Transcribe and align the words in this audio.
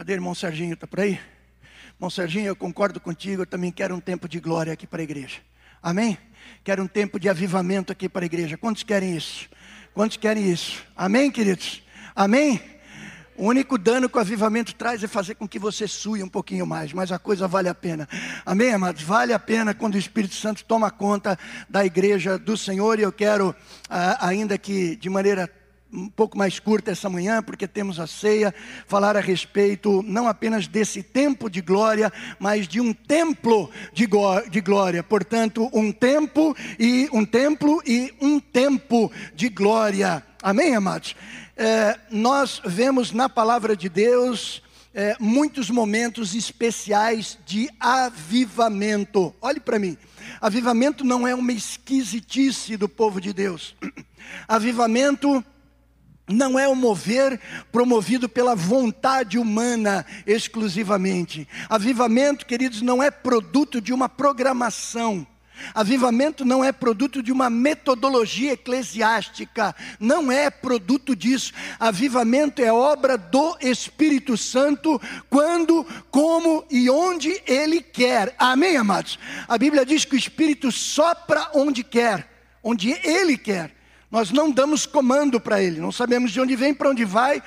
Cadê 0.00 0.14
irmão 0.14 0.34
Serginho? 0.34 0.72
Está 0.72 0.86
por 0.86 1.00
aí? 1.00 1.20
Irmão 1.96 2.08
Serginho, 2.08 2.46
eu 2.46 2.56
concordo 2.56 2.98
contigo, 2.98 3.42
eu 3.42 3.46
também 3.46 3.70
quero 3.70 3.94
um 3.94 4.00
tempo 4.00 4.26
de 4.26 4.40
glória 4.40 4.72
aqui 4.72 4.86
para 4.86 5.02
a 5.02 5.04
igreja. 5.04 5.40
Amém? 5.82 6.16
Quero 6.64 6.82
um 6.82 6.86
tempo 6.86 7.20
de 7.20 7.28
avivamento 7.28 7.92
aqui 7.92 8.08
para 8.08 8.24
a 8.24 8.24
igreja. 8.24 8.56
Quantos 8.56 8.82
querem 8.82 9.14
isso? 9.14 9.46
Quantos 9.92 10.16
querem 10.16 10.50
isso? 10.50 10.82
Amém, 10.96 11.30
queridos? 11.30 11.82
Amém? 12.16 12.62
O 13.36 13.44
único 13.44 13.76
dano 13.76 14.08
que 14.08 14.16
o 14.16 14.20
avivamento 14.22 14.74
traz 14.74 15.04
é 15.04 15.06
fazer 15.06 15.34
com 15.34 15.46
que 15.46 15.58
você 15.58 15.86
sue 15.86 16.22
um 16.22 16.28
pouquinho 16.30 16.66
mais, 16.66 16.94
mas 16.94 17.12
a 17.12 17.18
coisa 17.18 17.46
vale 17.46 17.68
a 17.68 17.74
pena. 17.74 18.08
Amém, 18.46 18.72
amados? 18.72 19.02
Vale 19.02 19.34
a 19.34 19.38
pena 19.38 19.74
quando 19.74 19.96
o 19.96 19.98
Espírito 19.98 20.34
Santo 20.34 20.64
toma 20.64 20.90
conta 20.90 21.38
da 21.68 21.84
igreja 21.84 22.38
do 22.38 22.56
Senhor. 22.56 22.98
E 22.98 23.02
eu 23.02 23.12
quero, 23.12 23.54
ah, 23.90 24.26
ainda 24.26 24.56
que 24.56 24.96
de 24.96 25.10
maneira 25.10 25.46
um 25.92 26.08
pouco 26.08 26.38
mais 26.38 26.58
curta 26.58 26.90
essa 26.90 27.08
manhã, 27.08 27.42
porque 27.42 27.66
temos 27.66 27.98
a 27.98 28.06
ceia, 28.06 28.54
falar 28.86 29.16
a 29.16 29.20
respeito 29.20 30.02
não 30.06 30.28
apenas 30.28 30.66
desse 30.66 31.02
tempo 31.02 31.50
de 31.50 31.60
glória, 31.60 32.12
mas 32.38 32.68
de 32.68 32.80
um 32.80 32.92
templo 32.92 33.70
de, 33.92 34.08
de 34.50 34.60
glória. 34.60 35.02
Portanto, 35.02 35.68
um 35.72 35.90
tempo 35.90 36.56
e 36.78 37.08
um 37.12 37.24
templo 37.24 37.82
e 37.86 38.14
um 38.20 38.38
tempo 38.38 39.10
de 39.34 39.48
glória. 39.48 40.24
Amém, 40.42 40.74
amados? 40.74 41.14
É, 41.56 41.98
nós 42.10 42.62
vemos 42.64 43.12
na 43.12 43.28
palavra 43.28 43.76
de 43.76 43.88
Deus 43.88 44.62
é, 44.94 45.16
muitos 45.20 45.70
momentos 45.70 46.34
especiais 46.34 47.38
de 47.44 47.68
avivamento. 47.78 49.34
Olhe 49.40 49.60
para 49.60 49.78
mim. 49.78 49.96
Avivamento 50.40 51.04
não 51.04 51.26
é 51.26 51.34
uma 51.34 51.52
esquisitice 51.52 52.76
do 52.76 52.88
povo 52.88 53.20
de 53.20 53.32
Deus. 53.32 53.74
Avivamento 54.48 55.44
não 56.30 56.58
é 56.58 56.68
o 56.68 56.74
mover 56.74 57.40
promovido 57.72 58.28
pela 58.28 58.54
vontade 58.54 59.38
humana 59.38 60.06
exclusivamente. 60.26 61.46
Avivamento, 61.68 62.46
queridos, 62.46 62.80
não 62.82 63.02
é 63.02 63.10
produto 63.10 63.80
de 63.80 63.92
uma 63.92 64.08
programação. 64.08 65.26
Avivamento 65.74 66.44
não 66.44 66.64
é 66.64 66.72
produto 66.72 67.22
de 67.22 67.30
uma 67.30 67.50
metodologia 67.50 68.52
eclesiástica, 68.52 69.74
não 69.98 70.32
é 70.32 70.50
produto 70.50 71.14
disso. 71.14 71.52
Avivamento 71.78 72.62
é 72.62 72.72
obra 72.72 73.18
do 73.18 73.56
Espírito 73.60 74.36
Santo 74.36 75.00
quando, 75.28 75.86
como 76.10 76.64
e 76.70 76.88
onde 76.88 77.42
Ele 77.46 77.82
quer. 77.82 78.34
Amém, 78.38 78.76
amados? 78.76 79.18
A 79.46 79.58
Bíblia 79.58 79.84
diz 79.84 80.04
que 80.04 80.14
o 80.14 80.18
Espírito 80.18 80.72
sopra 80.72 81.50
onde 81.54 81.84
quer, 81.84 82.26
onde 82.62 82.90
Ele 83.04 83.36
quer. 83.36 83.79
Nós 84.10 84.32
não 84.32 84.50
damos 84.50 84.86
comando 84.86 85.40
para 85.40 85.62
ele, 85.62 85.80
não 85.80 85.92
sabemos 85.92 86.32
de 86.32 86.40
onde 86.40 86.56
vem, 86.56 86.74
para 86.74 86.90
onde 86.90 87.04
vai, 87.04 87.40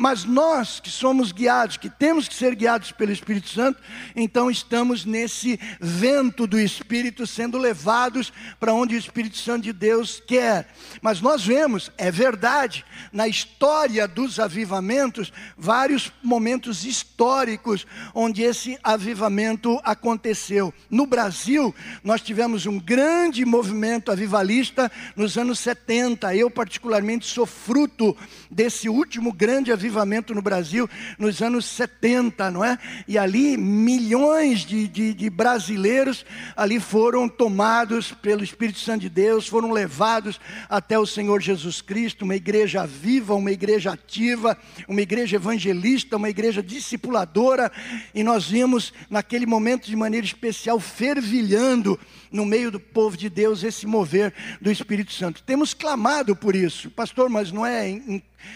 mas 0.00 0.24
nós 0.24 0.80
que 0.80 0.90
somos 0.90 1.30
guiados, 1.30 1.76
que 1.76 1.90
temos 1.90 2.26
que 2.26 2.34
ser 2.34 2.54
guiados 2.54 2.90
pelo 2.90 3.12
Espírito 3.12 3.50
Santo, 3.50 3.82
então 4.16 4.50
estamos 4.50 5.04
nesse 5.04 5.60
vento 5.78 6.46
do 6.46 6.58
Espírito 6.58 7.26
sendo 7.26 7.58
levados 7.58 8.32
para 8.58 8.72
onde 8.72 8.94
o 8.94 8.98
Espírito 8.98 9.36
Santo 9.36 9.64
de 9.64 9.74
Deus 9.74 10.22
quer. 10.26 10.72
Mas 11.02 11.20
nós 11.20 11.44
vemos, 11.44 11.92
é 11.98 12.10
verdade, 12.10 12.82
na 13.12 13.28
história 13.28 14.08
dos 14.08 14.40
avivamentos, 14.40 15.30
vários 15.54 16.10
momentos 16.22 16.86
históricos 16.86 17.86
onde 18.14 18.40
esse 18.40 18.78
avivamento 18.82 19.78
aconteceu. 19.84 20.72
No 20.88 21.04
Brasil, 21.04 21.74
nós 22.02 22.22
tivemos 22.22 22.64
um 22.64 22.80
grande 22.80 23.44
movimento 23.44 24.10
avivalista 24.10 24.90
nos 25.14 25.36
anos 25.36 25.58
70. 25.58 26.34
Eu, 26.34 26.50
particularmente, 26.50 27.26
sou 27.26 27.44
fruto 27.44 28.16
desse 28.50 28.88
último 28.88 29.30
grande 29.30 29.70
avivamento 29.70 29.89
avivamento 29.90 30.34
no 30.34 30.40
Brasil 30.40 30.88
nos 31.18 31.42
anos 31.42 31.66
70, 31.66 32.50
não 32.50 32.64
é? 32.64 32.78
E 33.06 33.18
ali 33.18 33.56
milhões 33.56 34.60
de, 34.60 34.86
de, 34.86 35.12
de 35.12 35.28
brasileiros 35.28 36.24
ali 36.56 36.78
foram 36.78 37.28
tomados 37.28 38.12
pelo 38.12 38.44
Espírito 38.44 38.78
Santo 38.78 39.00
de 39.02 39.08
Deus, 39.08 39.48
foram 39.48 39.72
levados 39.72 40.40
até 40.68 40.98
o 40.98 41.06
Senhor 41.06 41.40
Jesus 41.40 41.82
Cristo, 41.82 42.24
uma 42.24 42.36
igreja 42.36 42.86
viva, 42.86 43.34
uma 43.34 43.50
igreja 43.50 43.92
ativa, 43.92 44.56
uma 44.86 45.02
igreja 45.02 45.36
evangelista, 45.36 46.16
uma 46.16 46.30
igreja 46.30 46.62
discipuladora, 46.62 47.70
e 48.14 48.22
nós 48.22 48.48
vimos 48.48 48.92
naquele 49.10 49.46
momento 49.46 49.86
de 49.86 49.96
maneira 49.96 50.24
especial 50.24 50.78
fervilhando 50.78 51.98
no 52.30 52.46
meio 52.46 52.70
do 52.70 52.78
povo 52.78 53.16
de 53.16 53.28
Deus 53.28 53.62
esse 53.62 53.86
mover 53.86 54.32
do 54.60 54.70
Espírito 54.70 55.12
Santo. 55.12 55.42
Temos 55.42 55.74
clamado 55.74 56.36
por 56.36 56.54
isso, 56.54 56.90
pastor, 56.90 57.28
mas 57.28 57.50
não 57.50 57.66
é 57.66 58.00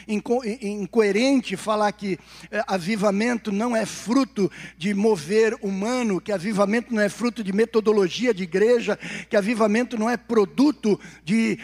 incoerente 0.08 1.56
falar 1.56 1.92
que 1.92 2.18
é, 2.50 2.62
avivamento 2.66 3.52
não 3.52 3.76
é 3.76 3.84
fruto 3.84 4.50
de 4.78 4.94
mover 4.94 5.56
humano, 5.60 6.20
que 6.20 6.32
avivamento 6.32 6.94
não 6.94 7.02
é 7.02 7.08
fruto 7.08 7.42
de 7.42 7.52
metodologia 7.52 8.32
de 8.32 8.42
igreja, 8.42 8.98
que 9.28 9.36
avivamento 9.36 9.98
não 9.98 10.08
é 10.08 10.16
produto 10.16 10.98
de 11.24 11.58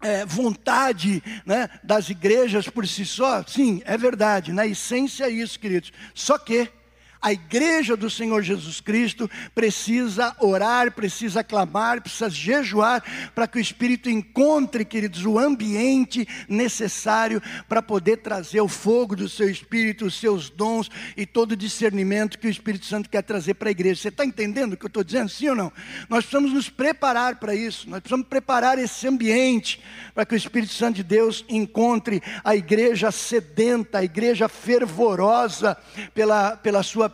é, 0.00 0.24
vontade 0.26 1.22
né, 1.46 1.68
das 1.82 2.10
igrejas 2.10 2.68
por 2.68 2.86
si 2.86 3.04
só. 3.04 3.42
Sim, 3.46 3.82
é 3.84 3.96
verdade, 3.96 4.52
na 4.52 4.66
essência 4.66 5.24
é 5.24 5.30
isso, 5.30 5.58
queridos. 5.58 5.92
Só 6.14 6.38
que 6.38 6.68
a 7.24 7.32
igreja 7.32 7.96
do 7.96 8.10
Senhor 8.10 8.42
Jesus 8.42 8.82
Cristo 8.82 9.30
precisa 9.54 10.36
orar, 10.38 10.92
precisa 10.92 11.42
clamar, 11.42 12.02
precisa 12.02 12.28
jejuar 12.28 13.02
para 13.34 13.48
que 13.48 13.56
o 13.56 13.60
Espírito 13.60 14.10
encontre, 14.10 14.84
queridos, 14.84 15.24
o 15.24 15.38
ambiente 15.38 16.28
necessário 16.46 17.40
para 17.66 17.80
poder 17.80 18.18
trazer 18.18 18.60
o 18.60 18.68
fogo 18.68 19.16
do 19.16 19.26
seu 19.26 19.48
Espírito, 19.48 20.04
os 20.04 20.20
seus 20.20 20.50
dons 20.50 20.90
e 21.16 21.24
todo 21.24 21.52
o 21.52 21.56
discernimento 21.56 22.38
que 22.38 22.46
o 22.46 22.50
Espírito 22.50 22.84
Santo 22.84 23.08
quer 23.08 23.22
trazer 23.22 23.54
para 23.54 23.70
a 23.70 23.72
igreja. 23.72 24.02
Você 24.02 24.08
está 24.08 24.26
entendendo 24.26 24.74
o 24.74 24.76
que 24.76 24.84
eu 24.84 24.88
estou 24.88 25.02
dizendo? 25.02 25.30
Sim 25.30 25.48
ou 25.48 25.56
não? 25.56 25.72
Nós 26.10 26.26
precisamos 26.26 26.52
nos 26.52 26.68
preparar 26.68 27.36
para 27.36 27.54
isso, 27.54 27.88
nós 27.88 28.00
precisamos 28.00 28.28
preparar 28.28 28.78
esse 28.78 29.08
ambiente 29.08 29.80
para 30.14 30.26
que 30.26 30.34
o 30.34 30.36
Espírito 30.36 30.74
Santo 30.74 30.96
de 30.96 31.02
Deus 31.02 31.42
encontre 31.48 32.22
a 32.44 32.54
igreja 32.54 33.10
sedenta, 33.10 34.00
a 34.00 34.04
igreja 34.04 34.46
fervorosa 34.46 35.74
pela, 36.12 36.54
pela 36.58 36.82
sua 36.82 37.13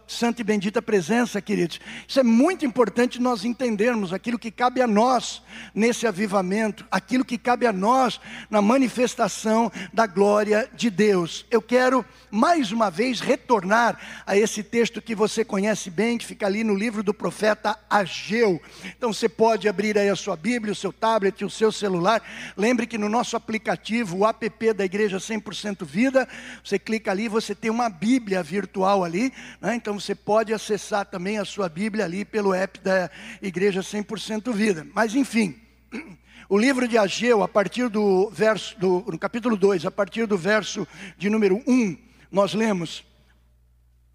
santa 0.11 0.41
e 0.41 0.43
bendita 0.43 0.81
presença, 0.81 1.41
queridos. 1.41 1.79
Isso 2.07 2.19
é 2.19 2.23
muito 2.23 2.65
importante 2.65 3.19
nós 3.19 3.45
entendermos 3.45 4.11
aquilo 4.11 4.37
que 4.37 4.51
cabe 4.51 4.81
a 4.81 4.87
nós 4.87 5.41
nesse 5.73 6.05
avivamento, 6.05 6.85
aquilo 6.91 7.23
que 7.23 7.37
cabe 7.37 7.65
a 7.65 7.71
nós 7.71 8.19
na 8.49 8.61
manifestação 8.61 9.71
da 9.93 10.05
glória 10.05 10.69
de 10.75 10.89
Deus. 10.89 11.45
Eu 11.49 11.61
quero 11.61 12.05
mais 12.29 12.71
uma 12.71 12.91
vez 12.91 13.21
retornar 13.21 13.97
a 14.25 14.35
esse 14.35 14.61
texto 14.63 15.01
que 15.01 15.15
você 15.15 15.45
conhece 15.45 15.89
bem, 15.89 16.17
que 16.17 16.25
fica 16.25 16.45
ali 16.45 16.63
no 16.63 16.75
livro 16.75 17.01
do 17.01 17.13
profeta 17.13 17.79
Ageu. 17.89 18.61
Então 18.97 19.13
você 19.13 19.29
pode 19.29 19.69
abrir 19.69 19.97
aí 19.97 20.09
a 20.09 20.15
sua 20.15 20.35
Bíblia, 20.35 20.73
o 20.73 20.75
seu 20.75 20.91
tablet, 20.91 21.43
o 21.45 21.49
seu 21.49 21.71
celular. 21.71 22.21
Lembre 22.57 22.85
que 22.85 22.97
no 22.97 23.07
nosso 23.07 23.37
aplicativo, 23.37 24.17
o 24.17 24.27
app 24.27 24.73
da 24.73 24.83
Igreja 24.83 25.17
100% 25.17 25.85
Vida, 25.85 26.27
você 26.63 26.77
clica 26.77 27.11
ali, 27.11 27.27
você 27.29 27.55
tem 27.55 27.71
uma 27.71 27.89
Bíblia 27.89 28.43
virtual 28.43 29.03
ali, 29.03 29.31
né? 29.61 29.75
então 29.75 30.00
você 30.01 30.15
pode 30.15 30.51
acessar 30.51 31.05
também 31.05 31.37
a 31.37 31.45
sua 31.45 31.69
Bíblia 31.69 32.05
ali 32.05 32.25
pelo 32.25 32.55
app 32.55 32.79
da 32.79 33.09
Igreja 33.39 33.81
100% 33.81 34.51
Vida. 34.51 34.87
Mas 34.95 35.13
enfim, 35.13 35.55
o 36.49 36.57
livro 36.57 36.87
de 36.87 36.97
Ageu, 36.97 37.43
a 37.43 37.47
partir 37.47 37.87
do 37.87 38.27
verso, 38.31 38.77
do, 38.79 39.05
no 39.07 39.19
capítulo 39.19 39.55
2, 39.55 39.85
a 39.85 39.91
partir 39.91 40.25
do 40.25 40.35
verso 40.35 40.87
de 41.19 41.29
número 41.29 41.61
1, 41.67 41.95
nós 42.31 42.55
lemos: 42.55 43.03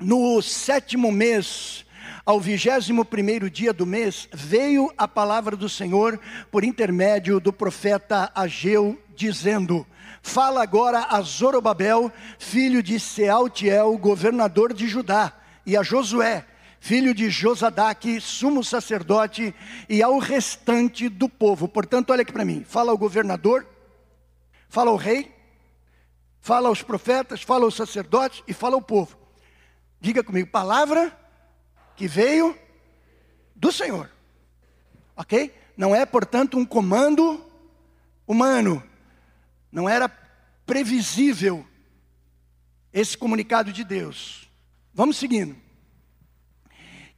No 0.01 0.43
sétimo 0.43 1.13
mês, 1.13 1.87
ao 2.25 2.41
vigésimo 2.41 3.05
primeiro 3.05 3.49
dia 3.49 3.73
do 3.73 3.87
mês, 3.87 4.29
veio 4.33 4.93
a 4.99 5.07
palavra 5.07 5.55
do 5.57 5.69
Senhor 5.69 6.19
por 6.51 6.65
intermédio 6.65 7.39
do 7.39 7.53
profeta 7.53 8.33
Ageu, 8.35 9.01
dizendo: 9.15 9.87
Fala 10.21 10.65
agora 10.65 11.07
a 11.11 11.21
Zorobabel, 11.21 12.11
filho 12.41 12.83
de 12.83 12.99
Sealtiel, 12.99 13.97
governador 13.97 14.75
de 14.75 14.89
Judá 14.89 15.33
e 15.67 15.77
a 15.77 15.83
Josué, 15.83 16.47
filho 16.79 17.13
de 17.13 17.29
Josadaque, 17.29 18.21
sumo 18.21 18.63
sacerdote, 18.63 19.53
e 19.89 20.01
ao 20.01 20.19
restante 20.19 21.09
do 21.09 21.29
povo. 21.29 21.67
Portanto, 21.67 22.11
olha 22.11 22.23
aqui 22.23 22.33
para 22.33 22.45
mim: 22.45 22.65
fala 22.65 22.93
ao 22.93 22.99
governador, 22.99 23.67
fala 24.69 24.91
ao 24.91 24.97
rei, 24.97 25.35
fala 26.41 26.69
aos 26.69 26.83
profetas, 26.83 27.43
fala 27.43 27.65
aos 27.65 27.75
sacerdotes 27.75 28.45
e 28.47 28.55
fala 28.55 28.77
ao 28.77 28.83
povo. 28.83 29.19
Diga 30.01 30.23
comigo: 30.23 30.49
palavra 30.49 31.19
que 31.97 32.07
veio 32.07 32.57
do 33.55 33.73
Senhor. 33.73 34.09
Ok? 35.17 35.53
Não 35.77 35.95
é, 35.95 36.07
portanto, 36.07 36.57
um 36.57 36.65
comando 36.65 37.45
humano. 38.27 38.83
Não 39.73 39.89
era 39.89 40.09
previsível 40.65 41.67
esse 42.93 43.17
comunicado 43.17 43.73
de 43.73 43.83
Deus. 43.83 44.46
Vamos 44.97 45.19
seguindo. 45.19 45.55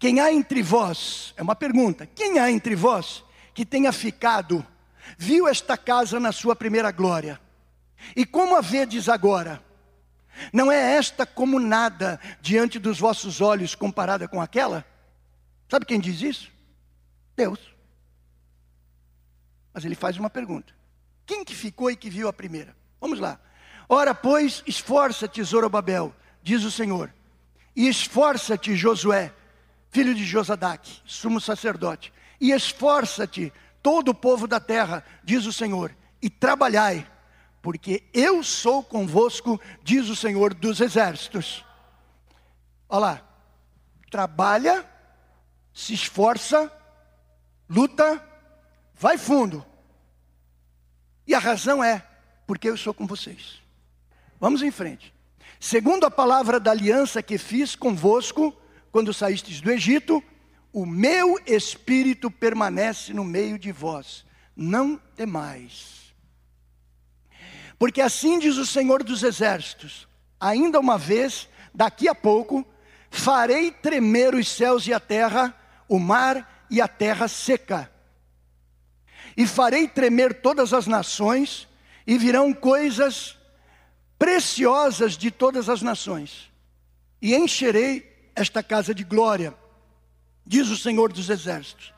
Quem 0.01 0.19
há 0.19 0.33
entre 0.33 0.61
vós, 0.63 1.33
é 1.37 1.43
uma 1.43 1.55
pergunta, 1.55 2.07
quem 2.07 2.41
há 2.41 2.51
entre 2.51 2.75
vós 2.75 3.25
que 3.55 3.65
tenha 3.65 3.93
ficado, 3.93 4.67
viu 5.17 5.47
esta 5.47 5.77
casa 5.79 6.19
na 6.19 6.33
sua 6.33 6.57
primeira 6.57 6.91
glória? 6.91 7.41
E 8.17 8.27
como 8.27 8.57
a 8.57 8.61
vedes 8.61 9.09
agora? 9.09 9.63
Não 10.53 10.73
é 10.73 10.97
esta 10.97 11.25
como 11.25 11.61
nada 11.61 12.21
diante 12.41 12.81
dos 12.81 12.99
vossos 12.99 13.41
olhos 13.41 13.77
comparada 13.77 14.27
com 14.27 14.43
aquela? 14.43 14.85
Sabe 15.71 15.87
quem 15.87 16.01
diz 16.01 16.21
isso? 16.21 16.51
Deus. 17.37 17.61
Mas 19.73 19.85
ele 19.85 19.95
faz 19.95 20.17
uma 20.17 20.29
pergunta: 20.29 20.75
quem 21.25 21.45
que 21.45 21.55
ficou 21.55 21.93
e 21.93 21.97
que 21.97 22.11
viu 22.11 22.27
a 22.27 22.33
primeira? 22.33 22.77
Vamos 23.01 23.21
lá. 23.21 23.41
Ora, 23.89 24.13
pois, 24.13 24.65
esforça-te, 24.67 25.41
Zorobabel, 25.45 26.13
diz 26.43 26.65
o 26.65 26.73
Senhor, 26.73 27.13
e 27.79 27.87
esforça-te, 27.87 28.75
Josué, 28.75 29.33
filho 29.89 30.13
de 30.13 30.25
Josadaque, 30.25 31.01
sumo 31.07 31.41
sacerdote, 31.41 32.13
e 32.41 32.51
esforça-te, 32.51 33.53
todo 33.81 34.09
o 34.09 34.15
povo 34.15 34.49
da 34.49 34.59
terra, 34.59 35.05
diz 35.23 35.47
o 35.47 35.53
Senhor, 35.53 35.95
e 36.21 36.29
trabalhai, 36.29 37.09
porque 37.63 38.03
eu 38.13 38.43
sou 38.43 38.83
convosco, 38.83 39.61
diz 39.81 40.09
o 40.09 40.17
Senhor 40.17 40.55
dos 40.55 40.81
exércitos. 40.81 41.65
Olha 42.89 43.01
lá, 43.01 43.23
trabalha, 44.11 44.85
se 45.73 45.95
esforça, 45.95 46.73
luta, 47.71 48.21
vai 48.93 49.17
fundo. 49.17 49.65
E 51.25 51.33
a 51.33 51.39
razão 51.39 51.85
é 51.85 52.05
porque 52.45 52.69
eu 52.69 52.77
sou 52.77 52.93
com 52.93 53.07
vocês. 53.07 53.63
Vamos 54.41 54.63
em 54.63 54.73
frente. 54.73 55.15
Segundo 55.61 56.05
a 56.07 56.11
palavra 56.11 56.61
da 56.61 56.71
aliança 56.71 57.23
que 57.23 57.37
fiz 57.37 57.75
convosco, 57.75 58.57
quando 58.93 59.13
saístes 59.13 59.61
do 59.61 59.71
Egito, 59.71 60.23
o 60.73 60.87
meu 60.87 61.39
espírito 61.47 62.31
permanece 62.31 63.13
no 63.13 63.25
meio 63.25 63.59
de 63.59 63.73
vós, 63.73 64.25
não 64.55 64.97
temais. 65.17 66.15
Porque 67.79 68.01
assim 68.01 68.39
diz 68.39 68.57
o 68.57 68.67
Senhor 68.67 69.03
dos 69.03 69.23
Exércitos: 69.23 70.07
ainda 70.39 70.79
uma 70.79 70.99
vez, 70.99 71.49
daqui 71.75 72.09
a 72.09 72.15
pouco, 72.15 72.67
farei 73.11 73.71
tremer 73.71 74.35
os 74.35 74.49
céus 74.49 74.87
e 74.87 74.93
a 74.93 75.01
terra, 75.01 75.55
o 75.89 75.99
mar 75.99 76.67
e 76.71 76.81
a 76.81 76.87
terra 76.87 77.27
seca. 77.27 77.91
E 79.37 79.47
farei 79.47 79.89
tremer 79.89 80.41
todas 80.41 80.73
as 80.73 80.87
nações, 80.87 81.69
e 82.07 82.19
virão 82.19 82.53
coisas 82.53 83.38
preciosas 84.19 85.17
de 85.17 85.31
todas 85.31 85.69
as 85.69 85.81
nações, 85.81 86.51
e 87.23 87.35
encherei 87.35 88.31
esta 88.35 88.63
casa 88.63 88.95
de 88.95 89.05
glória, 89.05 89.55
diz 90.45 90.69
o 90.69 90.77
Senhor 90.77 91.13
dos 91.13 91.31
Exércitos. 91.31 91.93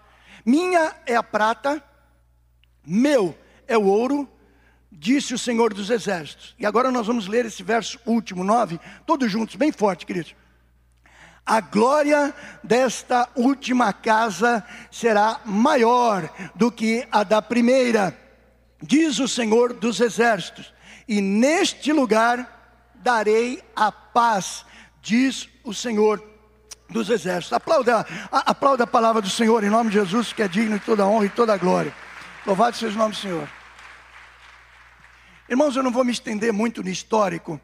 Minha 0.45 0.95
é 1.07 1.17
a 1.17 1.23
prata, 1.23 1.83
meu 2.85 3.37
é 3.67 3.77
o 3.77 3.85
ouro, 3.85 4.29
disse 4.91 5.33
o 5.35 5.39
Senhor 5.39 5.73
dos 5.73 5.91
Exércitos. 5.91 6.55
E 6.59 6.67
agora 6.67 6.91
nós 6.91 7.07
vamos 7.07 7.27
ler 7.27 7.47
esse 7.47 7.63
verso 7.63 7.99
último, 8.05 8.43
nove, 8.43 8.81
todos 9.07 9.31
juntos, 9.31 9.57
bem 9.57 9.71
forte, 9.71 10.05
queridos. 10.05 10.35
A 11.45 11.61
glória 11.61 12.35
desta 12.63 13.29
última 13.35 13.93
casa 13.93 14.65
será 14.91 15.41
maior 15.45 16.31
do 16.55 16.71
que 16.71 17.07
a 17.11 17.23
da 17.23 17.41
primeira, 17.41 18.17
diz 18.83 19.19
o 19.19 19.29
Senhor 19.29 19.73
dos 19.73 20.01
Exércitos 20.01 20.73
e 21.11 21.21
neste 21.21 21.93
lugar 21.93 22.93
darei 22.95 23.61
a 23.75 23.91
paz, 23.91 24.65
diz 25.03 25.49
o 25.65 25.75
Senhor 25.75 26.25
dos 26.89 27.11
exércitos. 27.11 27.53
Aplauda, 27.53 28.07
aplauda 28.31 28.85
a 28.85 28.87
palavra 28.87 29.21
do 29.21 29.29
Senhor 29.29 29.65
em 29.65 29.71
nome 29.71 29.91
de 29.91 29.97
Jesus, 29.97 30.33
que 30.33 30.41
é 30.41 30.47
digno 30.47 30.79
de 30.79 30.85
toda 30.85 31.05
honra 31.05 31.27
e 31.27 31.31
toda 31.31 31.57
glória. 31.57 31.93
Louvado 32.47 32.77
seja 32.77 32.95
o 32.95 32.99
nome 32.99 33.11
do 33.11 33.21
Senhor. 33.21 33.51
Irmãos, 35.49 35.75
eu 35.75 35.83
não 35.83 35.91
vou 35.91 36.05
me 36.05 36.13
estender 36.13 36.53
muito 36.53 36.81
no 36.81 36.89
histórico, 36.89 37.61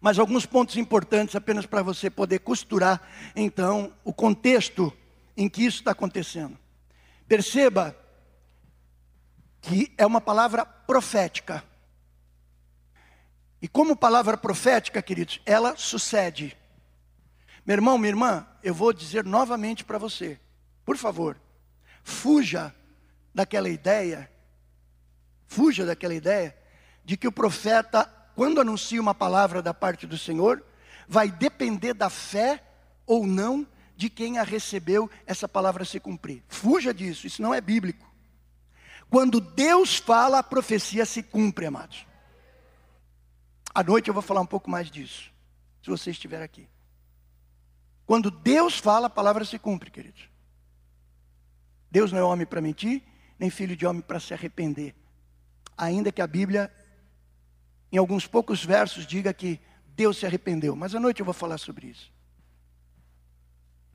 mas 0.00 0.18
alguns 0.18 0.46
pontos 0.46 0.78
importantes 0.78 1.36
apenas 1.36 1.66
para 1.66 1.82
você 1.82 2.08
poder 2.08 2.38
costurar, 2.38 3.02
então, 3.36 3.92
o 4.02 4.12
contexto 4.12 4.90
em 5.36 5.50
que 5.50 5.66
isso 5.66 5.80
está 5.80 5.90
acontecendo. 5.90 6.58
Perceba 7.28 7.94
que 9.60 9.92
é 9.98 10.06
uma 10.06 10.20
palavra 10.20 10.64
profética. 10.64 11.62
E 13.62 13.68
como 13.68 13.94
palavra 13.94 14.36
profética, 14.36 15.00
queridos, 15.00 15.40
ela 15.46 15.76
sucede. 15.76 16.58
Meu 17.64 17.74
irmão, 17.74 17.96
minha 17.96 18.10
irmã, 18.10 18.44
eu 18.60 18.74
vou 18.74 18.92
dizer 18.92 19.24
novamente 19.24 19.84
para 19.84 19.98
você, 19.98 20.36
por 20.84 20.96
favor, 20.96 21.40
fuja 22.02 22.74
daquela 23.32 23.68
ideia, 23.68 24.28
fuja 25.46 25.86
daquela 25.86 26.12
ideia 26.12 26.56
de 27.04 27.16
que 27.16 27.28
o 27.28 27.32
profeta, 27.32 28.04
quando 28.34 28.60
anuncia 28.60 29.00
uma 29.00 29.14
palavra 29.14 29.62
da 29.62 29.72
parte 29.72 30.08
do 30.08 30.18
Senhor, 30.18 30.64
vai 31.06 31.30
depender 31.30 31.94
da 31.94 32.10
fé 32.10 32.60
ou 33.06 33.24
não 33.24 33.64
de 33.96 34.10
quem 34.10 34.38
a 34.38 34.42
recebeu 34.42 35.08
essa 35.24 35.46
palavra 35.48 35.84
se 35.84 36.00
cumprir. 36.00 36.42
Fuja 36.48 36.92
disso, 36.92 37.28
isso 37.28 37.40
não 37.40 37.54
é 37.54 37.60
bíblico. 37.60 38.10
Quando 39.08 39.40
Deus 39.40 39.98
fala, 39.98 40.40
a 40.40 40.42
profecia 40.42 41.06
se 41.06 41.22
cumpre, 41.22 41.66
amados. 41.66 42.10
À 43.74 43.82
noite 43.82 44.08
eu 44.08 44.14
vou 44.14 44.22
falar 44.22 44.40
um 44.40 44.46
pouco 44.46 44.70
mais 44.70 44.90
disso, 44.90 45.32
se 45.82 45.88
você 45.88 46.10
estiver 46.10 46.42
aqui. 46.42 46.68
Quando 48.04 48.30
Deus 48.30 48.78
fala, 48.78 49.06
a 49.06 49.10
palavra 49.10 49.44
se 49.44 49.58
cumpre, 49.58 49.90
queridos. 49.90 50.28
Deus 51.90 52.12
não 52.12 52.18
é 52.18 52.22
homem 52.22 52.46
para 52.46 52.60
mentir, 52.60 53.02
nem 53.38 53.48
filho 53.50 53.76
de 53.76 53.86
homem 53.86 54.02
para 54.02 54.20
se 54.20 54.34
arrepender. 54.34 54.94
Ainda 55.76 56.12
que 56.12 56.20
a 56.20 56.26
Bíblia, 56.26 56.72
em 57.90 57.96
alguns 57.96 58.26
poucos 58.26 58.64
versos, 58.64 59.06
diga 59.06 59.32
que 59.32 59.60
Deus 59.88 60.18
se 60.18 60.26
arrependeu. 60.26 60.76
Mas 60.76 60.94
à 60.94 61.00
noite 61.00 61.20
eu 61.20 61.24
vou 61.24 61.34
falar 61.34 61.58
sobre 61.58 61.86
isso. 61.86 62.12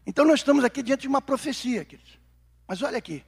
Então 0.05 0.25
nós 0.25 0.39
estamos 0.39 0.63
aqui 0.63 0.81
diante 0.81 1.01
de 1.01 1.07
uma 1.07 1.21
profecia, 1.21 1.83
queridos. 1.85 2.17
Mas 2.67 2.81
olha 2.81 2.97
aqui. 2.97 3.23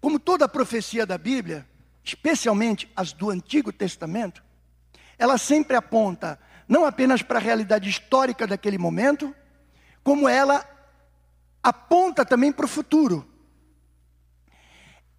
Como 0.00 0.18
toda 0.18 0.48
profecia 0.48 1.04
da 1.04 1.18
Bíblia, 1.18 1.68
especialmente 2.02 2.90
as 2.96 3.12
do 3.12 3.30
Antigo 3.30 3.72
Testamento, 3.72 4.42
ela 5.22 5.38
sempre 5.38 5.76
aponta 5.76 6.36
não 6.66 6.84
apenas 6.84 7.22
para 7.22 7.38
a 7.38 7.40
realidade 7.40 7.88
histórica 7.88 8.44
daquele 8.44 8.76
momento, 8.76 9.32
como 10.02 10.28
ela 10.28 10.68
aponta 11.62 12.26
também 12.26 12.50
para 12.50 12.64
o 12.64 12.68
futuro. 12.68 13.24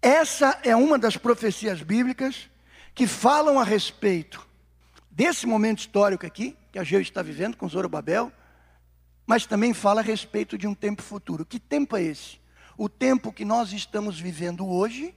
Essa 0.02 0.60
é 0.62 0.76
uma 0.76 0.98
das 0.98 1.16
profecias 1.16 1.80
bíblicas 1.80 2.50
que 2.94 3.06
falam 3.06 3.58
a 3.58 3.64
respeito 3.64 4.46
desse 5.10 5.46
momento 5.46 5.78
histórico 5.78 6.26
aqui, 6.26 6.54
que 6.70 6.78
a 6.78 6.84
Geu 6.84 7.00
está 7.00 7.22
vivendo 7.22 7.56
com 7.56 7.66
Zorobabel, 7.66 8.30
mas 9.26 9.46
também 9.46 9.72
fala 9.72 10.02
a 10.02 10.04
respeito 10.04 10.58
de 10.58 10.66
um 10.66 10.74
tempo 10.74 11.00
futuro. 11.00 11.46
Que 11.46 11.58
tempo 11.58 11.96
é 11.96 12.02
esse? 12.02 12.38
O 12.76 12.90
tempo 12.90 13.32
que 13.32 13.42
nós 13.42 13.72
estamos 13.72 14.20
vivendo 14.20 14.68
hoje. 14.68 15.14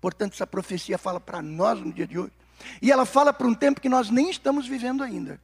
Portanto, 0.00 0.32
essa 0.32 0.48
profecia 0.48 0.98
fala 0.98 1.20
para 1.20 1.40
nós 1.40 1.78
no 1.78 1.92
dia 1.92 2.08
de 2.08 2.18
hoje. 2.18 2.32
E 2.80 2.90
ela 2.90 3.06
fala 3.06 3.32
para 3.32 3.46
um 3.46 3.54
tempo 3.54 3.80
que 3.80 3.88
nós 3.88 4.10
nem 4.10 4.30
estamos 4.30 4.66
vivendo 4.66 5.02
ainda. 5.02 5.40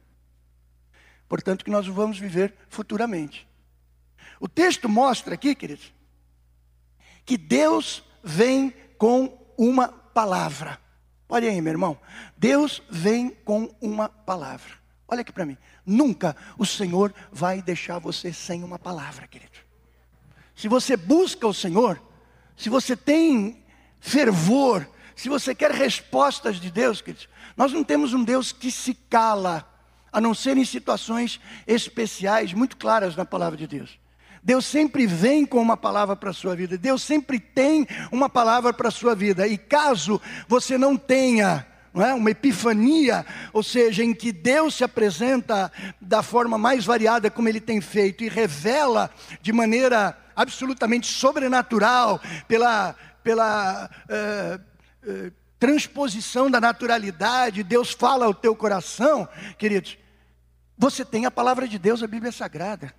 Portanto, 1.27 1.65
que 1.65 1.71
nós 1.71 1.87
vamos 1.87 2.19
viver 2.19 2.53
futuramente. 2.69 3.47
O 4.39 4.47
texto 4.47 4.89
mostra 4.89 5.35
aqui, 5.35 5.55
queridos, 5.55 5.93
que 7.25 7.37
Deus 7.37 8.03
vem 8.23 8.73
com 8.97 9.37
uma 9.57 9.87
palavra. 9.87 10.79
Olha 11.29 11.49
aí, 11.49 11.61
meu 11.61 11.71
irmão. 11.71 11.99
Deus 12.37 12.81
vem 12.89 13.29
com 13.29 13.73
uma 13.81 14.09
palavra. 14.09 14.73
Olha 15.07 15.21
aqui 15.21 15.31
para 15.31 15.45
mim. 15.45 15.57
Nunca 15.85 16.35
o 16.57 16.65
Senhor 16.65 17.13
vai 17.31 17.61
deixar 17.61 17.99
você 17.99 18.31
sem 18.31 18.63
uma 18.63 18.77
palavra, 18.77 19.27
querido. 19.27 19.57
Se 20.55 20.67
você 20.67 20.95
busca 20.95 21.47
o 21.47 21.53
Senhor, 21.53 22.01
se 22.55 22.69
você 22.69 22.95
tem 22.95 23.63
fervor 23.99 24.87
se 25.15 25.29
você 25.29 25.53
quer 25.53 25.71
respostas 25.71 26.57
de 26.57 26.71
Deus, 26.71 27.01
queridos, 27.01 27.27
nós 27.55 27.71
não 27.71 27.83
temos 27.83 28.13
um 28.13 28.23
Deus 28.23 28.51
que 28.51 28.71
se 28.71 28.93
cala, 28.93 29.69
a 30.11 30.21
não 30.21 30.33
ser 30.33 30.57
em 30.57 30.65
situações 30.65 31.39
especiais, 31.65 32.53
muito 32.53 32.77
claras 32.77 33.15
na 33.15 33.25
palavra 33.25 33.57
de 33.57 33.67
Deus. 33.67 33.99
Deus 34.43 34.65
sempre 34.65 35.07
vem 35.07 35.45
com 35.45 35.61
uma 35.61 35.77
palavra 35.77 36.15
para 36.15 36.29
a 36.29 36.33
sua 36.33 36.55
vida, 36.55 36.77
Deus 36.77 37.01
sempre 37.01 37.39
tem 37.39 37.87
uma 38.11 38.29
palavra 38.29 38.73
para 38.73 38.89
a 38.89 38.91
sua 38.91 39.15
vida, 39.15 39.47
e 39.47 39.57
caso 39.57 40.21
você 40.47 40.77
não 40.77 40.97
tenha 40.97 41.65
não 41.93 42.03
é? 42.03 42.13
uma 42.13 42.31
epifania, 42.31 43.25
ou 43.53 43.61
seja, 43.61 44.03
em 44.03 44.13
que 44.13 44.31
Deus 44.31 44.75
se 44.75 44.83
apresenta 44.83 45.71
da 46.01 46.23
forma 46.23 46.57
mais 46.57 46.83
variada 46.85 47.29
como 47.29 47.47
Ele 47.47 47.61
tem 47.61 47.79
feito 47.79 48.23
e 48.23 48.29
revela 48.29 49.11
de 49.41 49.53
maneira 49.53 50.17
absolutamente 50.35 51.05
sobrenatural, 51.07 52.19
pela, 52.47 52.95
pela 53.23 53.89
uh, 54.09 54.72
transposição 55.59 56.49
da 56.51 56.59
naturalidade, 56.59 57.63
Deus 57.63 57.91
fala 57.91 58.25
ao 58.25 58.33
teu 58.33 58.55
coração, 58.55 59.27
queridos, 59.57 59.97
você 60.77 61.05
tem 61.05 61.25
a 61.25 61.31
palavra 61.31 61.67
de 61.67 61.79
Deus, 61.79 62.03
a 62.03 62.07
Bíblia 62.07 62.31
Sagrada. 62.31 62.93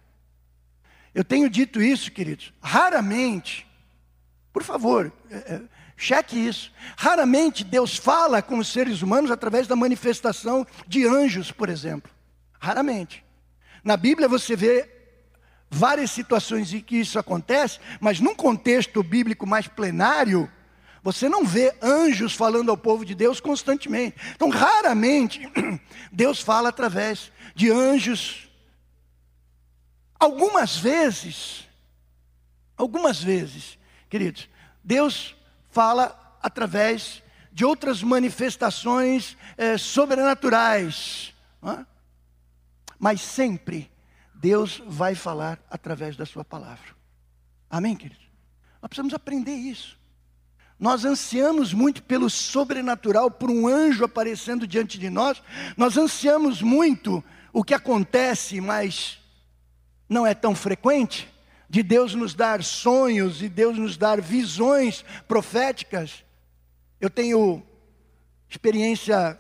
Eu 1.15 1.25
tenho 1.25 1.49
dito 1.51 1.83
isso, 1.83 2.11
queridos, 2.11 2.53
raramente, 2.61 3.67
por 4.53 4.63
favor, 4.63 5.13
é, 5.31 5.61
Cheque 5.97 6.37
isso. 6.37 6.73
Raramente 6.97 7.63
Deus 7.63 7.97
fala 7.97 8.43
com 8.43 8.59
os 8.59 8.69
seres 8.69 9.03
humanos 9.03 9.31
através 9.31 9.67
da 9.67 9.77
manifestação 9.77 10.67
de 10.87 11.07
anjos, 11.07 11.53
por 11.53 11.69
exemplo. 11.69 12.11
Raramente. 12.59 13.25
Na 13.83 13.97
Bíblia 13.97 14.29
você 14.29 14.57
vê 14.57 14.89
várias 15.71 16.11
situações 16.11 16.73
em 16.73 16.81
que 16.81 16.97
isso 16.97 17.19
acontece, 17.19 17.79
mas 18.01 18.21
num 18.21 18.35
contexto 18.35 19.03
bíblico 19.03 19.47
mais 19.47 19.67
plenário, 19.67 20.51
você 21.05 21.29
não 21.29 21.45
vê 21.45 21.77
anjos 21.83 22.33
falando 22.33 22.71
ao 22.71 22.79
povo 22.79 23.05
de 23.05 23.15
Deus 23.15 23.39
constantemente. 23.39 24.17
Então, 24.35 24.49
raramente, 24.49 25.47
Deus 26.11 26.41
fala 26.41 26.71
através 26.71 27.31
de 27.55 27.71
anjos. 27.71 28.49
Algumas 30.19 30.79
vezes, 30.79 31.69
algumas 32.75 33.23
vezes, 33.23 33.79
queridos, 34.09 34.49
Deus 34.83 35.37
fala 35.69 36.39
através 36.43 37.23
de 37.53 37.67
outras 37.67 38.03
manifestações 38.03 39.37
é, 39.59 39.77
sobrenaturais. 39.77 41.35
É? 41.65 41.85
Mas 42.99 43.21
sempre 43.21 43.93
Deus 44.33 44.83
vai 44.87 45.15
falar 45.15 45.63
através 45.69 46.17
da 46.17 46.25
Sua 46.25 46.47
palavra. 46.47 46.97
Amém, 47.69 47.95
queridos? 47.95 48.25
Nós 48.81 48.89
precisamos 48.89 49.13
aprender 49.13 49.53
isso. 49.53 50.03
Nós 50.79 51.05
ansiamos 51.05 51.73
muito 51.73 52.03
pelo 52.03 52.29
sobrenatural, 52.29 53.31
por 53.31 53.51
um 53.51 53.67
anjo 53.67 54.05
aparecendo 54.05 54.67
diante 54.67 54.99
de 54.99 55.09
nós. 55.09 55.43
Nós 55.77 55.97
ansiamos 55.97 56.61
muito 56.61 57.23
o 57.53 57.63
que 57.63 57.75
acontece, 57.75 58.61
mas 58.61 59.19
não 60.09 60.27
é 60.27 60.35
tão 60.35 60.55
frequente, 60.55 61.29
de 61.69 61.83
Deus 61.83 62.15
nos 62.15 62.35
dar 62.35 62.63
sonhos 62.63 63.43
e 63.43 63.49
Deus 63.49 63.79
nos 63.79 63.97
dar 63.97 64.21
visões 64.21 65.05
proféticas. 65.27 66.25
Eu 67.01 67.11
tenho 67.11 67.63
experiência 68.49 69.39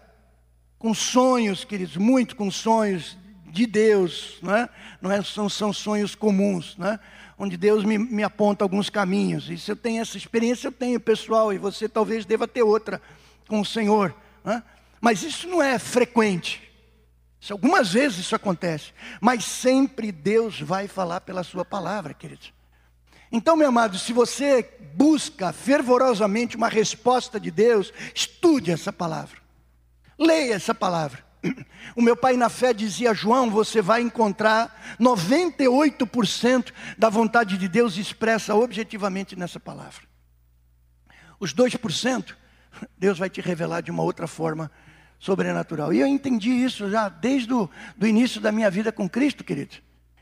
com 0.78 0.94
sonhos, 0.94 1.64
queridos, 1.64 1.96
muito 1.96 2.36
com 2.36 2.50
sonhos 2.50 3.16
de 3.54 3.66
Deus, 3.66 4.38
não 4.42 4.54
é? 4.54 4.68
Não 5.00 5.10
é, 5.10 5.22
são, 5.22 5.48
são 5.48 5.72
sonhos 5.72 6.14
comuns, 6.14 6.76
não 6.76 6.88
é? 6.88 7.00
onde 7.38 7.56
Deus 7.56 7.84
me, 7.84 7.98
me 7.98 8.22
aponta 8.22 8.64
alguns 8.64 8.88
caminhos. 8.88 9.48
E 9.50 9.58
se 9.58 9.70
eu 9.70 9.76
tenho 9.76 10.02
essa 10.02 10.16
experiência, 10.16 10.68
eu 10.68 10.72
tenho 10.72 11.00
pessoal, 11.00 11.52
e 11.52 11.58
você 11.58 11.88
talvez 11.88 12.24
deva 12.24 12.46
ter 12.46 12.62
outra 12.62 13.00
com 13.48 13.60
o 13.60 13.64
Senhor. 13.64 14.14
Né? 14.44 14.62
Mas 15.00 15.22
isso 15.22 15.48
não 15.48 15.62
é 15.62 15.78
frequente. 15.78 16.62
Isso, 17.40 17.52
algumas 17.52 17.92
vezes 17.92 18.20
isso 18.20 18.34
acontece, 18.34 18.92
mas 19.20 19.44
sempre 19.44 20.10
Deus 20.10 20.60
vai 20.60 20.88
falar 20.88 21.20
pela 21.20 21.42
sua 21.42 21.64
palavra, 21.64 22.14
queridos. 22.14 22.52
Então, 23.30 23.56
meu 23.56 23.68
amado, 23.68 23.98
se 23.98 24.12
você 24.12 24.62
busca 24.94 25.52
fervorosamente 25.52 26.56
uma 26.56 26.68
resposta 26.68 27.40
de 27.40 27.50
Deus, 27.50 27.92
estude 28.14 28.70
essa 28.70 28.92
palavra. 28.92 29.38
Leia 30.16 30.54
essa 30.54 30.74
palavra. 30.74 31.24
O 31.94 32.02
meu 32.02 32.16
pai 32.16 32.36
na 32.36 32.48
fé 32.48 32.72
dizia, 32.72 33.14
João, 33.14 33.50
você 33.50 33.82
vai 33.82 34.00
encontrar 34.00 34.96
98% 35.00 36.72
da 36.96 37.08
vontade 37.08 37.58
de 37.58 37.68
Deus 37.68 37.96
expressa 37.96 38.54
objetivamente 38.54 39.36
nessa 39.36 39.60
palavra. 39.60 40.02
Os 41.38 41.54
2%, 41.54 42.34
Deus 42.98 43.18
vai 43.18 43.28
te 43.28 43.40
revelar 43.40 43.82
de 43.82 43.90
uma 43.90 44.02
outra 44.02 44.26
forma 44.26 44.70
sobrenatural. 45.18 45.92
E 45.92 46.00
eu 46.00 46.06
entendi 46.06 46.50
isso 46.50 46.90
já 46.90 47.08
desde 47.08 47.52
o 47.52 47.68
do 47.96 48.06
início 48.06 48.40
da 48.40 48.50
minha 48.50 48.70
vida 48.70 48.90
com 48.90 49.08
Cristo, 49.08 49.44
querido. 49.44 49.76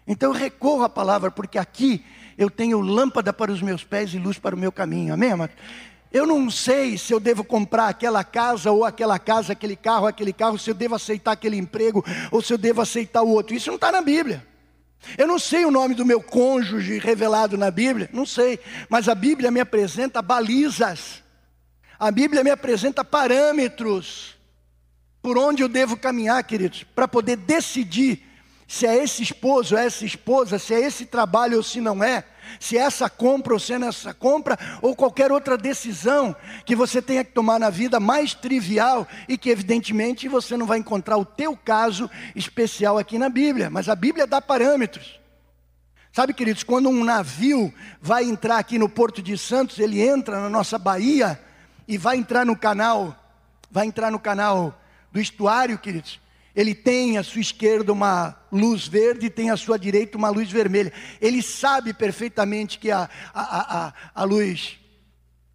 Então 0.06 0.30
eu 0.30 0.38
recorro 0.38 0.82
à 0.82 0.88
palavra, 0.88 1.30
porque 1.30 1.58
aqui 1.58 2.04
eu 2.36 2.50
tenho 2.50 2.80
lâmpada 2.80 3.32
para 3.32 3.52
os 3.52 3.62
meus 3.62 3.84
pés 3.84 4.12
e 4.14 4.18
luz 4.18 4.38
para 4.38 4.54
o 4.54 4.58
meu 4.58 4.72
caminho. 4.72 5.14
Amém, 5.14 5.32
amado? 5.32 5.52
Eu 6.12 6.26
não 6.26 6.50
sei 6.50 6.98
se 6.98 7.12
eu 7.12 7.18
devo 7.18 7.42
comprar 7.42 7.88
aquela 7.88 8.22
casa 8.22 8.70
ou 8.70 8.84
aquela 8.84 9.18
casa, 9.18 9.54
aquele 9.54 9.76
carro, 9.76 10.06
aquele 10.06 10.32
carro, 10.32 10.58
se 10.58 10.70
eu 10.70 10.74
devo 10.74 10.94
aceitar 10.94 11.32
aquele 11.32 11.56
emprego 11.56 12.04
ou 12.30 12.42
se 12.42 12.52
eu 12.52 12.58
devo 12.58 12.82
aceitar 12.82 13.22
o 13.22 13.30
outro. 13.30 13.54
Isso 13.54 13.70
não 13.70 13.76
está 13.76 13.90
na 13.90 14.02
Bíblia. 14.02 14.46
Eu 15.16 15.26
não 15.26 15.38
sei 15.38 15.64
o 15.64 15.70
nome 15.70 15.94
do 15.94 16.04
meu 16.04 16.22
cônjuge 16.22 16.98
revelado 16.98 17.56
na 17.56 17.70
Bíblia, 17.70 18.08
não 18.12 18.24
sei, 18.24 18.60
mas 18.88 19.08
a 19.08 19.14
Bíblia 19.14 19.50
me 19.50 19.58
apresenta 19.58 20.22
balizas, 20.22 21.22
a 21.98 22.10
Bíblia 22.10 22.44
me 22.44 22.50
apresenta 22.50 23.04
parâmetros 23.04 24.36
por 25.20 25.38
onde 25.38 25.62
eu 25.62 25.68
devo 25.68 25.96
caminhar, 25.96 26.42
queridos, 26.44 26.84
para 26.84 27.08
poder 27.08 27.36
decidir 27.36 28.22
se 28.66 28.86
é 28.86 29.02
esse 29.02 29.22
esposo, 29.22 29.76
é 29.76 29.86
essa 29.86 30.04
esposa, 30.04 30.58
se 30.58 30.72
é 30.72 30.80
esse 30.80 31.04
trabalho 31.04 31.58
ou 31.58 31.62
se 31.62 31.80
não 31.80 32.02
é, 32.02 32.24
se 32.60 32.76
essa 32.76 33.08
compra 33.08 33.54
ou 33.54 33.58
se 33.58 33.72
é 33.72 33.76
essa 33.82 34.14
compra, 34.14 34.58
ou 34.80 34.94
qualquer 34.94 35.32
outra 35.32 35.56
decisão 35.56 36.34
que 36.64 36.76
você 36.76 37.00
tenha 37.00 37.24
que 37.24 37.32
tomar 37.32 37.58
na 37.58 37.70
vida 37.70 37.98
mais 37.98 38.34
trivial 38.34 39.06
e 39.28 39.36
que 39.36 39.50
evidentemente 39.50 40.28
você 40.28 40.56
não 40.56 40.66
vai 40.66 40.78
encontrar 40.78 41.16
o 41.16 41.24
teu 41.24 41.56
caso 41.56 42.10
especial 42.34 42.98
aqui 42.98 43.18
na 43.18 43.28
Bíblia, 43.28 43.70
mas 43.70 43.88
a 43.88 43.94
Bíblia 43.94 44.26
dá 44.26 44.40
parâmetros. 44.40 45.20
Sabe, 46.12 46.34
queridos, 46.34 46.62
quando 46.62 46.90
um 46.90 47.04
navio 47.04 47.72
vai 48.00 48.24
entrar 48.24 48.58
aqui 48.58 48.78
no 48.78 48.88
Porto 48.88 49.22
de 49.22 49.36
Santos, 49.38 49.78
ele 49.78 50.00
entra 50.00 50.40
na 50.40 50.50
nossa 50.50 50.78
baía 50.78 51.40
e 51.88 51.96
vai 51.96 52.18
entrar 52.18 52.44
no 52.44 52.56
canal, 52.56 53.16
vai 53.70 53.86
entrar 53.86 54.10
no 54.10 54.18
canal 54.18 54.78
do 55.10 55.18
estuário, 55.18 55.78
queridos 55.78 56.20
ele 56.54 56.74
tem 56.74 57.18
à 57.18 57.22
sua 57.22 57.40
esquerda 57.40 57.92
uma 57.92 58.36
luz 58.50 58.86
verde 58.86 59.30
tem 59.30 59.50
à 59.50 59.56
sua 59.56 59.78
direita 59.78 60.18
uma 60.18 60.28
luz 60.28 60.50
vermelha. 60.50 60.92
Ele 61.20 61.42
sabe 61.42 61.94
perfeitamente 61.94 62.78
que 62.78 62.90
a, 62.90 63.08
a, 63.32 63.86
a, 63.86 63.92
a 64.14 64.24
luz 64.24 64.78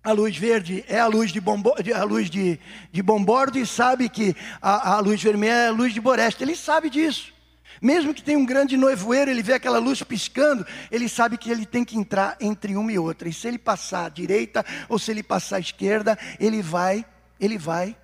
a 0.04 0.14
luz 0.14 0.38
verde 0.38 0.86
é 0.88 1.00
a 1.00 1.08
luz 1.08 1.34
de, 1.34 1.42
bombo, 1.42 1.74
a 1.94 2.04
luz 2.06 2.30
de, 2.30 2.58
de 2.94 3.04
bombordo 3.04 3.60
e 3.60 3.66
sabe 3.66 4.08
que 4.08 4.34
a, 4.62 4.94
a 4.94 5.00
luz 5.02 5.22
vermelha 5.22 5.52
é 5.52 5.68
a 5.68 5.72
luz 5.72 5.94
de 5.94 6.00
boreste. 6.00 6.42
Ele 6.42 6.56
sabe 6.56 6.90
disso. 6.90 7.34
Mesmo 7.82 8.14
que 8.14 8.24
tenha 8.24 8.40
um 8.40 8.46
grande 8.46 8.78
noivoeiro, 8.78 9.30
ele 9.30 9.44
vê 9.44 9.54
aquela 9.54 9.80
luz 9.80 10.02
piscando, 10.04 10.66
ele 10.90 11.10
sabe 11.10 11.38
que 11.38 11.52
ele 11.52 11.66
tem 11.66 11.84
que 11.84 11.98
entrar 11.98 12.38
entre 12.40 12.76
uma 12.76 12.92
e 12.92 12.98
outra. 12.98 13.28
E 13.28 13.34
se 13.34 13.48
ele 13.48 13.58
passar 13.58 14.06
à 14.06 14.10
direita 14.10 14.66
ou 14.88 14.98
se 14.98 15.12
ele 15.12 15.22
passar 15.22 15.58
à 15.58 15.60
esquerda, 15.60 16.18
ele 16.40 16.62
vai, 16.62 17.06
ele 17.38 17.58
vai 17.58 17.96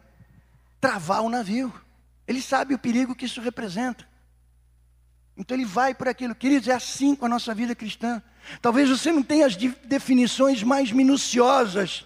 travar 0.82 1.22
o 1.22 1.30
navio. 1.30 1.74
Ele 2.28 2.42
sabe 2.42 2.74
o 2.74 2.80
perigo 2.80 3.16
que 3.16 3.26
isso 3.26 3.42
representa. 3.42 4.08
Então 5.36 5.58
ele 5.58 5.66
vai 5.66 5.94
por 5.94 6.08
aquilo. 6.08 6.36
Queridos, 6.36 6.68
é 6.68 6.74
assim 6.74 7.16
com 7.16 7.26
a 7.26 7.30
nossa 7.30 7.54
vida 7.54 7.76
cristã. 7.76 8.22
Talvez 8.62 8.90
você 8.90 9.12
não 9.12 9.24
tenha 9.24 9.46
as 9.46 9.56
definições 9.56 10.64
mais 10.64 10.92
minuciosas 10.92 12.06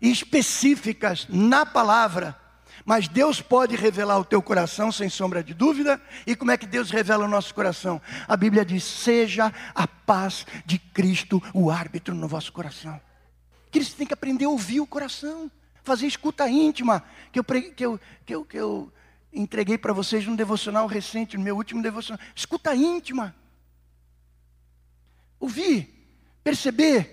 e 0.00 0.10
específicas 0.10 1.26
na 1.28 1.64
palavra, 1.64 2.38
mas 2.84 3.08
Deus 3.08 3.40
pode 3.40 3.74
revelar 3.74 4.18
o 4.18 4.24
teu 4.24 4.40
coração 4.40 4.92
sem 4.92 5.08
sombra 5.08 5.42
de 5.42 5.54
dúvida. 5.54 6.00
E 6.26 6.36
como 6.36 6.50
é 6.50 6.56
que 6.56 6.66
Deus 6.66 6.90
revela 6.90 7.24
o 7.24 7.28
nosso 7.28 7.54
coração? 7.54 8.00
A 8.28 8.36
Bíblia 8.36 8.64
diz: 8.64 8.84
seja 8.84 9.52
a 9.74 9.88
paz 9.88 10.46
de 10.64 10.78
Cristo 10.78 11.42
o 11.52 11.70
árbitro 11.70 12.14
no 12.14 12.28
vosso 12.28 12.52
coração. 12.52 13.00
Que 13.70 13.82
você 13.82 13.96
tem 13.96 14.06
que 14.06 14.14
aprender 14.14 14.44
a 14.44 14.50
ouvir 14.50 14.80
o 14.80 14.86
coração, 14.86 15.50
fazer 15.82 16.06
escuta 16.06 16.48
íntima, 16.48 17.02
que 17.32 17.40
eu, 17.40 17.44
que 17.44 17.84
eu, 17.84 18.00
que 18.24 18.34
eu, 18.34 18.44
que 18.44 18.56
eu 18.56 18.92
entreguei 19.36 19.76
para 19.76 19.92
vocês 19.92 20.26
num 20.26 20.34
devocional 20.34 20.86
recente, 20.86 21.36
no 21.36 21.44
meu 21.44 21.56
último 21.56 21.82
devocional. 21.82 22.24
Escuta 22.34 22.74
íntima. 22.74 23.34
Ouvir, 25.38 26.08
perceber. 26.42 27.12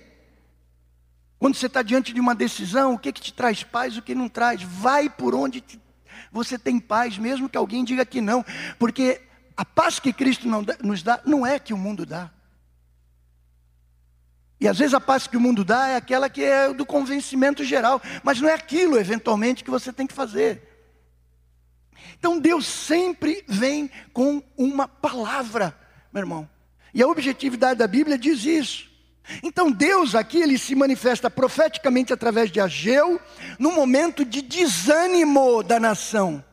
Quando 1.37 1.55
você 1.55 1.67
está 1.67 1.81
diante 1.81 2.13
de 2.13 2.21
uma 2.21 2.33
decisão, 2.33 2.93
o 2.93 2.99
que, 2.99 3.11
que 3.11 3.21
te 3.21 3.33
traz 3.33 3.63
paz, 3.63 3.97
o 3.97 4.01
que 4.01 4.15
não 4.15 4.29
traz. 4.29 4.63
Vai 4.63 5.09
por 5.09 5.35
onde 5.35 5.59
te, 5.59 5.79
você 6.31 6.57
tem 6.57 6.79
paz, 6.79 7.17
mesmo 7.17 7.49
que 7.49 7.57
alguém 7.57 7.83
diga 7.83 8.05
que 8.05 8.21
não. 8.21 8.45
Porque 8.79 9.21
a 9.57 9.65
paz 9.65 9.99
que 9.99 10.13
Cristo 10.13 10.47
nos 10.81 11.03
dá, 11.03 11.21
não 11.25 11.45
é 11.45 11.59
que 11.59 11.73
o 11.73 11.77
mundo 11.77 12.05
dá. 12.05 12.31
E 14.59 14.67
às 14.67 14.77
vezes 14.77 14.93
a 14.93 15.01
paz 15.01 15.27
que 15.27 15.35
o 15.35 15.41
mundo 15.41 15.65
dá 15.65 15.89
é 15.89 15.97
aquela 15.97 16.29
que 16.29 16.41
é 16.41 16.73
do 16.73 16.85
convencimento 16.85 17.65
geral, 17.65 18.01
mas 18.23 18.39
não 18.39 18.47
é 18.47 18.53
aquilo, 18.53 18.97
eventualmente, 18.97 19.61
que 19.61 19.69
você 19.69 19.91
tem 19.91 20.07
que 20.07 20.13
fazer. 20.13 20.72
Então 22.17 22.39
Deus 22.39 22.65
sempre 22.65 23.43
vem 23.47 23.89
com 24.11 24.43
uma 24.57 24.87
palavra, 24.87 25.77
meu 26.11 26.21
irmão. 26.21 26.49
E 26.93 27.01
a 27.01 27.07
objetividade 27.07 27.79
da 27.79 27.87
Bíblia 27.87 28.17
diz 28.17 28.45
isso. 28.45 28.91
Então 29.41 29.71
Deus 29.71 30.15
aqui 30.15 30.37
ele 30.39 30.57
se 30.57 30.75
manifesta 30.75 31.29
profeticamente 31.29 32.11
através 32.11 32.51
de 32.51 32.59
Ageu 32.59 33.19
no 33.57 33.71
momento 33.71 34.25
de 34.25 34.41
desânimo 34.41 35.63
da 35.63 35.79
nação. 35.79 36.43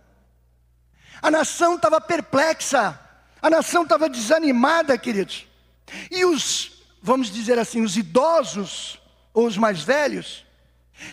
A 1.21 1.31
nação 1.31 1.75
estava 1.75 2.01
perplexa, 2.01 2.99
a 3.43 3.51
nação 3.51 3.83
estava 3.83 4.09
desanimada, 4.09 4.97
queridos. 4.97 5.47
E 6.11 6.25
os, 6.25 6.83
vamos 7.03 7.31
dizer 7.31 7.59
assim, 7.59 7.83
os 7.83 7.97
idosos 7.97 9.01
ou 9.35 9.47
os 9.47 9.57
mais 9.57 9.83
velhos 9.83 10.47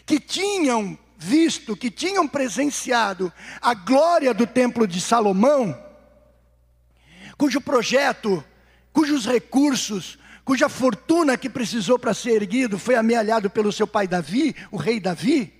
que 0.05 0.19
tinham 0.19 0.97
visto, 1.17 1.75
que 1.75 1.89
tinham 1.89 2.27
presenciado 2.27 3.33
a 3.59 3.73
glória 3.73 4.33
do 4.33 4.45
templo 4.45 4.87
de 4.87 5.01
Salomão, 5.01 5.77
cujo 7.37 7.59
projeto, 7.59 8.43
cujos 8.93 9.25
recursos, 9.25 10.19
cuja 10.45 10.69
fortuna 10.69 11.37
que 11.37 11.49
precisou 11.49 11.97
para 11.99 12.13
ser 12.13 12.41
erguido 12.41 12.77
foi 12.79 12.95
amealhado 12.95 13.49
pelo 13.49 13.71
seu 13.71 13.87
pai 13.87 14.07
Davi, 14.07 14.55
o 14.71 14.77
rei 14.77 14.99
Davi, 14.99 15.53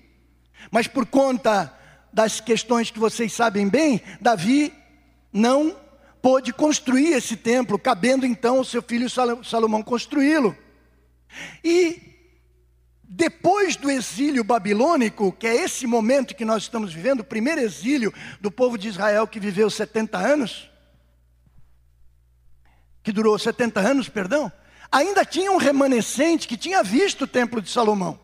mas 0.70 0.86
por 0.86 1.04
conta 1.06 1.74
das 2.12 2.40
questões 2.40 2.90
que 2.90 2.98
vocês 2.98 3.32
sabem 3.32 3.68
bem, 3.68 4.00
Davi 4.20 4.72
não 5.32 5.76
pôde 6.22 6.52
construir 6.52 7.12
esse 7.12 7.36
templo, 7.36 7.78
cabendo 7.78 8.26
então 8.26 8.58
ao 8.58 8.64
seu 8.64 8.82
filho 8.82 9.08
Salomão 9.44 9.82
construí-lo. 9.82 10.56
E 11.62 12.07
depois 13.10 13.74
do 13.74 13.90
exílio 13.90 14.44
babilônico, 14.44 15.32
que 15.32 15.46
é 15.46 15.56
esse 15.56 15.86
momento 15.86 16.34
que 16.34 16.44
nós 16.44 16.64
estamos 16.64 16.92
vivendo, 16.92 17.20
o 17.20 17.24
primeiro 17.24 17.58
exílio 17.58 18.12
do 18.38 18.50
povo 18.50 18.76
de 18.76 18.86
Israel 18.86 19.26
que 19.26 19.40
viveu 19.40 19.70
70 19.70 20.18
anos, 20.18 20.70
que 23.02 23.10
durou 23.10 23.38
70 23.38 23.80
anos, 23.80 24.10
perdão, 24.10 24.52
ainda 24.92 25.24
tinha 25.24 25.50
um 25.50 25.56
remanescente 25.56 26.46
que 26.46 26.54
tinha 26.54 26.82
visto 26.82 27.22
o 27.22 27.26
templo 27.26 27.62
de 27.62 27.70
Salomão, 27.70 28.20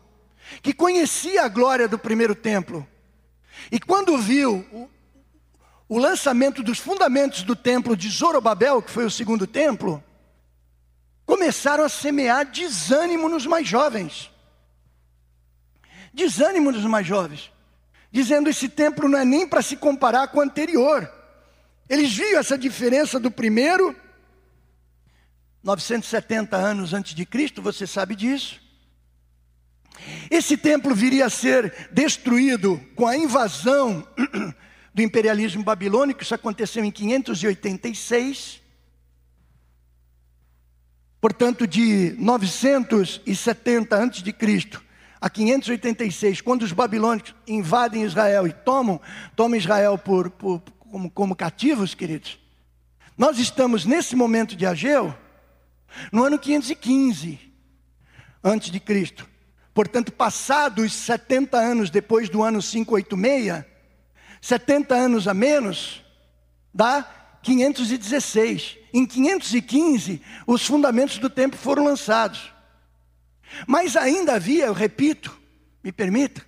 que 0.61 0.71
conhecia 0.71 1.43
a 1.43 1.47
glória 1.47 1.87
do 1.87 1.97
primeiro 1.97 2.35
templo. 2.35 2.87
E 3.71 3.79
quando 3.79 4.15
viu 4.19 4.63
o, 4.71 4.87
o 5.89 5.97
lançamento 5.97 6.61
dos 6.61 6.77
fundamentos 6.77 7.41
do 7.41 7.55
templo 7.55 7.97
de 7.97 8.07
Zorobabel, 8.07 8.83
que 8.83 8.91
foi 8.91 9.05
o 9.05 9.09
segundo 9.09 9.47
templo, 9.47 10.03
começaram 11.25 11.83
a 11.83 11.89
semear 11.89 12.45
desânimo 12.45 13.27
nos 13.27 13.47
mais 13.47 13.67
jovens. 13.67 14.34
Desânimo 16.15 16.71
nos 16.71 16.85
mais 16.85 17.05
jovens, 17.05 17.51
dizendo 18.09 18.49
esse 18.49 18.69
templo 18.69 19.09
não 19.09 19.19
é 19.19 19.25
nem 19.25 19.45
para 19.45 19.61
se 19.61 19.75
comparar 19.75 20.29
com 20.29 20.39
o 20.39 20.41
anterior. 20.41 21.11
Eles 21.89 22.15
viam 22.15 22.39
essa 22.39 22.57
diferença 22.57 23.19
do 23.19 23.29
primeiro 23.29 23.93
970 25.61 26.55
anos 26.55 26.93
antes 26.93 27.13
de 27.13 27.25
Cristo, 27.25 27.61
você 27.61 27.85
sabe 27.85 28.15
disso. 28.15 28.61
Esse 30.31 30.55
templo 30.55 30.95
viria 30.95 31.25
a 31.25 31.29
ser 31.29 31.89
destruído 31.91 32.79
com 32.95 33.05
a 33.05 33.17
invasão 33.17 34.07
do 34.93 35.01
imperialismo 35.01 35.63
babilônico, 35.63 36.23
isso 36.23 36.33
aconteceu 36.33 36.85
em 36.85 36.91
586. 36.91 38.61
Portanto, 41.19 41.67
de 41.67 42.15
970 42.17 43.95
antes 43.97 44.23
de 44.23 44.31
Cristo 44.31 44.84
a 45.25 45.29
586, 45.29 46.39
quando 46.39 46.61
os 46.61 46.71
babilônicos 46.71 47.33
invadem 47.47 48.03
Israel 48.03 48.45
e 48.45 48.53
tomam, 48.53 49.01
tomam 49.35 49.57
Israel 49.57 49.97
por, 49.97 50.29
por 50.29 50.61
como, 50.77 51.09
como 51.09 51.35
cativos, 51.35 51.95
queridos, 51.95 52.37
nós 53.17 53.39
estamos 53.39 53.85
nesse 53.85 54.15
momento 54.15 54.55
de 54.55 54.67
Ageu, 54.67 55.15
no 56.11 56.23
ano 56.23 56.37
515 56.37 57.39
antes 58.43 58.69
de 58.69 58.79
Cristo. 58.79 59.27
Portanto, 59.73 60.11
passados 60.11 60.93
70 60.93 61.57
anos 61.57 61.89
depois 61.89 62.29
do 62.29 62.43
ano 62.43 62.61
586, 62.61 63.65
70 64.39 64.93
anos 64.93 65.27
a 65.27 65.33
menos, 65.33 66.05
dá 66.71 67.39
516. 67.41 68.77
Em 68.93 69.07
515, 69.07 70.21
os 70.45 70.67
fundamentos 70.67 71.17
do 71.17 71.31
templo 71.31 71.59
foram 71.59 71.83
lançados. 71.83 72.53
Mas 73.67 73.95
ainda 73.95 74.35
havia, 74.35 74.65
eu 74.65 74.73
repito, 74.73 75.37
me 75.83 75.91
permita, 75.91 76.45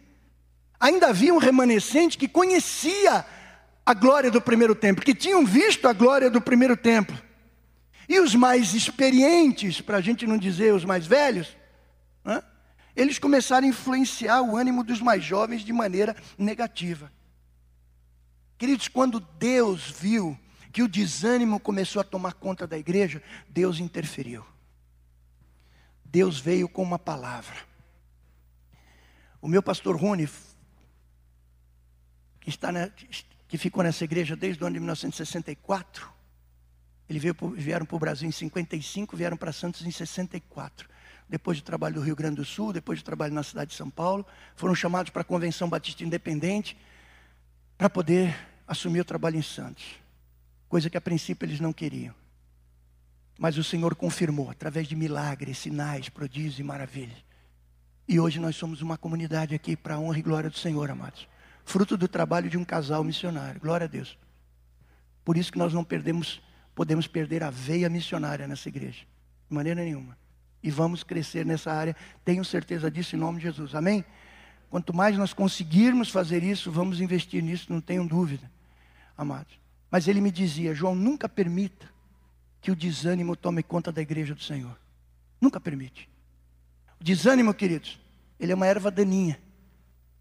ainda 0.79 1.07
havia 1.07 1.33
um 1.33 1.37
remanescente 1.37 2.17
que 2.17 2.27
conhecia 2.27 3.25
a 3.85 3.93
glória 3.93 4.29
do 4.29 4.41
primeiro 4.41 4.75
templo, 4.75 5.05
que 5.05 5.15
tinham 5.15 5.45
visto 5.45 5.87
a 5.87 5.93
glória 5.93 6.29
do 6.29 6.41
primeiro 6.41 6.75
templo. 6.75 7.17
E 8.09 8.19
os 8.19 8.35
mais 8.35 8.73
experientes, 8.73 9.81
para 9.81 9.97
a 9.97 10.01
gente 10.01 10.25
não 10.25 10.37
dizer 10.37 10.73
os 10.73 10.85
mais 10.85 11.05
velhos, 11.05 11.55
né? 12.23 12.41
eles 12.95 13.19
começaram 13.19 13.65
a 13.65 13.69
influenciar 13.69 14.41
o 14.41 14.57
ânimo 14.57 14.83
dos 14.83 15.01
mais 15.01 15.23
jovens 15.23 15.61
de 15.61 15.71
maneira 15.71 16.15
negativa. 16.37 17.11
Queridos, 18.57 18.87
quando 18.87 19.19
Deus 19.19 19.91
viu 19.91 20.37
que 20.71 20.81
o 20.81 20.87
desânimo 20.87 21.59
começou 21.59 22.01
a 22.01 22.03
tomar 22.03 22.33
conta 22.33 22.65
da 22.65 22.77
igreja, 22.77 23.21
Deus 23.47 23.79
interferiu. 23.79 24.43
Deus 26.11 26.39
veio 26.39 26.67
com 26.67 26.81
uma 26.81 27.00
palavra. 27.00 27.55
O 29.41 29.48
meu 29.48 29.61
pastor 29.61 29.96
Rune, 29.96 30.27
que, 32.39 32.50
está 32.50 32.72
na, 32.72 32.89
que 33.48 33.57
ficou 33.57 33.83
nessa 33.83 34.03
igreja 34.03 34.35
desde 34.35 34.63
o 34.63 34.67
ano 34.67 34.74
de 34.74 34.79
1964, 34.79 36.11
ele 37.09 37.20
veio, 37.20 37.35
vieram 37.55 37.85
para 37.85 37.96
o 37.96 38.00
Brasil 38.00 38.27
em 38.27 38.31
55, 38.31 39.15
vieram 39.15 39.37
para 39.37 39.51
Santos 39.51 39.85
em 39.85 39.91
64 39.91 40.89
depois 41.29 41.59
do 41.59 41.63
trabalho 41.63 41.96
do 41.96 42.01
Rio 42.01 42.15
Grande 42.15 42.37
do 42.37 42.46
Sul, 42.46 42.72
depois 42.72 43.01
do 43.01 43.05
trabalho 43.05 43.33
na 43.33 43.43
cidade 43.43 43.72
de 43.72 43.77
São 43.77 43.89
Paulo, 43.89 44.25
foram 44.55 44.74
chamados 44.74 45.09
para 45.09 45.22
a 45.22 45.25
Convenção 45.25 45.70
Batista 45.70 46.03
Independente 46.03 46.77
para 47.77 47.89
poder 47.89 48.35
assumir 48.65 49.01
o 49.01 49.05
trabalho 49.05 49.37
em 49.37 49.41
Santos, 49.41 49.85
coisa 50.70 50.89
que 50.89 50.98
a 50.98 51.01
princípio 51.01 51.46
eles 51.46 51.59
não 51.59 51.74
queriam. 51.74 52.15
Mas 53.37 53.57
o 53.57 53.63
Senhor 53.63 53.95
confirmou 53.95 54.50
através 54.50 54.87
de 54.87 54.95
milagres, 54.95 55.57
sinais, 55.59 56.09
prodígios 56.09 56.59
e 56.59 56.63
maravilhas. 56.63 57.17
E 58.07 58.19
hoje 58.19 58.39
nós 58.39 58.55
somos 58.55 58.81
uma 58.81 58.97
comunidade 58.97 59.53
aqui 59.53 59.75
para 59.75 59.95
a 59.95 60.00
honra 60.00 60.19
e 60.19 60.21
glória 60.21 60.50
do 60.50 60.57
Senhor, 60.57 60.89
amados. 60.89 61.27
Fruto 61.65 61.97
do 61.97 62.07
trabalho 62.07 62.50
de 62.50 62.57
um 62.57 62.63
casal 62.63 63.03
missionário. 63.03 63.59
Glória 63.59 63.85
a 63.85 63.87
Deus. 63.87 64.17
Por 65.25 65.37
isso 65.37 65.51
que 65.51 65.57
nós 65.57 65.73
não 65.73 65.83
perdemos, 65.83 66.41
podemos 66.73 67.05
perder 67.05 67.43
a 67.43 67.50
veia 67.50 67.89
missionária 67.89 68.47
nessa 68.47 68.69
igreja. 68.69 69.05
De 69.50 69.55
maneira 69.55 69.83
nenhuma 69.83 70.17
e 70.61 70.69
vamos 70.69 71.03
crescer 71.03 71.45
nessa 71.45 71.71
área. 71.71 71.95
Tenho 72.25 72.43
certeza 72.43 72.89
disso 72.89 73.15
em 73.15 73.19
nome 73.19 73.37
de 73.37 73.43
Jesus. 73.43 73.75
Amém? 73.75 74.03
Quanto 74.69 74.93
mais 74.93 75.17
nós 75.17 75.33
conseguirmos 75.33 76.09
fazer 76.09 76.43
isso, 76.43 76.71
vamos 76.71 77.00
investir 77.00 77.41
nisso, 77.41 77.71
não 77.71 77.79
tenham 77.79 78.05
dúvida, 78.05 78.51
amados. 79.17 79.57
Mas 79.89 80.07
ele 80.07 80.19
me 80.19 80.29
dizia: 80.29 80.75
João, 80.75 80.93
nunca 80.93 81.29
permita 81.29 81.89
que 82.68 82.72
o 82.72 82.75
desânimo 82.75 83.34
tome 83.34 83.64
conta 83.64 83.94
da 83.94 84.01
igreja 84.01 84.36
do 84.36 84.44
Senhor. 84.44 84.77
Nunca 85.40 85.58
permite. 85.58 86.10
O 87.00 87.03
desânimo, 87.06 87.53
queridos, 87.53 87.98
ele 88.38 88.51
é 88.51 88.56
uma 88.56 88.68
erva 88.68 88.92
daninha. 88.92 89.40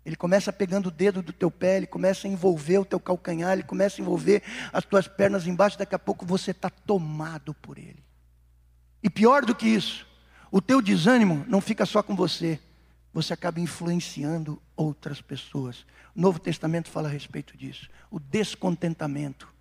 Ele 0.04 0.14
começa 0.14 0.52
pegando 0.52 0.86
o 0.86 0.90
dedo 0.92 1.22
do 1.22 1.32
teu 1.32 1.50
pé, 1.50 1.78
ele 1.78 1.88
começa 1.88 2.28
a 2.28 2.30
envolver 2.30 2.78
o 2.78 2.84
teu 2.84 3.00
calcanhar, 3.00 3.54
ele 3.54 3.64
começa 3.64 4.00
a 4.00 4.02
envolver 4.02 4.44
as 4.72 4.84
tuas 4.84 5.08
pernas 5.08 5.44
embaixo, 5.48 5.76
daqui 5.76 5.96
a 5.96 5.98
pouco 5.98 6.24
você 6.24 6.52
está 6.52 6.70
tomado 6.70 7.52
por 7.52 7.78
ele. 7.78 8.04
E 9.02 9.10
pior 9.10 9.44
do 9.44 9.52
que 9.52 9.66
isso, 9.66 10.06
o 10.48 10.62
teu 10.62 10.80
desânimo 10.80 11.44
não 11.48 11.60
fica 11.60 11.84
só 11.84 12.00
com 12.00 12.14
você, 12.14 12.60
você 13.12 13.32
acaba 13.32 13.58
influenciando 13.58 14.62
outras 14.76 15.20
pessoas. 15.20 15.84
O 16.14 16.20
Novo 16.20 16.38
Testamento 16.38 16.90
fala 16.90 17.08
a 17.08 17.10
respeito 17.10 17.56
disso. 17.56 17.90
O 18.08 18.20
descontentamento. 18.20 19.52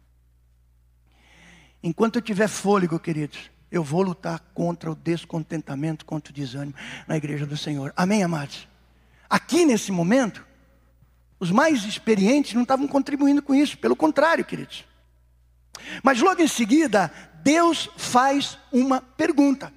Enquanto 1.86 2.16
eu 2.16 2.22
tiver 2.24 2.48
fôlego, 2.48 3.00
queridos, 3.00 3.52
eu 3.72 3.84
vou 3.84 4.02
lutar 4.02 4.40
contra 4.56 4.92
o 4.92 4.96
descontentamento, 4.96 6.04
contra 6.04 6.32
o 6.32 6.36
desânimo 6.36 6.74
na 7.08 7.16
igreja 7.16 7.46
do 7.46 7.56
Senhor. 7.56 7.94
Amém, 7.96 8.24
amados? 8.24 8.68
Aqui 9.30 9.66
nesse 9.66 9.92
momento, 9.92 10.44
os 11.40 11.52
mais 11.52 11.84
experientes 11.84 12.56
não 12.56 12.64
estavam 12.64 12.88
contribuindo 12.88 13.40
com 13.40 13.54
isso, 13.54 13.78
pelo 13.78 13.96
contrário, 13.96 14.44
queridos. 14.44 14.84
Mas 16.02 16.20
logo 16.20 16.42
em 16.42 16.48
seguida, 16.48 17.12
Deus 17.44 17.88
faz 17.96 18.58
uma 18.72 19.00
pergunta. 19.00 19.72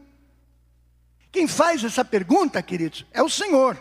Quem 1.31 1.47
faz 1.47 1.85
essa 1.85 2.07
pergunta, 2.07 2.63
queridos, 2.63 3.05
é 3.13 3.23
o 3.23 3.29
Senhor. 3.29 3.79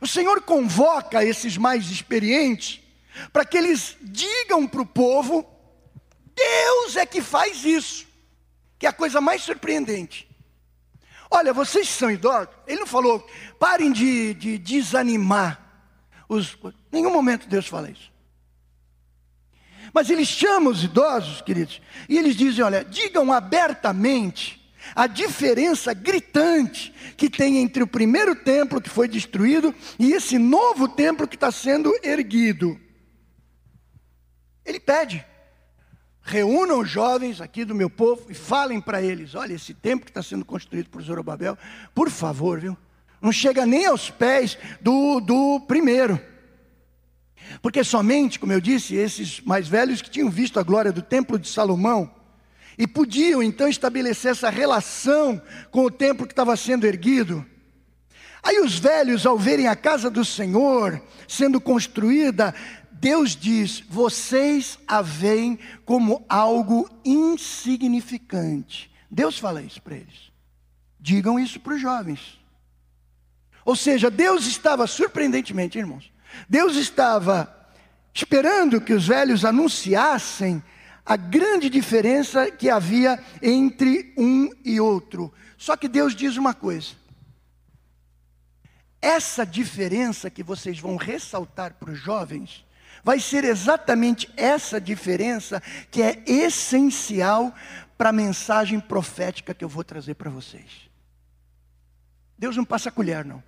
O 0.00 0.06
Senhor 0.06 0.42
convoca 0.42 1.24
esses 1.24 1.56
mais 1.56 1.90
experientes 1.90 2.80
para 3.32 3.44
que 3.44 3.58
eles 3.58 3.96
digam 4.00 4.64
para 4.64 4.82
o 4.82 4.86
povo: 4.86 5.57
Deus 6.38 6.96
é 6.96 7.04
que 7.04 7.20
faz 7.20 7.64
isso, 7.64 8.06
que 8.78 8.86
é 8.86 8.88
a 8.88 8.92
coisa 8.92 9.20
mais 9.20 9.42
surpreendente. 9.42 10.28
Olha, 11.30 11.52
vocês 11.52 11.88
são 11.88 12.10
idosos, 12.10 12.48
ele 12.66 12.80
não 12.80 12.86
falou, 12.86 13.26
parem 13.58 13.92
de, 13.92 14.34
de 14.34 14.56
desanimar. 14.56 15.60
Os, 16.28 16.56
nenhum 16.92 17.12
momento 17.12 17.48
Deus 17.48 17.66
fala 17.66 17.90
isso. 17.90 18.10
Mas 19.92 20.10
ele 20.10 20.24
chama 20.24 20.70
os 20.70 20.84
idosos, 20.84 21.40
queridos, 21.40 21.80
e 22.08 22.16
eles 22.16 22.36
dizem: 22.36 22.62
olha, 22.62 22.84
digam 22.84 23.32
abertamente 23.32 24.58
a 24.94 25.06
diferença 25.06 25.92
gritante 25.92 26.94
que 27.16 27.28
tem 27.28 27.58
entre 27.58 27.82
o 27.82 27.86
primeiro 27.86 28.34
templo 28.34 28.80
que 28.80 28.88
foi 28.88 29.08
destruído 29.08 29.74
e 29.98 30.12
esse 30.12 30.38
novo 30.38 30.88
templo 30.88 31.26
que 31.26 31.36
está 31.36 31.50
sendo 31.50 31.92
erguido. 32.02 32.78
Ele 34.64 34.78
pede, 34.78 35.24
reúnam 36.28 36.84
jovens 36.84 37.40
aqui 37.40 37.64
do 37.64 37.74
meu 37.74 37.88
povo 37.88 38.26
e 38.28 38.34
falem 38.34 38.80
para 38.80 39.02
eles: 39.02 39.34
olha, 39.34 39.54
esse 39.54 39.72
templo 39.72 40.04
que 40.04 40.10
está 40.10 40.22
sendo 40.22 40.44
construído 40.44 40.90
por 40.90 41.02
Zorobabel, 41.02 41.56
por 41.94 42.10
favor, 42.10 42.60
viu? 42.60 42.76
Não 43.20 43.32
chega 43.32 43.64
nem 43.66 43.86
aos 43.86 44.10
pés 44.10 44.58
do, 44.80 45.20
do 45.20 45.60
primeiro. 45.66 46.20
Porque 47.62 47.82
somente, 47.82 48.38
como 48.38 48.52
eu 48.52 48.60
disse, 48.60 48.94
esses 48.94 49.40
mais 49.40 49.66
velhos 49.66 50.02
que 50.02 50.10
tinham 50.10 50.28
visto 50.28 50.60
a 50.60 50.62
glória 50.62 50.92
do 50.92 51.00
templo 51.00 51.38
de 51.38 51.48
Salomão, 51.48 52.10
e 52.76 52.86
podiam 52.86 53.42
então 53.42 53.66
estabelecer 53.66 54.30
essa 54.30 54.50
relação 54.50 55.40
com 55.70 55.84
o 55.84 55.90
templo 55.90 56.26
que 56.26 56.32
estava 56.32 56.56
sendo 56.56 56.86
erguido. 56.86 57.44
Aí 58.42 58.60
os 58.60 58.78
velhos, 58.78 59.26
ao 59.26 59.36
verem 59.36 59.66
a 59.66 59.74
casa 59.74 60.08
do 60.08 60.24
Senhor 60.24 61.02
sendo 61.28 61.60
construída, 61.60 62.54
Deus 63.00 63.36
diz: 63.36 63.80
vocês 63.88 64.78
a 64.86 65.00
veem 65.00 65.58
como 65.84 66.24
algo 66.28 66.90
insignificante. 67.04 68.90
Deus 69.10 69.38
fala 69.38 69.62
isso 69.62 69.80
para 69.80 69.96
eles. 69.96 70.32
Digam 70.98 71.38
isso 71.38 71.60
para 71.60 71.74
os 71.74 71.80
jovens. 71.80 72.38
Ou 73.64 73.76
seja, 73.76 74.10
Deus 74.10 74.46
estava, 74.46 74.86
surpreendentemente, 74.86 75.78
irmãos, 75.78 76.10
Deus 76.48 76.76
estava 76.76 77.54
esperando 78.12 78.80
que 78.80 78.92
os 78.92 79.06
velhos 79.06 79.44
anunciassem 79.44 80.62
a 81.06 81.16
grande 81.16 81.70
diferença 81.70 82.50
que 82.50 82.68
havia 82.68 83.22
entre 83.40 84.12
um 84.16 84.50
e 84.64 84.80
outro. 84.80 85.32
Só 85.56 85.76
que 85.76 85.88
Deus 85.88 86.16
diz 86.16 86.36
uma 86.36 86.52
coisa: 86.52 86.96
essa 89.00 89.46
diferença 89.46 90.28
que 90.28 90.42
vocês 90.42 90.80
vão 90.80 90.96
ressaltar 90.96 91.74
para 91.74 91.92
os 91.92 91.98
jovens, 91.98 92.64
vai 93.02 93.20
ser 93.20 93.44
exatamente 93.44 94.32
essa 94.36 94.80
diferença 94.80 95.62
que 95.90 96.02
é 96.02 96.22
essencial 96.26 97.54
para 97.96 98.10
a 98.10 98.12
mensagem 98.12 98.78
profética 98.78 99.54
que 99.54 99.64
eu 99.64 99.68
vou 99.68 99.82
trazer 99.82 100.14
para 100.14 100.30
vocês. 100.30 100.88
Deus 102.38 102.56
não 102.56 102.64
passa 102.64 102.90
colher, 102.90 103.24
não. 103.24 103.42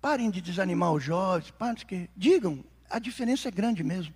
Parem 0.00 0.30
de 0.30 0.40
desanimar 0.40 0.92
os 0.92 1.02
jovens, 1.02 1.50
parem 1.50 1.74
de... 1.74 2.10
digam, 2.16 2.64
a 2.88 2.98
diferença 2.98 3.48
é 3.48 3.50
grande 3.50 3.84
mesmo. 3.84 4.14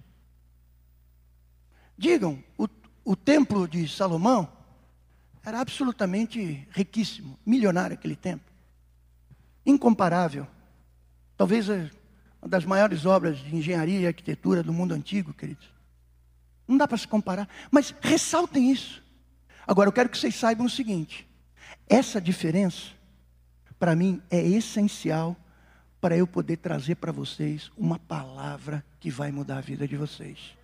Digam, 1.99 2.43
o, 2.57 2.67
o 3.05 3.15
templo 3.15 3.69
de 3.69 3.87
Salomão 3.87 4.51
era 5.45 5.61
absolutamente 5.61 6.67
riquíssimo, 6.71 7.39
milionário 7.45 7.95
aquele 7.95 8.17
templo. 8.17 8.51
Incomparável. 9.67 10.47
Talvez 11.37 11.69
uma 12.41 12.49
das 12.49 12.65
maiores 12.65 13.05
obras 13.05 13.39
de 13.39 13.55
engenharia 13.55 14.01
e 14.01 14.07
arquitetura 14.07 14.63
do 14.63 14.73
mundo 14.73 14.95
antigo, 14.95 15.35
queridos. 15.35 15.69
Não 16.67 16.77
dá 16.77 16.87
para 16.87 16.97
se 16.97 17.07
comparar, 17.07 17.49
mas 17.71 17.95
ressaltem 18.01 18.71
isso. 18.71 19.03
Agora 19.67 19.89
eu 19.89 19.93
quero 19.93 20.09
que 20.09 20.17
vocês 20.17 20.35
saibam 20.35 20.67
o 20.67 20.71
seguinte: 20.71 21.29
essa 21.89 22.21
diferença, 22.21 22.89
para 23.79 23.95
mim, 23.95 24.23
é 24.31 24.41
essencial 24.41 25.37
para 26.01 26.17
eu 26.17 26.27
poder 26.27 26.57
trazer 26.57 26.95
para 26.95 27.13
vocês 27.13 27.71
uma 27.77 27.99
palavra 27.99 28.85
que 28.99 29.11
vai 29.11 29.31
mudar 29.31 29.59
a 29.59 29.61
vida 29.61 29.87
de 29.87 29.97
vocês. 29.97 30.57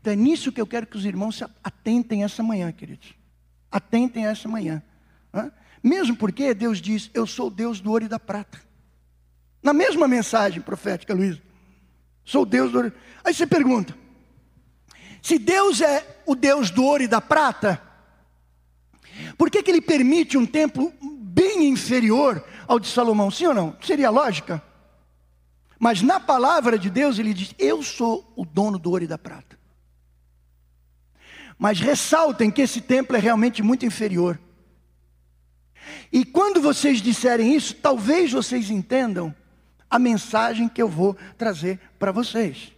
Então 0.00 0.12
é 0.12 0.16
nisso 0.16 0.52
que 0.52 0.60
eu 0.60 0.66
quero 0.66 0.86
que 0.86 0.96
os 0.96 1.04
irmãos 1.04 1.38
se 1.38 1.44
atentem 1.62 2.22
essa 2.22 2.42
manhã, 2.42 2.70
queridos. 2.70 3.14
Atentem 3.70 4.26
essa 4.26 4.48
manhã. 4.48 4.82
Mesmo 5.82 6.16
porque 6.16 6.54
Deus 6.54 6.80
diz: 6.80 7.10
Eu 7.12 7.26
sou 7.26 7.50
Deus 7.50 7.80
do 7.80 7.90
ouro 7.90 8.04
e 8.04 8.08
da 8.08 8.20
prata. 8.20 8.60
Na 9.64 9.72
mesma 9.72 10.06
mensagem 10.06 10.60
profética, 10.60 11.14
Luiz. 11.14 11.40
Sou 12.22 12.44
Deus 12.44 12.70
do 12.70 12.76
ouro. 12.76 12.92
Aí 13.24 13.32
você 13.32 13.46
pergunta: 13.46 13.96
se 15.22 15.38
Deus 15.38 15.80
é 15.80 16.20
o 16.26 16.34
Deus 16.34 16.70
do 16.70 16.84
ouro 16.84 17.02
e 17.02 17.08
da 17.08 17.18
prata, 17.18 17.82
por 19.38 19.50
que, 19.50 19.62
que 19.62 19.70
ele 19.70 19.80
permite 19.80 20.36
um 20.36 20.44
templo 20.44 20.92
bem 21.02 21.66
inferior 21.66 22.44
ao 22.68 22.78
de 22.78 22.88
Salomão? 22.88 23.30
Sim 23.30 23.46
ou 23.46 23.54
não? 23.54 23.76
Seria 23.80 24.10
lógica? 24.10 24.62
Mas 25.78 26.02
na 26.02 26.20
palavra 26.20 26.78
de 26.78 26.90
Deus 26.90 27.18
ele 27.18 27.32
diz: 27.32 27.54
Eu 27.58 27.82
sou 27.82 28.34
o 28.36 28.44
dono 28.44 28.78
do 28.78 28.90
ouro 28.90 29.04
e 29.04 29.08
da 29.08 29.16
prata. 29.16 29.58
Mas 31.58 31.80
ressaltem 31.80 32.50
que 32.50 32.60
esse 32.60 32.82
templo 32.82 33.16
é 33.16 33.20
realmente 33.20 33.62
muito 33.62 33.86
inferior. 33.86 34.38
E 36.12 36.22
quando 36.22 36.60
vocês 36.60 37.00
disserem 37.00 37.54
isso, 37.54 37.74
talvez 37.76 38.30
vocês 38.30 38.68
entendam 38.68 39.34
a 39.94 39.98
mensagem 40.00 40.68
que 40.68 40.82
eu 40.82 40.88
vou 40.88 41.14
trazer 41.38 41.78
para 42.00 42.10
vocês. 42.10 42.72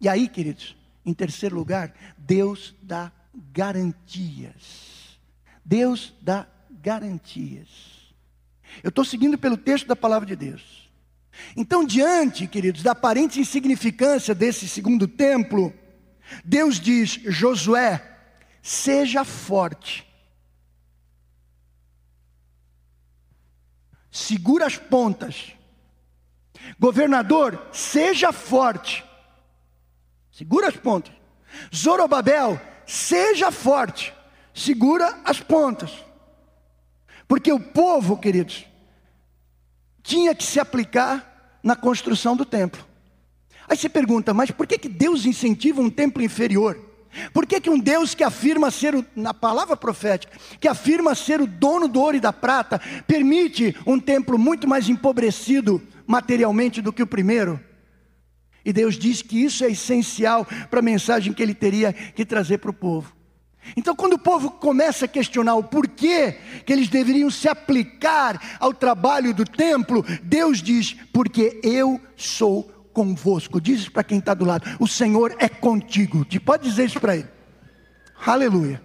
E 0.00 0.08
aí, 0.08 0.26
queridos, 0.26 0.76
em 1.06 1.14
terceiro 1.14 1.54
lugar, 1.54 1.94
Deus 2.18 2.74
dá 2.82 3.12
garantias. 3.52 5.16
Deus 5.64 6.12
dá 6.20 6.48
garantias. 6.82 7.68
Eu 8.82 8.88
estou 8.88 9.04
seguindo 9.04 9.38
pelo 9.38 9.56
texto 9.56 9.86
da 9.86 9.94
palavra 9.94 10.26
de 10.26 10.34
Deus. 10.34 10.90
Então, 11.56 11.84
diante, 11.84 12.48
queridos, 12.48 12.82
da 12.82 12.90
aparente 12.90 13.38
insignificância 13.38 14.34
desse 14.34 14.66
segundo 14.66 15.06
templo, 15.06 15.72
Deus 16.44 16.80
diz: 16.80 17.12
Josué, 17.26 18.02
seja 18.60 19.24
forte. 19.24 20.04
Segura 24.10 24.66
as 24.66 24.76
pontas. 24.76 25.53
Governador, 26.78 27.68
seja 27.72 28.32
forte. 28.32 29.04
Segura 30.30 30.68
as 30.68 30.76
pontas. 30.76 31.12
Zorobabel, 31.74 32.60
seja 32.86 33.50
forte. 33.50 34.12
Segura 34.52 35.18
as 35.24 35.40
pontas. 35.40 35.92
Porque 37.26 37.52
o 37.52 37.60
povo, 37.60 38.16
queridos, 38.16 38.66
tinha 40.02 40.34
que 40.34 40.44
se 40.44 40.60
aplicar 40.60 41.58
na 41.62 41.74
construção 41.74 42.36
do 42.36 42.44
templo. 42.44 42.84
Aí 43.68 43.76
você 43.76 43.88
pergunta, 43.88 44.34
mas 44.34 44.50
por 44.50 44.66
que, 44.66 44.78
que 44.78 44.88
Deus 44.88 45.24
incentiva 45.24 45.80
um 45.80 45.88
templo 45.88 46.22
inferior? 46.22 46.78
Por 47.32 47.46
que, 47.46 47.60
que 47.60 47.70
um 47.70 47.78
Deus 47.78 48.14
que 48.14 48.24
afirma 48.24 48.70
ser, 48.70 48.94
o, 48.94 49.04
na 49.14 49.32
palavra 49.32 49.76
profética, 49.76 50.36
que 50.60 50.68
afirma 50.68 51.14
ser 51.14 51.40
o 51.40 51.46
dono 51.46 51.88
do 51.88 52.00
ouro 52.00 52.16
e 52.16 52.20
da 52.20 52.32
prata, 52.32 52.80
permite 53.06 53.74
um 53.86 53.98
templo 53.98 54.36
muito 54.38 54.68
mais 54.68 54.88
empobrecido 54.88 55.80
materialmente 56.06 56.82
do 56.82 56.92
que 56.92 57.02
o 57.02 57.06
primeiro? 57.06 57.60
E 58.64 58.72
Deus 58.72 58.96
diz 58.96 59.20
que 59.20 59.44
isso 59.44 59.64
é 59.64 59.70
essencial 59.70 60.46
para 60.70 60.80
a 60.80 60.82
mensagem 60.82 61.32
que 61.32 61.42
ele 61.42 61.54
teria 61.54 61.92
que 61.92 62.24
trazer 62.24 62.58
para 62.58 62.70
o 62.70 62.74
povo. 62.74 63.14
Então, 63.76 63.94
quando 63.96 64.14
o 64.14 64.18
povo 64.18 64.50
começa 64.50 65.06
a 65.06 65.08
questionar 65.08 65.54
o 65.54 65.64
porquê 65.64 66.38
que 66.66 66.72
eles 66.72 66.88
deveriam 66.88 67.30
se 67.30 67.48
aplicar 67.48 68.58
ao 68.60 68.74
trabalho 68.74 69.32
do 69.32 69.44
templo, 69.44 70.04
Deus 70.22 70.62
diz: 70.62 70.94
Porque 71.12 71.60
eu 71.62 72.00
sou 72.16 72.64
convosco. 72.92 73.60
Diz 73.60 73.88
para 73.88 74.04
quem 74.04 74.18
está 74.18 74.34
do 74.34 74.44
lado: 74.44 74.76
O 74.78 74.86
Senhor 74.86 75.34
é 75.38 75.48
contigo. 75.48 76.26
Pode 76.44 76.68
dizer 76.68 76.84
isso 76.84 77.00
para 77.00 77.16
ele. 77.16 77.28
Aleluia. 78.24 78.82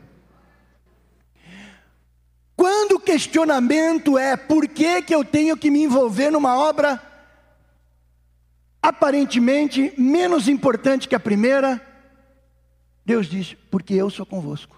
Quando 2.55 2.93
o 2.93 2.99
questionamento 2.99 4.17
é 4.17 4.35
por 4.35 4.67
que, 4.67 5.01
que 5.01 5.15
eu 5.15 5.23
tenho 5.23 5.55
que 5.55 5.71
me 5.71 5.83
envolver 5.83 6.29
numa 6.29 6.57
obra 6.57 7.01
aparentemente 8.81 9.93
menos 9.97 10.47
importante 10.47 11.07
que 11.07 11.15
a 11.15 11.19
primeira, 11.19 11.81
Deus 13.05 13.27
diz: 13.27 13.55
Porque 13.69 13.93
eu 13.93 14.09
sou 14.09 14.25
convosco. 14.25 14.77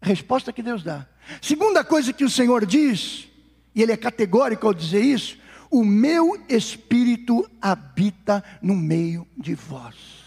A 0.00 0.06
resposta 0.06 0.52
que 0.52 0.62
Deus 0.62 0.82
dá. 0.82 1.06
Segunda 1.42 1.84
coisa 1.84 2.12
que 2.12 2.24
o 2.24 2.30
Senhor 2.30 2.64
diz, 2.64 3.28
e 3.74 3.82
Ele 3.82 3.92
é 3.92 3.96
categórico 3.96 4.66
ao 4.66 4.74
dizer 4.74 5.02
isso: 5.02 5.38
O 5.70 5.84
meu 5.84 6.42
espírito 6.48 7.48
habita 7.60 8.42
no 8.62 8.74
meio 8.74 9.26
de 9.36 9.54
vós. 9.54 10.20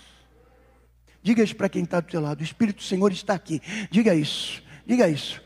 Diga 1.22 1.42
isso 1.42 1.56
para 1.56 1.70
quem 1.70 1.84
está 1.84 2.00
do 2.00 2.08
teu 2.08 2.22
lado: 2.22 2.42
O 2.42 2.44
Espírito 2.44 2.78
do 2.78 2.84
Senhor 2.84 3.12
está 3.12 3.34
aqui. 3.34 3.62
Diga 3.90 4.14
isso, 4.14 4.62
diga 4.86 5.08
isso. 5.08 5.42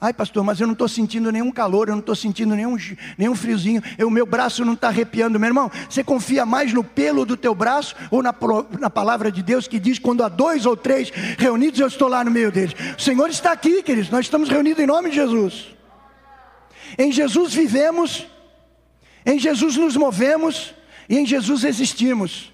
Ai, 0.00 0.12
pastor, 0.12 0.44
mas 0.44 0.60
eu 0.60 0.66
não 0.66 0.74
estou 0.74 0.86
sentindo 0.86 1.32
nenhum 1.32 1.50
calor, 1.50 1.88
eu 1.88 1.94
não 1.94 2.00
estou 2.00 2.14
sentindo 2.14 2.54
nenhum, 2.54 2.76
nenhum 3.16 3.34
friozinho, 3.34 3.82
o 3.98 4.10
meu 4.10 4.24
braço 4.24 4.64
não 4.64 4.74
está 4.74 4.88
arrepiando, 4.88 5.40
meu 5.40 5.48
irmão. 5.48 5.68
Você 5.90 6.04
confia 6.04 6.46
mais 6.46 6.72
no 6.72 6.84
pelo 6.84 7.26
do 7.26 7.36
teu 7.36 7.52
braço 7.52 7.96
ou 8.08 8.22
na, 8.22 8.32
na 8.78 8.88
palavra 8.88 9.32
de 9.32 9.42
Deus 9.42 9.66
que 9.66 9.80
diz: 9.80 9.98
quando 9.98 10.22
há 10.22 10.28
dois 10.28 10.66
ou 10.66 10.76
três 10.76 11.10
reunidos, 11.36 11.80
eu 11.80 11.88
estou 11.88 12.06
lá 12.06 12.22
no 12.22 12.30
meio 12.30 12.52
deles. 12.52 12.76
O 12.96 13.02
Senhor 13.02 13.28
está 13.28 13.50
aqui, 13.50 13.82
queridos, 13.82 14.08
nós 14.08 14.26
estamos 14.26 14.48
reunidos 14.48 14.80
em 14.80 14.86
nome 14.86 15.10
de 15.10 15.16
Jesus. 15.16 15.66
Em 16.96 17.10
Jesus 17.10 17.52
vivemos, 17.52 18.24
em 19.26 19.36
Jesus 19.36 19.76
nos 19.76 19.96
movemos 19.96 20.74
e 21.08 21.18
em 21.18 21.26
Jesus 21.26 21.64
existimos. 21.64 22.52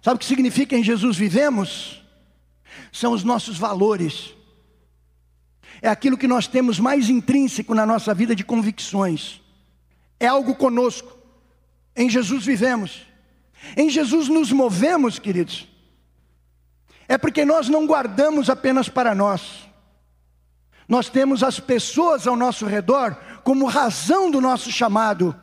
Sabe 0.00 0.14
o 0.14 0.18
que 0.20 0.26
significa 0.26 0.76
em 0.76 0.84
Jesus 0.84 1.16
vivemos? 1.16 2.04
São 2.92 3.12
os 3.12 3.24
nossos 3.24 3.58
valores 3.58 4.37
é 5.80 5.88
aquilo 5.88 6.18
que 6.18 6.26
nós 6.26 6.46
temos 6.46 6.78
mais 6.80 7.08
intrínseco 7.08 7.74
na 7.74 7.86
nossa 7.86 8.12
vida 8.12 8.34
de 8.34 8.44
convicções. 8.44 9.40
É 10.18 10.26
algo 10.26 10.54
conosco. 10.54 11.16
Em 11.94 12.08
Jesus 12.08 12.44
vivemos. 12.44 13.02
Em 13.76 13.88
Jesus 13.90 14.28
nos 14.28 14.52
movemos, 14.52 15.18
queridos. 15.18 15.68
É 17.08 17.16
porque 17.16 17.44
nós 17.44 17.68
não 17.68 17.86
guardamos 17.86 18.50
apenas 18.50 18.88
para 18.88 19.14
nós. 19.14 19.68
Nós 20.88 21.08
temos 21.08 21.42
as 21.42 21.60
pessoas 21.60 22.26
ao 22.26 22.36
nosso 22.36 22.66
redor 22.66 23.16
como 23.44 23.66
razão 23.66 24.30
do 24.30 24.40
nosso 24.40 24.72
chamado. 24.72 25.34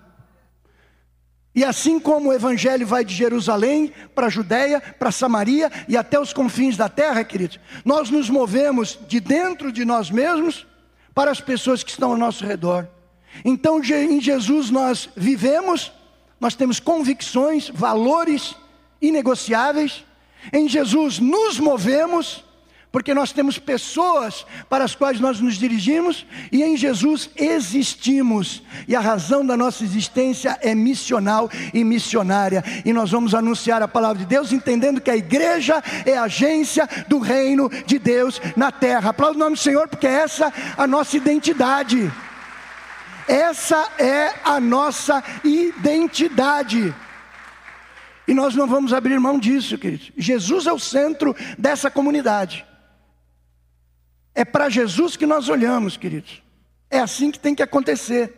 E 1.55 1.63
assim 1.63 1.99
como 1.99 2.29
o 2.29 2.33
evangelho 2.33 2.85
vai 2.85 3.05
de 3.05 3.15
Jerusalém 3.15 3.93
para 4.13 4.27
a 4.27 4.29
Judéia, 4.29 4.81
para 4.99 5.11
Samaria 5.11 5.71
e 5.87 5.95
até 5.95 6.19
os 6.19 6.33
confins 6.33 6.75
da 6.75 6.89
terra, 6.89 7.23
queridos, 7.23 7.59
nós 7.85 8.09
nos 8.09 8.29
movemos 8.29 8.99
de 9.07 9.21
dentro 9.21 9.71
de 9.71 9.85
nós 9.85 10.11
mesmos 10.11 10.67
para 11.13 11.31
as 11.31 11.39
pessoas 11.39 11.81
que 11.81 11.89
estão 11.89 12.11
ao 12.11 12.17
nosso 12.17 12.45
redor. 12.45 12.87
Então, 13.43 13.81
em 13.81 14.21
Jesus 14.21 14.69
nós 14.69 15.09
vivemos, 15.15 15.91
nós 16.39 16.55
temos 16.55 16.79
convicções, 16.79 17.69
valores 17.69 18.55
inegociáveis. 19.01 20.03
Em 20.53 20.69
Jesus 20.69 21.19
nos 21.19 21.59
movemos, 21.59 22.44
porque 22.95 23.13
nós 23.13 23.33
temos 23.33 23.59
pessoas 23.59 24.45
para 24.69 24.85
as 24.85 24.95
quais 24.95 25.19
nós 25.19 25.41
nos 25.41 25.55
dirigimos 25.55 26.25
e 26.49 26.63
em 26.63 26.77
Jesus 26.77 27.29
existimos. 27.35 28.63
E 28.87 28.95
a 28.95 29.01
razão 29.01 29.45
da 29.45 29.57
nossa 29.57 29.83
existência 29.83 30.57
é 30.61 30.73
missional 30.73 31.49
e 31.73 31.83
missionária. 31.83 32.63
E 32.85 32.93
nós 32.93 33.11
vamos 33.11 33.35
anunciar 33.35 33.83
a 33.83 33.87
palavra 33.89 34.19
de 34.19 34.25
Deus 34.25 34.53
entendendo 34.53 35.01
que 35.01 35.11
a 35.11 35.17
igreja 35.17 35.83
é 36.05 36.15
a 36.15 36.23
agência 36.23 36.87
do 37.09 37.19
reino 37.19 37.69
de 37.85 37.99
Deus 37.99 38.39
na 38.55 38.71
terra. 38.71 39.09
Aplauda 39.09 39.35
o 39.35 39.39
nome 39.39 39.57
do 39.57 39.61
Senhor, 39.61 39.89
porque 39.89 40.07
essa 40.07 40.45
é 40.45 40.51
a 40.77 40.87
nossa 40.87 41.17
identidade. 41.17 42.09
Essa 43.27 43.89
é 43.99 44.35
a 44.41 44.57
nossa 44.57 45.21
identidade. 45.43 46.95
E 48.25 48.33
nós 48.33 48.55
não 48.55 48.65
vamos 48.67 48.93
abrir 48.93 49.19
mão 49.19 49.37
disso, 49.37 49.77
queridos. 49.77 50.13
Jesus 50.15 50.65
é 50.65 50.71
o 50.71 50.79
centro 50.79 51.35
dessa 51.57 51.91
comunidade. 51.91 52.65
É 54.35 54.43
para 54.43 54.69
Jesus 54.69 55.15
que 55.15 55.25
nós 55.25 55.47
olhamos, 55.47 55.95
queridos. 55.95 56.43
É 56.89 56.99
assim 56.99 57.31
que 57.31 57.39
tem 57.39 57.55
que 57.55 57.63
acontecer. 57.63 58.33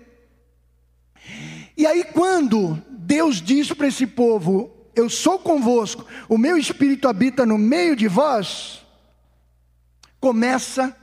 E 1.75 1.87
aí, 1.87 2.03
quando 2.03 2.75
Deus 2.89 3.41
diz 3.41 3.73
para 3.73 3.87
esse 3.87 4.05
povo: 4.05 4.71
Eu 4.95 5.09
sou 5.09 5.39
convosco, 5.39 6.05
o 6.29 6.37
meu 6.37 6.55
espírito 6.55 7.07
habita 7.07 7.47
no 7.47 7.57
meio 7.57 7.95
de 7.95 8.07
vós, 8.07 8.85
começa, 10.19 10.95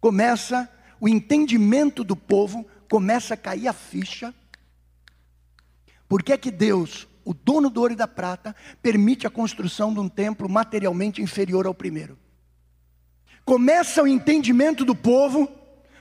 começa 0.00 0.68
o 0.98 1.06
entendimento 1.06 2.02
do 2.02 2.16
povo, 2.16 2.66
começa 2.88 3.34
a 3.34 3.36
cair 3.36 3.68
a 3.68 3.72
ficha. 3.74 4.34
Por 6.08 6.22
que 6.22 6.32
é 6.32 6.38
que 6.38 6.50
Deus, 6.50 7.06
o 7.22 7.34
dono 7.34 7.68
do 7.68 7.80
ouro 7.80 7.92
e 7.92 7.96
da 7.96 8.08
prata, 8.08 8.56
permite 8.80 9.26
a 9.26 9.30
construção 9.30 9.92
de 9.92 10.00
um 10.00 10.08
templo 10.08 10.48
materialmente 10.48 11.20
inferior 11.20 11.66
ao 11.66 11.74
primeiro? 11.74 12.16
Começa 13.46 14.02
o 14.02 14.08
entendimento 14.08 14.84
do 14.84 14.94
povo 14.94 15.48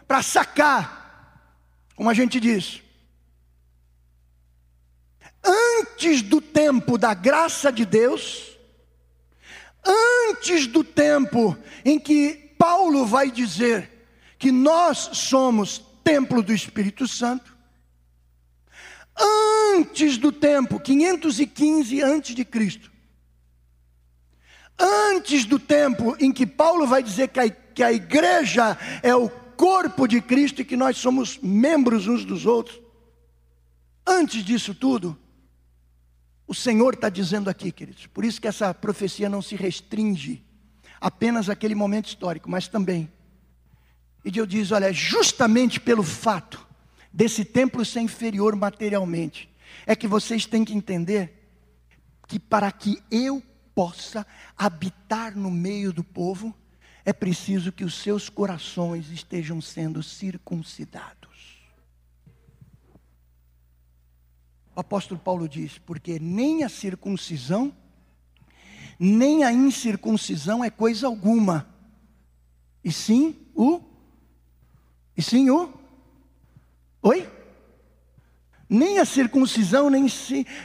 para 0.07 0.23
sacar, 0.23 1.53
como 1.95 2.09
a 2.09 2.13
gente 2.13 2.39
diz. 2.39 2.81
Antes 5.43 6.23
do 6.23 6.41
tempo 6.41 6.97
da 6.97 7.13
graça 7.13 7.71
de 7.71 7.85
Deus, 7.85 8.57
antes 9.85 10.65
do 10.65 10.83
tempo 10.83 11.55
em 11.85 11.99
que 11.99 12.55
Paulo 12.57 13.05
vai 13.05 13.29
dizer 13.29 13.91
que 14.39 14.51
nós 14.51 15.11
somos 15.13 15.77
templo 16.03 16.41
do 16.41 16.51
Espírito 16.51 17.07
Santo, 17.07 17.55
antes 19.75 20.17
do 20.17 20.31
tempo, 20.31 20.79
515 20.79 22.01
antes 22.01 22.33
de 22.33 22.43
Cristo, 22.43 22.91
Antes 24.77 25.45
do 25.45 25.57
tempo 25.57 26.15
em 26.19 26.31
que 26.31 26.45
Paulo 26.45 26.85
vai 26.85 27.01
dizer 27.01 27.29
que 27.29 27.39
a, 27.39 27.49
que 27.49 27.83
a 27.83 27.91
igreja 27.91 28.77
é 29.01 29.15
o 29.15 29.29
corpo 29.29 30.07
de 30.07 30.21
Cristo 30.21 30.61
e 30.61 30.65
que 30.65 30.75
nós 30.75 30.97
somos 30.97 31.39
membros 31.41 32.07
uns 32.07 32.25
dos 32.25 32.45
outros, 32.45 32.81
antes 34.05 34.43
disso 34.43 34.75
tudo, 34.75 35.17
o 36.47 36.53
Senhor 36.53 36.93
está 36.93 37.09
dizendo 37.09 37.49
aqui, 37.49 37.71
queridos, 37.71 38.05
por 38.07 38.23
isso 38.23 38.39
que 38.39 38.47
essa 38.47 38.73
profecia 38.73 39.29
não 39.29 39.41
se 39.41 39.55
restringe 39.55 40.43
apenas 40.99 41.49
àquele 41.49 41.73
momento 41.73 42.07
histórico, 42.07 42.49
mas 42.49 42.67
também. 42.67 43.11
E 44.23 44.31
Deus 44.31 44.47
diz: 44.47 44.71
olha, 44.71 44.91
justamente 44.91 45.79
pelo 45.79 46.03
fato 46.03 46.65
desse 47.11 47.45
templo 47.45 47.85
ser 47.85 48.01
inferior 48.01 48.55
materialmente, 48.55 49.49
é 49.85 49.95
que 49.95 50.07
vocês 50.07 50.45
têm 50.45 50.65
que 50.65 50.73
entender 50.73 51.47
que 52.27 52.39
para 52.39 52.71
que 52.71 53.01
eu 53.09 53.41
possa 53.75 54.25
habitar 54.57 55.35
no 55.35 55.51
meio 55.51 55.91
do 55.91 56.03
povo, 56.03 56.55
é 57.03 57.11
preciso 57.11 57.71
que 57.71 57.83
os 57.83 57.93
seus 57.93 58.29
corações 58.29 59.11
estejam 59.11 59.61
sendo 59.61 60.01
circuncidados. 60.01 61.59
O 64.75 64.79
apóstolo 64.79 65.19
Paulo 65.19 65.47
diz: 65.47 65.77
porque 65.77 66.17
nem 66.17 66.63
a 66.63 66.69
circuncisão, 66.69 67.75
nem 68.97 69.43
a 69.43 69.51
incircuncisão 69.51 70.63
é 70.63 70.69
coisa 70.69 71.05
alguma, 71.05 71.67
e 72.83 72.91
sim 72.91 73.35
o, 73.53 73.81
e 75.15 75.21
sim 75.21 75.49
o, 75.49 75.73
oi? 77.03 77.29
Nem 78.69 78.99
a 78.99 79.05
circuncisão, 79.05 79.89
nem 79.89 80.07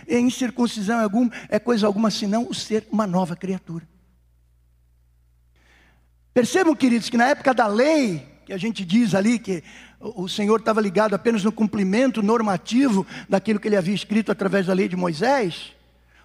em 0.09 0.31
circuncisão 0.31 1.01
algum, 1.01 1.29
é 1.49 1.59
coisa 1.59 1.87
alguma, 1.87 2.11
senão 2.11 2.47
o 2.49 2.55
ser 2.55 2.87
uma 2.91 3.07
nova 3.07 3.37
criatura. 3.37 3.87
Percebam, 6.33 6.75
queridos, 6.75 7.11
que 7.11 7.17
na 7.17 7.29
época 7.29 7.53
da 7.53 7.67
lei, 7.67 8.27
que 8.47 8.53
a 8.53 8.59
gente 8.59 8.85
diz 8.85 9.15
ali 9.15 9.39
que 9.39 9.63
o 10.01 10.29
Senhor 10.29 10.59
estava 10.61 10.81
ligado 10.81 11.15
apenas 11.15 11.45
no 11.45 11.53
cumprimento 11.53 12.23
normativo 12.23 13.07
daquilo 13.29 13.61
que 13.61 13.69
ele 13.69 13.77
havia 13.77 13.95
escrito 13.95 14.33
através 14.33 14.67
da 14.67 14.73
lei 14.73 14.89
de 14.89 14.97
Moisés, 14.97 15.73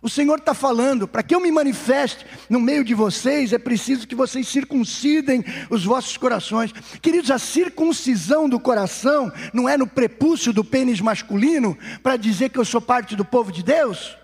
o 0.01 0.09
Senhor 0.09 0.37
está 0.37 0.53
falando, 0.53 1.07
para 1.07 1.23
que 1.23 1.33
eu 1.33 1.39
me 1.39 1.51
manifeste 1.51 2.25
no 2.49 2.59
meio 2.59 2.83
de 2.83 2.93
vocês, 2.93 3.53
é 3.53 3.57
preciso 3.57 4.07
que 4.07 4.13
vocês 4.13 4.47
circuncidem 4.47 5.43
os 5.69 5.83
vossos 5.83 6.15
corações. 6.17 6.71
Queridos, 7.01 7.31
a 7.31 7.39
circuncisão 7.39 8.47
do 8.47 8.59
coração 8.59 9.31
não 9.53 9.67
é 9.67 9.77
no 9.77 9.87
prepúcio 9.87 10.53
do 10.53 10.63
pênis 10.63 11.01
masculino 11.01 11.77
para 12.03 12.17
dizer 12.17 12.49
que 12.49 12.59
eu 12.59 12.65
sou 12.65 12.81
parte 12.81 13.15
do 13.15 13.25
povo 13.25 13.51
de 13.51 13.63
Deus. 13.63 14.15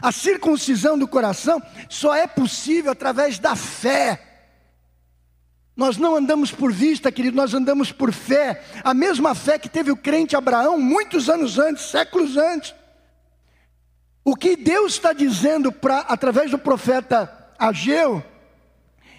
A 0.00 0.12
circuncisão 0.12 0.98
do 0.98 1.08
coração 1.08 1.60
só 1.88 2.14
é 2.14 2.26
possível 2.26 2.92
através 2.92 3.38
da 3.38 3.56
fé. 3.56 4.26
Nós 5.76 5.96
não 5.96 6.14
andamos 6.14 6.52
por 6.52 6.72
vista, 6.72 7.10
querido, 7.10 7.36
nós 7.36 7.54
andamos 7.54 7.90
por 7.90 8.12
fé. 8.12 8.62
A 8.84 8.92
mesma 8.92 9.34
fé 9.34 9.58
que 9.58 9.68
teve 9.68 9.90
o 9.90 9.96
crente 9.96 10.36
Abraão 10.36 10.78
muitos 10.78 11.28
anos 11.28 11.58
antes, 11.58 11.86
séculos 11.86 12.36
antes. 12.36 12.74
O 14.24 14.36
que 14.36 14.56
Deus 14.56 14.92
está 14.94 15.12
dizendo 15.12 15.72
pra, 15.72 16.00
através 16.00 16.50
do 16.50 16.58
profeta 16.58 17.30
Ageu 17.58 18.22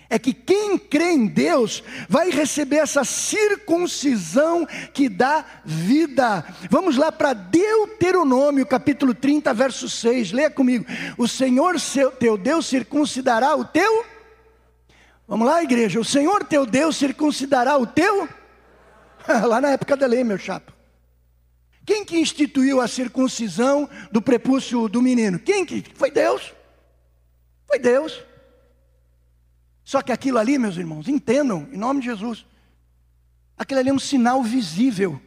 é 0.10 0.20
que 0.20 0.34
quem 0.34 0.78
crê 0.78 1.12
em 1.12 1.26
Deus 1.26 1.84
vai 2.10 2.30
receber 2.30 2.78
essa 2.78 3.04
circuncisão 3.04 4.68
que 4.94 5.08
dá 5.08 5.46
vida. 5.64 6.46
Vamos 6.70 6.98
lá 6.98 7.12
para 7.12 7.34
Deuteronômio, 7.34 8.66
capítulo 8.66 9.14
30, 9.14 9.54
verso 9.54 9.90
6. 9.90 10.34
Leia 10.34 10.50
comigo. 10.50 10.86
O 11.18 11.28
Senhor 11.28 11.80
seu, 11.80 12.12
teu 12.12 12.38
Deus 12.38 12.66
circuncidará 12.66 13.56
o 13.56 13.64
teu 13.64 14.06
Vamos 15.32 15.48
lá, 15.48 15.64
igreja. 15.64 15.98
O 15.98 16.04
Senhor 16.04 16.44
teu 16.44 16.66
Deus 16.66 16.98
circuncidará 16.98 17.78
o 17.78 17.88
teu 17.88 18.28
lá 19.48 19.62
na 19.62 19.70
época 19.70 19.96
da 19.96 20.06
lei, 20.06 20.26
meu 20.26 20.38
chapa. 20.38 20.74
Quem 21.86 22.06
que 22.06 22.18
instituiu 22.18 22.80
a 22.80 22.88
circuncisão 22.88 23.90
do 24.12 24.22
prepúcio 24.22 24.88
do 24.88 25.02
menino? 25.02 25.40
Quem 25.40 25.66
que? 25.66 25.84
Foi 25.96 26.12
Deus. 26.12 26.54
Foi 27.68 27.80
Deus. 27.80 28.24
Só 29.84 30.02
que 30.02 30.12
aquilo 30.12 30.38
ali, 30.38 30.58
meus 30.58 30.78
irmãos, 30.78 31.08
entendam, 31.08 31.68
em 31.72 31.78
nome 31.78 32.02
de 32.02 32.06
Jesus, 32.08 32.46
aquilo 33.58 33.80
ali 33.80 33.90
é 33.90 33.94
um 33.94 34.00
sinal 34.00 34.44
visível 34.44 35.20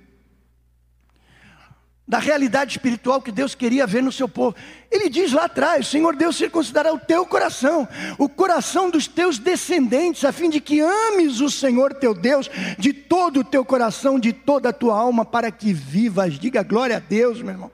da 2.06 2.18
realidade 2.18 2.72
espiritual 2.72 3.20
que 3.20 3.32
Deus 3.32 3.54
queria 3.54 3.86
ver 3.86 4.02
no 4.02 4.12
seu 4.12 4.28
povo. 4.28 4.54
Ele 4.90 5.08
diz 5.08 5.32
lá 5.32 5.44
atrás: 5.44 5.88
Senhor 5.88 6.14
Deus 6.14 6.36
circuncidará 6.36 6.92
o 6.92 6.98
teu 6.98 7.24
coração, 7.24 7.88
o 8.18 8.28
coração 8.28 8.90
dos 8.90 9.06
teus 9.06 9.38
descendentes, 9.38 10.24
a 10.24 10.32
fim 10.32 10.50
de 10.50 10.60
que 10.60 10.80
ames 10.80 11.40
o 11.40 11.50
Senhor 11.50 11.94
teu 11.94 12.14
Deus 12.14 12.50
de 12.78 12.92
todo 12.92 13.40
o 13.40 13.44
teu 13.44 13.64
coração, 13.64 14.20
de 14.20 14.32
toda 14.32 14.68
a 14.68 14.72
tua 14.72 14.98
alma, 14.98 15.24
para 15.24 15.50
que 15.50 15.72
vivas. 15.72 16.38
Diga 16.38 16.62
glória 16.62 16.98
a 16.98 17.00
Deus, 17.00 17.40
meu 17.40 17.52
irmão. 17.52 17.70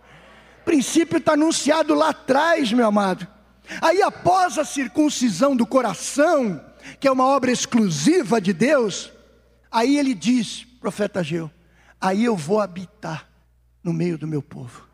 O 0.60 0.64
princípio 0.64 1.18
está 1.18 1.32
anunciado 1.32 1.94
lá 1.94 2.10
atrás, 2.10 2.72
meu 2.72 2.86
amado. 2.86 3.26
Aí, 3.80 4.02
após 4.02 4.58
a 4.58 4.64
circuncisão 4.64 5.56
do 5.56 5.66
coração, 5.66 6.64
que 6.98 7.08
é 7.08 7.10
uma 7.10 7.24
obra 7.24 7.50
exclusiva 7.50 8.40
de 8.40 8.52
Deus, 8.52 9.12
aí 9.70 9.96
ele 9.96 10.14
diz, 10.14 10.66
profeta 10.80 11.22
Geu, 11.22 11.50
aí 12.00 12.24
eu 12.24 12.36
vou 12.36 12.60
habitar 12.60 13.29
no 13.82 13.92
meio 13.92 14.18
do 14.18 14.26
meu 14.26 14.42
povo. 14.42 14.88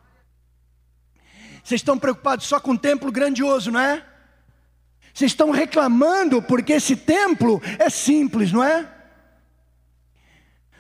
Vocês 1.63 1.81
estão 1.81 1.99
preocupados 1.99 2.47
só 2.47 2.61
com 2.61 2.73
o 2.73 2.79
templo 2.79 3.11
grandioso, 3.11 3.71
não 3.71 3.81
é? 3.81 4.05
Vocês 5.13 5.33
estão 5.33 5.51
reclamando 5.51 6.43
porque 6.43 6.75
esse 6.75 6.95
templo 6.95 7.61
é 7.79 7.89
simples, 7.91 8.53
não 8.53 8.63
é? 8.63 8.87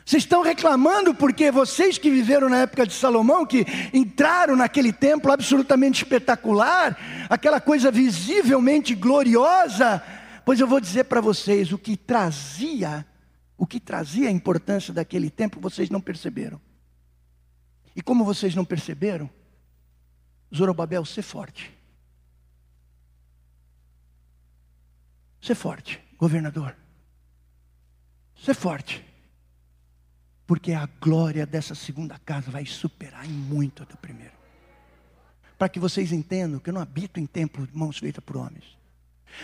Vocês 0.05 0.23
estão 0.23 0.41
reclamando 0.41 1.13
porque 1.13 1.51
vocês 1.51 1.99
que 1.99 2.09
viveram 2.09 2.49
na 2.49 2.59
época 2.59 2.87
de 2.87 2.93
Salomão, 2.93 3.45
que 3.45 3.67
entraram 3.93 4.55
naquele 4.55 4.93
templo 4.93 5.33
absolutamente 5.33 6.05
espetacular, 6.05 6.97
aquela 7.29 7.61
coisa 7.61 7.91
visivelmente 7.91 8.95
gloriosa, 8.95 10.01
pois 10.45 10.61
eu 10.61 10.69
vou 10.69 10.79
dizer 10.79 11.05
para 11.05 11.21
vocês 11.21 11.73
o 11.73 11.79
que 11.79 11.97
trazia, 11.97 13.05
o 13.59 13.67
que 13.67 13.81
trazia 13.81 14.29
a 14.29 14.33
importância 14.33 14.95
daquele 14.95 15.29
templo, 15.29 15.61
vocês 15.61 15.91
não 15.91 16.01
perceberam. 16.01 16.61
E 17.97 18.03
como 18.03 18.25
vocês 18.25 18.55
não 18.55 18.65
perceberam, 18.65 19.29
Zorobabel, 20.55 21.05
ser 21.05 21.23
forte. 21.23 21.75
Ser 25.41 25.57
forte, 25.57 26.01
governador. 26.17 26.77
Ser 28.37 28.55
forte 28.55 29.05
porque 30.47 30.73
a 30.73 30.89
glória 31.01 31.45
dessa 31.45 31.75
segunda 31.75 32.19
casa 32.19 32.51
vai 32.51 32.65
superar 32.65 33.27
em 33.27 33.33
muito 33.33 33.83
a 33.83 33.87
do 33.87 33.97
primeiro. 33.97 34.35
Para 35.59 35.69
que 35.69 35.81
vocês 35.81 36.13
entendam 36.13 36.61
que 36.61 36.71
eu 36.71 36.75
não 36.75 36.81
habito 36.81 37.19
em 37.19 37.27
templo 37.27 37.67
de 37.67 37.77
mãos 37.77 37.99
feitas 37.99 38.23
por 38.23 38.37
homens. 38.37 38.65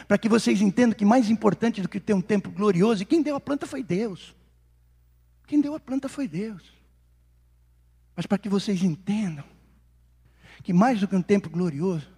Para 0.06 0.16
que 0.16 0.28
vocês 0.28 0.60
entendam 0.60 0.96
que 0.96 1.04
mais 1.04 1.28
importante 1.28 1.82
do 1.82 1.88
que 1.88 1.98
ter 1.98 2.14
um 2.14 2.20
templo 2.20 2.52
glorioso, 2.52 3.02
e 3.02 3.06
quem 3.06 3.22
deu 3.22 3.34
a 3.34 3.40
planta 3.40 3.66
foi 3.66 3.82
Deus. 3.82 4.34
Quem 5.46 5.60
deu 5.60 5.74
a 5.74 5.80
planta 5.80 6.08
foi 6.08 6.28
Deus. 6.28 6.62
Mas 8.14 8.26
para 8.26 8.38
que 8.38 8.48
vocês 8.48 8.82
entendam 8.82 9.44
que 10.62 10.72
mais 10.72 11.00
do 11.00 11.08
que 11.08 11.16
um 11.16 11.22
templo 11.22 11.50
glorioso, 11.50 12.08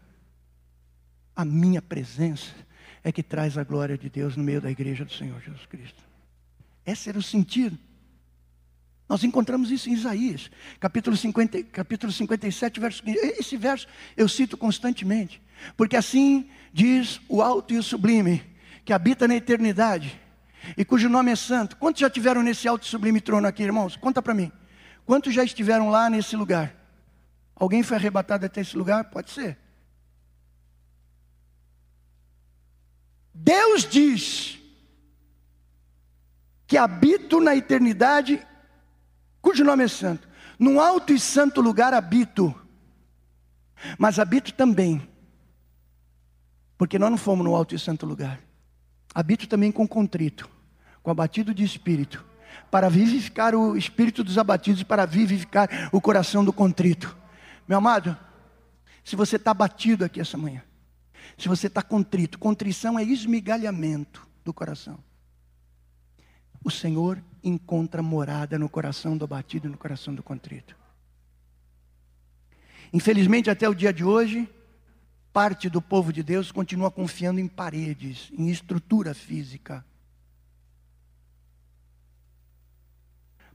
a 1.35 1.45
minha 1.45 1.81
presença 1.81 2.55
é 3.03 3.11
que 3.11 3.23
traz 3.23 3.57
a 3.57 3.65
glória 3.65 3.97
de 3.97 4.09
Deus 4.09 4.37
no 4.37 4.45
meio 4.45 4.61
da 4.61 4.71
igreja 4.71 5.05
do 5.05 5.13
Senhor 5.13 5.41
Jesus 5.41 5.67
Cristo. 5.67 6.03
Esse 6.85 7.09
era 7.09 7.19
o 7.19 7.23
sentido 7.23 7.79
nós 9.09 9.23
encontramos 9.23 9.71
isso 9.71 9.91
em 9.91 9.93
Isaías, 9.93 10.51
capítulo, 10.81 11.17
50, 11.17 11.63
capítulo 11.65 12.11
57, 12.11 12.81
verso 12.81 13.03
15. 13.03 13.19
Esse 13.39 13.57
verso 13.57 13.87
eu 14.17 14.29
cito 14.29 14.57
constantemente, 14.57 15.43
porque 15.77 15.97
assim 15.97 16.49
diz 16.73 17.21
o 17.29 17.43
alto 17.43 17.75
e 17.75 17.79
o 17.79 17.83
sublime, 17.83 18.43
que 18.85 18.93
habita 18.93 19.29
na 19.29 19.37
eternidade 19.37 20.21
e 20.77 20.85
cujo 20.85 21.09
nome 21.09 21.31
é 21.31 21.37
santo. 21.37 21.77
Quantos 21.77 22.01
já 22.01 22.09
tiveram 22.09 22.43
nesse 22.43 22.67
alto 22.67 22.85
e 22.85 22.89
sublime 22.89 23.21
trono 23.21 23.47
aqui, 23.47 23.63
irmãos? 23.63 23.95
Conta 23.97 24.23
para 24.23 24.33
mim. 24.33 24.51
Quantos 25.05 25.35
já 25.35 25.45
estiveram 25.45 25.91
lá 25.91 26.09
nesse 26.09 26.35
lugar? 26.37 26.75
Alguém 27.55 27.83
foi 27.83 27.97
arrebatado 27.97 28.47
até 28.47 28.61
esse 28.61 28.77
lugar? 28.77 29.05
Pode 29.11 29.31
ser. 29.31 29.59
Deus 33.33 33.85
diz 33.85 34.59
que 36.67 36.79
habito 36.79 37.41
na 37.41 37.55
eternidade 37.55 38.45
cujo 39.41 39.65
nome 39.65 39.85
é 39.85 39.89
santo. 39.89 40.27
Num 40.59 40.81
alto 40.81 41.13
e 41.13 41.19
santo 41.19 41.61
lugar 41.61 41.93
habito, 41.93 42.55
mas 43.99 44.19
habito 44.19 44.53
também, 44.55 45.07
porque 46.79 46.99
nós 46.99 47.11
não 47.11 47.19
fomos 47.19 47.45
no 47.45 47.55
alto 47.55 47.75
e 47.75 47.79
santo 47.79 48.07
lugar. 48.07 48.41
Habito 49.13 49.49
também 49.49 49.71
com 49.71 49.87
contrito, 49.87 50.49
com 51.03 51.11
abatido 51.11 51.53
de 51.53 51.65
espírito, 51.65 52.25
para 52.71 52.89
vivificar 52.89 53.55
o 53.55 53.77
espírito 53.77 54.25
dos 54.25 54.39
abatidos 54.39 54.83
para 54.83 55.07
vivificar 55.07 55.91
o 55.93 56.01
coração 56.01 56.45
do 56.45 56.53
contrito. 56.53 57.17
Meu 57.67 57.79
amado, 57.79 58.17
se 59.05 59.17
você 59.17 59.37
está 59.37 59.51
abatido 59.51 60.05
aqui 60.05 60.21
essa 60.21 60.37
manhã, 60.37 60.63
se 61.39 61.49
você 61.49 61.67
está 61.67 61.83
contrito, 61.83 62.39
contrição 62.39 62.99
é 62.99 63.03
esmigalhamento 63.03 64.27
do 64.45 64.53
coração. 64.53 64.99
O 66.63 66.71
Senhor 66.71 67.23
encontra 67.43 68.03
morada 68.03 68.59
no 68.59 68.69
coração 68.69 69.17
do 69.17 69.25
abatido 69.25 69.69
e 69.69 69.71
no 69.71 69.77
coração 69.77 70.15
do 70.15 70.23
contrito. 70.23 70.77
Infelizmente, 72.93 73.51
até 73.51 73.69
o 73.69 73.75
dia 73.75 73.93
de 73.93 74.05
hoje, 74.05 74.49
parte 75.33 75.69
do 75.69 75.83
povo 75.83 76.13
de 76.13 76.23
Deus 76.23 76.53
continua 76.53 76.91
confiando 76.91 77.41
em 77.41 77.49
paredes, 77.49 78.31
em 78.39 78.49
estrutura 78.49 79.13
física. 79.13 79.85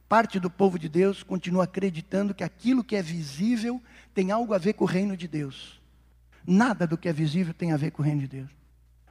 Parte 0.09 0.39
do 0.39 0.49
povo 0.49 0.79
de 0.79 0.89
Deus 0.89 1.21
continua 1.21 1.65
acreditando 1.65 2.33
que 2.33 2.43
aquilo 2.43 2.83
que 2.83 2.95
é 2.95 3.01
visível 3.01 3.79
tem 4.11 4.31
algo 4.31 4.55
a 4.55 4.57
ver 4.57 4.73
com 4.73 4.83
o 4.83 4.87
reino 4.87 5.15
de 5.15 5.27
Deus. 5.27 5.79
Nada 6.45 6.87
do 6.87 6.97
que 6.97 7.07
é 7.07 7.13
visível 7.13 7.53
tem 7.53 7.71
a 7.71 7.77
ver 7.77 7.91
com 7.91 8.01
o 8.01 8.05
reino 8.05 8.21
de 8.21 8.27
Deus. 8.27 8.49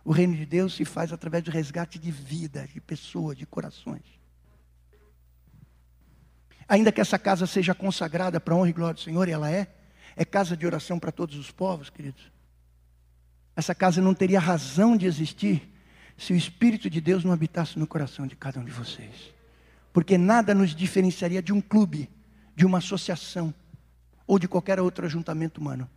O 0.05 0.11
reino 0.11 0.35
de 0.35 0.45
Deus 0.45 0.75
se 0.75 0.85
faz 0.85 1.13
através 1.13 1.45
do 1.45 1.53
resgate 1.53 2.01
de 2.01 2.11
vida, 2.11 2.67
de 2.67 2.81
pessoas, 2.81 3.39
de 3.39 3.47
corações. 3.47 4.03
Ainda 6.69 6.91
que 6.91 7.01
essa 7.01 7.19
casa 7.19 7.47
seja 7.47 7.77
consagrada 7.77 8.41
para 8.41 8.55
a 8.55 8.57
honra 8.57 8.71
e 8.71 8.73
glória 8.73 8.95
do 8.95 9.01
Senhor, 9.01 9.29
e 9.29 9.33
ela 9.33 9.49
é, 9.49 9.69
é 10.17 10.25
casa 10.25 10.57
de 10.57 10.67
oração 10.67 10.99
para 10.99 11.13
todos 11.13 11.37
os 11.37 11.53
povos, 11.53 11.91
queridos. 11.91 12.33
Essa 13.55 13.75
casa 13.75 14.03
não 14.03 14.15
teria 14.15 14.41
razão 14.41 14.97
de 14.97 15.07
existir 15.07 15.73
se 16.17 16.33
o 16.33 16.37
Espírito 16.37 16.91
de 16.91 17.01
Deus 17.01 17.23
não 17.23 17.33
habitasse 17.33 17.79
no 17.79 17.87
coração 17.87 18.27
de 18.27 18.35
cada 18.35 18.59
um 18.59 18.65
de 18.65 18.73
vocês. 18.73 19.38
Porque 19.93 20.19
nada 20.19 20.55
nos 20.55 20.75
diferenciaria 20.75 21.43
de 21.43 21.53
um 21.53 21.61
clube, 21.61 22.11
de 22.55 22.67
uma 22.67 22.79
associação, 22.79 23.53
ou 24.27 24.39
de 24.39 24.47
qualquer 24.47 24.79
outro 24.81 25.07
ajuntamento 25.07 25.61
humano. 25.61 25.89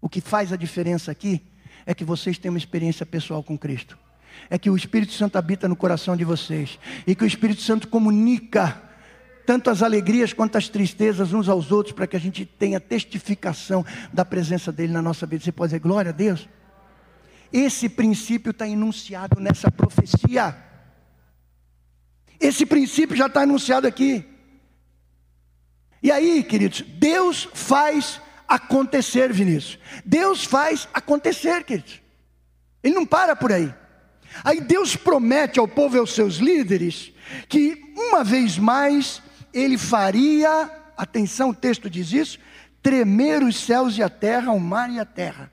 O 0.00 0.08
que 0.08 0.20
faz 0.20 0.52
a 0.52 0.56
diferença 0.56 1.10
aqui 1.10 1.42
é 1.86 1.94
que 1.94 2.04
vocês 2.04 2.38
têm 2.38 2.50
uma 2.50 2.58
experiência 2.58 3.06
pessoal 3.06 3.42
com 3.42 3.56
Cristo. 3.56 3.98
É 4.48 4.58
que 4.58 4.70
o 4.70 4.76
Espírito 4.76 5.12
Santo 5.12 5.36
habita 5.36 5.68
no 5.68 5.76
coração 5.76 6.16
de 6.16 6.24
vocês. 6.24 6.78
E 7.06 7.14
que 7.14 7.24
o 7.24 7.26
Espírito 7.26 7.62
Santo 7.62 7.88
comunica 7.88 8.82
tanto 9.46 9.70
as 9.70 9.82
alegrias 9.82 10.32
quanto 10.32 10.56
as 10.56 10.68
tristezas 10.68 11.32
uns 11.32 11.48
aos 11.48 11.72
outros, 11.72 11.94
para 11.94 12.06
que 12.06 12.16
a 12.16 12.20
gente 12.20 12.44
tenha 12.44 12.78
testificação 12.78 13.84
da 14.12 14.24
presença 14.24 14.70
dele 14.70 14.92
na 14.92 15.02
nossa 15.02 15.26
vida. 15.26 15.42
Você 15.42 15.50
pode 15.50 15.70
dizer 15.70 15.80
glória 15.80 16.10
a 16.10 16.12
Deus? 16.12 16.48
Esse 17.52 17.88
princípio 17.88 18.50
está 18.50 18.68
enunciado 18.68 19.40
nessa 19.40 19.70
profecia. 19.70 20.56
Esse 22.40 22.64
princípio 22.64 23.16
já 23.16 23.26
está 23.26 23.42
anunciado 23.42 23.86
aqui. 23.86 24.24
E 26.02 26.10
aí, 26.10 26.42
queridos, 26.42 26.80
Deus 26.80 27.48
faz 27.52 28.20
acontecer, 28.48 29.32
Vinícius. 29.32 29.78
Deus 30.04 30.44
faz 30.44 30.88
acontecer, 30.94 31.62
queridos. 31.64 32.00
Ele 32.82 32.94
não 32.94 33.04
para 33.04 33.36
por 33.36 33.52
aí. 33.52 33.72
Aí 34.42 34.60
Deus 34.60 34.96
promete 34.96 35.58
ao 35.58 35.68
povo 35.68 35.96
e 35.96 35.98
aos 35.98 36.14
seus 36.14 36.36
líderes 36.36 37.12
que 37.48 37.92
uma 37.96 38.24
vez 38.24 38.56
mais 38.56 39.22
ele 39.52 39.76
faria, 39.76 40.70
atenção, 40.96 41.50
o 41.50 41.54
texto 41.54 41.90
diz 41.90 42.12
isso, 42.12 42.38
tremer 42.82 43.42
os 43.42 43.56
céus 43.56 43.98
e 43.98 44.02
a 44.02 44.08
terra, 44.08 44.52
o 44.52 44.60
mar 44.60 44.90
e 44.90 44.98
a 44.98 45.04
terra. 45.04 45.52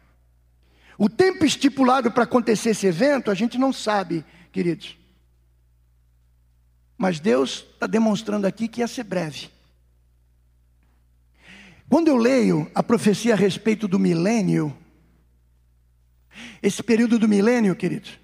O 0.97 1.09
tempo 1.09 1.45
estipulado 1.45 2.11
para 2.11 2.23
acontecer 2.23 2.69
esse 2.69 2.87
evento, 2.87 3.29
a 3.29 3.35
gente 3.35 3.57
não 3.57 3.71
sabe, 3.71 4.25
queridos. 4.51 4.96
Mas 6.97 7.19
Deus 7.19 7.65
está 7.73 7.85
demonstrando 7.85 8.47
aqui 8.47 8.67
que 8.67 8.81
ia 8.81 8.87
ser 8.87 9.03
breve. 9.03 9.49
Quando 11.89 12.07
eu 12.07 12.17
leio 12.17 12.69
a 12.73 12.83
profecia 12.83 13.33
a 13.33 13.37
respeito 13.37 13.87
do 13.87 13.99
milênio, 13.99 14.75
esse 16.61 16.83
período 16.83 17.17
do 17.17 17.27
milênio, 17.27 17.75
queridos, 17.75 18.19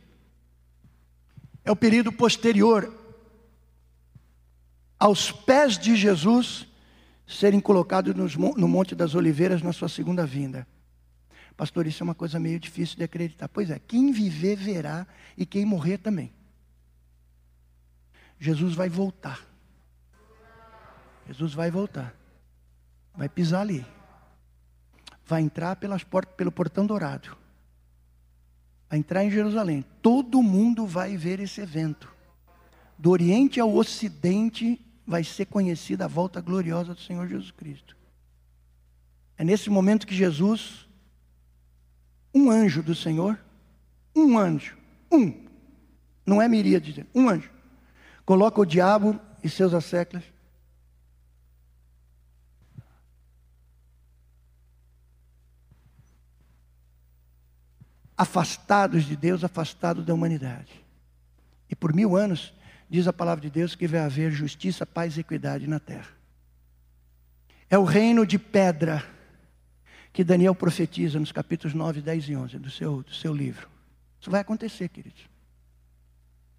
é 1.64 1.72
o 1.72 1.76
período 1.76 2.12
posterior 2.12 2.94
aos 5.00 5.32
pés 5.32 5.78
de 5.78 5.96
Jesus 5.96 6.68
serem 7.26 7.60
colocados 7.60 8.36
no 8.36 8.68
Monte 8.68 8.96
das 8.96 9.16
Oliveiras 9.16 9.62
na 9.62 9.72
sua 9.72 9.88
segunda 9.88 10.26
vinda. 10.26 10.68
Pastor, 11.56 11.88
isso 11.88 12.04
é 12.04 12.06
uma 12.06 12.16
coisa 12.16 12.40
meio 12.40 12.60
difícil 12.60 12.98
de 12.98 13.04
acreditar. 13.04 13.48
Pois 13.48 13.70
é, 13.70 13.80
quem 13.80 14.12
viver 14.12 14.56
verá 14.56 15.08
e 15.38 15.46
quem 15.46 15.66
morrer 15.66 16.00
também. 16.00 16.34
Jesus 18.44 18.74
vai 18.76 18.90
voltar. 18.90 19.40
Jesus 21.26 21.54
vai 21.54 21.72
voltar. 21.72 22.14
Vai 23.16 23.30
pisar 23.30 23.62
ali. 23.62 23.86
Vai 25.26 25.42
entrar 25.42 25.78
pelas 25.78 26.04
portas, 26.04 26.36
pelo 26.36 26.52
portão 26.52 26.86
dourado. 26.86 27.38
Vai 28.90 29.00
entrar 29.00 29.24
em 29.24 29.32
Jerusalém. 29.32 29.86
Todo 30.02 30.44
mundo 30.44 30.86
vai 30.86 31.16
ver 31.16 31.40
esse 31.40 31.62
evento. 31.62 32.14
Do 32.98 33.12
Oriente 33.12 33.62
ao 33.62 33.74
Ocidente 33.74 34.78
vai 35.08 35.24
ser 35.24 35.46
conhecida 35.46 36.04
a 36.04 36.10
volta 36.10 36.42
gloriosa 36.42 36.94
do 36.94 37.00
Senhor 37.00 37.26
Jesus 37.26 37.50
Cristo. 37.50 37.96
É 39.38 39.46
nesse 39.46 39.70
momento 39.70 40.06
que 40.06 40.14
Jesus, 40.14 40.86
um 42.36 42.52
anjo 42.52 42.84
do 42.84 42.94
Senhor, 42.94 43.40
um 44.14 44.38
anjo, 44.38 44.78
um, 45.10 45.34
não 46.26 46.42
é 46.42 46.48
miríade, 46.50 47.08
um 47.16 47.30
anjo, 47.30 47.54
coloca 48.26 48.62
o 48.62 48.66
diabo 48.66 49.20
e 49.44 49.50
seus 49.50 49.74
asseclas 49.74 50.24
afastados 58.18 59.06
de 59.06 59.16
Deus, 59.16 59.44
afastados 59.44 60.06
da 60.06 60.14
humanidade. 60.14 60.72
E 61.70 61.76
por 61.76 61.94
mil 61.94 62.16
anos 62.16 62.54
diz 62.90 63.08
a 63.08 63.14
palavra 63.14 63.42
de 63.42 63.50
Deus 63.50 63.76
que 63.76 63.88
vai 63.88 64.00
haver 64.00 64.32
justiça, 64.32 64.86
paz 64.86 65.18
e 65.18 65.22
equidade 65.22 65.68
na 65.68 65.80
terra. 65.80 66.12
É 67.70 67.78
o 67.78 67.84
reino 67.84 68.26
de 68.26 68.38
pedra 68.38 69.04
que 70.12 70.24
Daniel 70.24 70.54
profetiza 70.54 71.20
nos 71.20 71.32
capítulos 71.32 71.74
9, 71.74 72.02
10 72.02 72.30
e 72.30 72.36
11 72.36 72.60
do 72.60 72.70
seu, 72.70 73.02
do 73.02 73.14
seu 73.14 73.34
livro. 73.34 73.68
Isso 74.22 74.30
vai 74.30 74.42
acontecer, 74.42 74.90
queridos. 74.90 75.33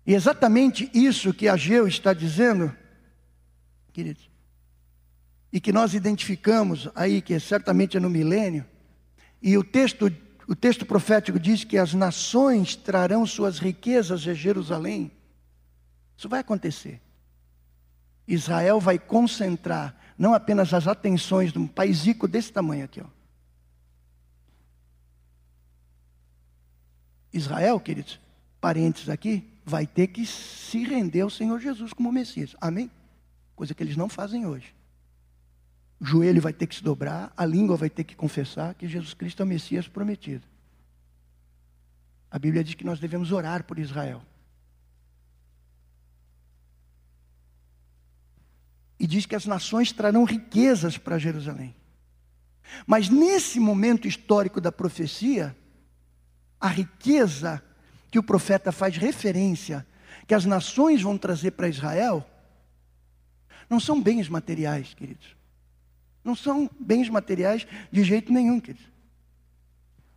E 0.07 0.15
exatamente 0.15 0.91
isso 0.93 1.33
que 1.33 1.49
Ageu 1.49 1.87
está 1.89 2.13
dizendo, 2.13 2.75
queridos, 3.93 4.29
e 5.53 5.61
que 5.61 5.73
nós 5.73 5.95
identificamos 5.95 6.89
aí, 6.95 7.23
que 7.23 7.39
certamente 7.41 7.97
é 7.97 8.01
no 8.01 8.11
milênio, 8.11 8.67
e 9.41 9.57
o 9.57 9.65
texto, 9.65 10.13
o 10.49 10.55
texto 10.55 10.85
profético 10.85 11.39
diz 11.39 11.65
que 11.65 11.79
as 11.79 11.95
nações 11.95 12.77
trarão 12.77 13.25
suas 13.25 13.59
riquezas 13.59 14.27
a 14.27 14.35
Jerusalém. 14.35 15.11
Isso 16.17 16.29
vai 16.29 16.41
acontecer. 16.41 17.01
Israel 18.27 18.81
vai 18.81 18.99
concentrar 18.99 19.97
não 20.19 20.35
apenas 20.35 20.73
as 20.73 20.87
atenções 20.87 21.53
de 21.53 21.59
um 21.59 21.67
país 21.67 22.05
rico 22.05 22.29
desse 22.29 22.53
tamanho 22.53 22.85
aqui, 22.85 23.01
ó. 23.01 23.07
Israel, 27.33 27.81
queridos, 27.81 28.21
parentes 28.61 29.09
aqui, 29.09 29.54
vai 29.65 29.87
ter 29.87 30.09
que 30.09 30.27
se 30.27 30.85
render 30.85 31.23
ao 31.23 31.31
Senhor 31.31 31.59
Jesus 31.59 31.93
como 31.93 32.13
Messias. 32.13 32.55
Amém? 32.61 32.91
Coisa 33.57 33.75
que 33.75 33.83
eles 33.83 33.97
não 33.97 34.09
fazem 34.09 34.47
hoje. 34.47 34.75
O 35.99 36.05
joelho 36.05 36.43
vai 36.43 36.53
ter 36.53 36.67
que 36.67 36.75
se 36.75 36.83
dobrar, 36.83 37.33
a 37.37 37.47
língua 37.47 37.77
vai 37.77 37.89
ter 37.89 38.05
que 38.05 38.15
confessar 38.15 38.75
que 38.75 38.87
Jesus 38.87 39.15
Cristo 39.15 39.41
é 39.41 39.45
o 39.45 39.49
Messias 39.49 39.89
prometido. 39.89 40.45
A 42.31 42.39
Bíblia 42.39 42.65
diz 42.65 42.75
que 42.75 42.85
nós 42.85 42.99
devemos 42.99 43.33
orar 43.33 43.65
por 43.65 43.79
Israel. 43.79 44.21
E 48.99 49.07
diz 49.07 49.25
que 49.25 49.37
as 49.37 49.47
nações 49.47 49.93
trarão 49.93 50.25
riquezas 50.25 50.99
para 50.99 51.19
Jerusalém. 51.19 51.75
Mas 52.87 53.09
nesse 53.09 53.61
momento 53.61 54.09
histórico 54.09 54.61
da 54.61 54.73
profecia, 54.73 55.57
a 56.61 56.69
riqueza 56.69 57.63
que 58.15 58.19
o 58.21 58.23
profeta 58.23 58.71
faz 58.71 58.97
referência, 58.97 59.85
que 60.25 60.37
as 60.37 60.45
nações 60.45 61.03
vão 61.03 61.19
trazer 61.19 61.51
para 61.51 61.69
Israel, 61.69 62.25
não 63.69 63.81
são 63.81 64.01
bens 64.01 64.29
materiais, 64.29 64.95
queridos. 64.95 65.35
Não 66.23 66.37
são 66.37 66.71
bens 66.79 67.09
materiais 67.09 67.67
de 67.91 68.05
jeito 68.05 68.33
nenhum, 68.33 68.61
queridos. 68.61 68.87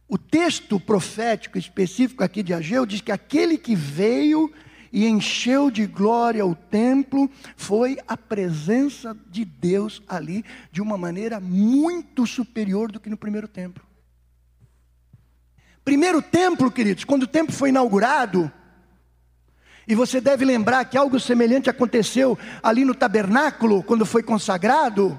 O 0.08 0.16
texto 0.16 0.80
profético 0.80 1.58
específico 1.58 2.24
aqui 2.24 2.44
de 2.44 2.54
Ageu 2.54 2.86
diz 2.86 3.02
que 3.02 3.12
aquele 3.12 3.58
que 3.58 3.76
veio 3.76 4.54
e 4.94 5.08
encheu 5.08 5.72
de 5.72 5.88
glória 5.88 6.46
o 6.46 6.54
templo 6.54 7.28
foi 7.56 7.98
a 8.08 8.16
presença 8.16 9.18
de 9.28 9.44
Deus 9.44 10.04
ali 10.08 10.46
de 10.72 10.84
uma 10.84 11.00
maneira 11.00 11.40
muito 11.40 12.28
superior 12.28 12.92
do 12.92 13.00
que 13.00 13.10
no 13.10 13.18
primeiro 13.18 13.48
templo. 13.48 13.87
Primeiro 15.88 16.22
templo, 16.22 16.70
queridos, 16.70 17.06
quando 17.06 17.24
o 17.24 17.28
templo 17.28 17.56
foi 17.56 17.70
inaugurado, 17.70 18.52
e 19.88 19.96
você 19.96 20.20
deve 20.20 20.44
lembrar 20.44 20.84
que 20.84 20.98
algo 20.98 21.18
semelhante 21.18 21.70
aconteceu 21.70 22.38
ali 22.62 22.84
no 22.84 22.94
tabernáculo, 22.94 23.82
quando 23.82 24.06
foi 24.06 24.22
consagrado. 24.22 25.18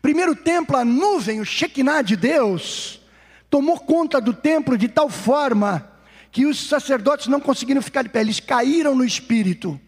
Primeiro 0.00 0.34
templo, 0.34 0.78
a 0.78 0.82
nuvem, 0.82 1.42
o 1.42 1.44
Shekinah 1.44 2.00
de 2.00 2.16
Deus, 2.16 3.02
tomou 3.50 3.78
conta 3.78 4.18
do 4.18 4.32
templo 4.32 4.78
de 4.78 4.88
tal 4.88 5.10
forma 5.10 5.92
que 6.32 6.46
os 6.46 6.66
sacerdotes 6.66 7.26
não 7.26 7.38
conseguiram 7.38 7.82
ficar 7.82 8.00
de 8.00 8.08
pé, 8.08 8.22
eles 8.22 8.40
caíram 8.40 8.94
no 8.94 9.04
espírito. 9.04 9.78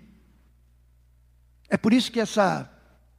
É 1.71 1.79
por 1.79 1.95
isso 1.95 2.13
que 2.13 2.21
essa 2.21 2.71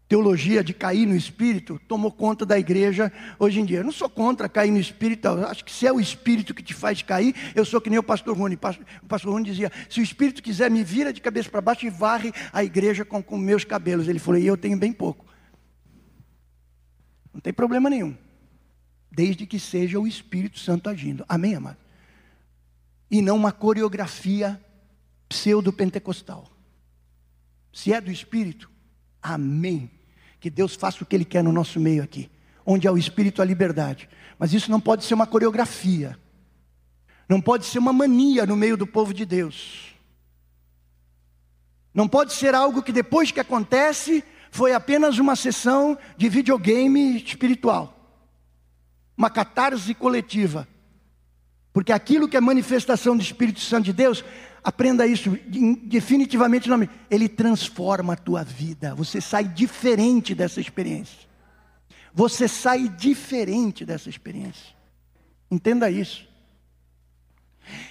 teologia 0.08 0.64
de 0.64 0.74
cair 0.74 1.06
no 1.06 1.16
espírito 1.16 1.80
tomou 1.88 2.12
conta 2.12 2.46
da 2.46 2.60
igreja 2.60 3.12
hoje 3.40 3.60
em 3.60 3.66
dia. 3.66 3.80
Eu 3.80 3.84
não 3.84 3.92
sou 3.92 4.10
contra 4.10 4.50
cair 4.50 4.72
no 4.72 4.80
espírito, 4.80 5.28
acho 5.28 5.64
que 5.64 5.72
se 5.72 5.88
é 5.88 5.92
o 5.92 6.00
espírito 6.00 6.54
que 6.54 6.62
te 6.62 6.74
faz 6.74 7.02
cair, 7.02 7.34
eu 7.56 7.66
sou 7.66 7.82
que 7.82 7.90
nem 7.90 8.00
o 8.00 8.04
pastor 8.04 8.38
Rony. 8.38 8.56
O 9.02 9.08
pastor 9.08 9.32
Rony 9.32 9.46
dizia: 9.46 9.72
se 9.90 10.00
o 10.00 10.04
espírito 10.04 10.44
quiser, 10.44 10.70
me 10.70 10.84
vira 10.84 11.14
de 11.14 11.22
cabeça 11.22 11.50
para 11.50 11.62
baixo 11.62 11.86
e 11.86 11.90
varre 11.90 12.32
a 12.52 12.64
igreja 12.64 13.04
com, 13.04 13.24
com 13.24 13.38
meus 13.38 13.64
cabelos. 13.64 14.08
Ele 14.08 14.20
falou: 14.20 14.40
e 14.40 14.46
eu 14.46 14.58
tenho 14.58 14.78
bem 14.78 14.94
pouco. 14.94 15.26
Não 17.34 17.42
tem 17.42 17.52
problema 17.52 17.90
nenhum. 17.90 18.16
Desde 19.12 19.46
que 19.46 19.60
seja 19.60 20.00
o 20.00 20.08
Espírito 20.08 20.60
Santo 20.60 20.90
agindo. 20.90 21.26
Amém, 21.28 21.56
amado? 21.56 21.78
E 23.10 23.22
não 23.22 23.36
uma 23.36 23.52
coreografia 23.52 24.60
pseudo-pentecostal. 25.30 26.52
Se 27.72 27.92
é 27.92 28.00
do 28.00 28.12
Espírito, 28.12 28.70
amém. 29.24 29.90
Que 30.40 30.50
Deus 30.50 30.76
faça 30.76 31.04
o 31.04 31.06
que 31.06 31.16
Ele 31.16 31.26
quer 31.26 31.44
no 31.44 31.52
nosso 31.52 31.80
meio 31.80 32.04
aqui. 32.04 32.30
Onde 32.66 32.88
há 32.88 32.92
o 32.92 32.98
Espírito, 32.98 33.42
a 33.42 33.46
liberdade. 33.46 34.10
Mas 34.38 34.54
isso 34.54 34.70
não 34.70 34.80
pode 34.80 35.06
ser 35.06 35.14
uma 35.14 35.26
coreografia. 35.26 36.20
Não 37.30 37.40
pode 37.40 37.66
ser 37.66 37.80
uma 37.80 37.94
mania 37.94 38.46
no 38.46 38.56
meio 38.56 38.76
do 38.76 38.86
povo 38.86 39.14
de 39.14 39.26
Deus. 39.26 39.94
Não 41.94 42.08
pode 42.08 42.34
ser 42.34 42.54
algo 42.54 42.82
que 42.82 42.92
depois 42.92 43.32
que 43.32 43.40
acontece, 43.40 44.24
foi 44.52 44.74
apenas 44.74 45.18
uma 45.20 45.36
sessão 45.36 45.98
de 46.18 46.28
videogame 46.28 47.18
espiritual, 47.18 47.98
uma 49.16 49.30
catarse 49.30 49.94
coletiva. 49.94 50.68
Porque 51.74 51.92
aquilo 51.92 52.28
que 52.28 52.38
é 52.38 52.40
manifestação 52.40 53.18
do 53.18 53.24
Espírito 53.24 53.60
Santo 53.60 53.86
de 53.86 53.94
Deus, 53.94 54.24
aprenda 54.64 55.06
isso 55.08 55.38
definitivamente, 55.84 56.70
nome, 56.70 56.90
ele 57.10 57.28
transforma 57.28 58.14
a 58.14 58.16
tua 58.16 58.44
vida. 58.44 58.94
Você 58.94 59.20
sai 59.20 59.44
diferente 59.44 60.36
dessa 60.36 60.62
experiência. 60.62 61.28
Você 62.14 62.48
sai 62.48 62.88
diferente 62.88 63.84
dessa 63.84 64.08
experiência. 64.08 64.76
Entenda 65.50 65.90
isso. 65.90 66.32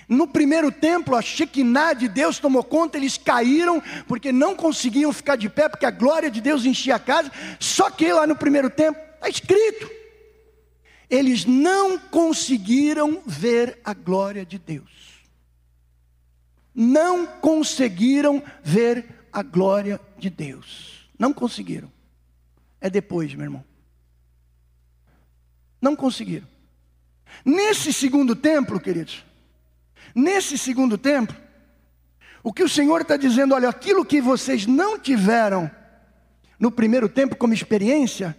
No 0.09 0.29
primeiro 0.29 0.71
templo, 0.71 1.17
a 1.17 1.23
Shekinah 1.23 1.95
de 1.95 2.07
Deus 2.07 2.39
tomou 2.39 2.63
conta, 2.63 2.99
eles 2.99 3.17
caíram 3.17 3.83
porque 4.07 4.31
não 4.31 4.55
conseguiam 4.55 5.13
ficar 5.13 5.37
de 5.37 5.49
pé, 5.49 5.69
porque 5.69 5.87
a 5.87 5.91
glória 5.91 6.31
de 6.31 6.41
Deus 6.41 6.65
enchia 6.65 6.97
a 6.97 7.01
casa. 7.01 7.33
Só 7.59 7.91
que 7.91 8.13
lá 8.13 8.27
no 8.27 8.37
primeiro 8.37 8.71
templo, 8.71 9.01
está 9.15 9.29
escrito: 9.29 9.91
eles 11.13 11.45
não 11.45 11.99
conseguiram 11.99 13.23
ver 13.27 13.79
a 13.85 13.93
glória 13.93 14.45
de 14.45 14.59
Deus. 14.59 14.91
Não 16.75 17.27
conseguiram 17.27 18.43
ver 18.65 19.05
a 19.33 19.43
glória 19.43 20.01
de 20.19 20.31
Deus. 20.31 21.09
Não 21.19 21.33
conseguiram. 21.33 21.93
É 22.81 22.89
depois, 22.89 23.35
meu 23.35 23.45
irmão. 23.45 23.65
Não 25.81 25.95
conseguiram. 25.95 26.49
Nesse 27.45 27.93
segundo 27.93 28.35
templo, 28.35 28.81
queridos, 28.81 29.25
Nesse 30.15 30.59
segundo 30.59 30.99
tempo, 30.99 31.35
o 32.43 32.53
que 32.53 32.63
o 32.63 32.69
Senhor 32.69 33.01
está 33.01 33.17
dizendo, 33.17 33.55
olha, 33.55 33.69
aquilo 33.69 34.05
que 34.05 34.21
vocês 34.21 34.67
não 34.67 34.99
tiveram 34.99 35.71
no 36.59 36.71
primeiro 36.71 37.09
tempo 37.09 37.37
como 37.37 37.55
experiência, 37.55 38.37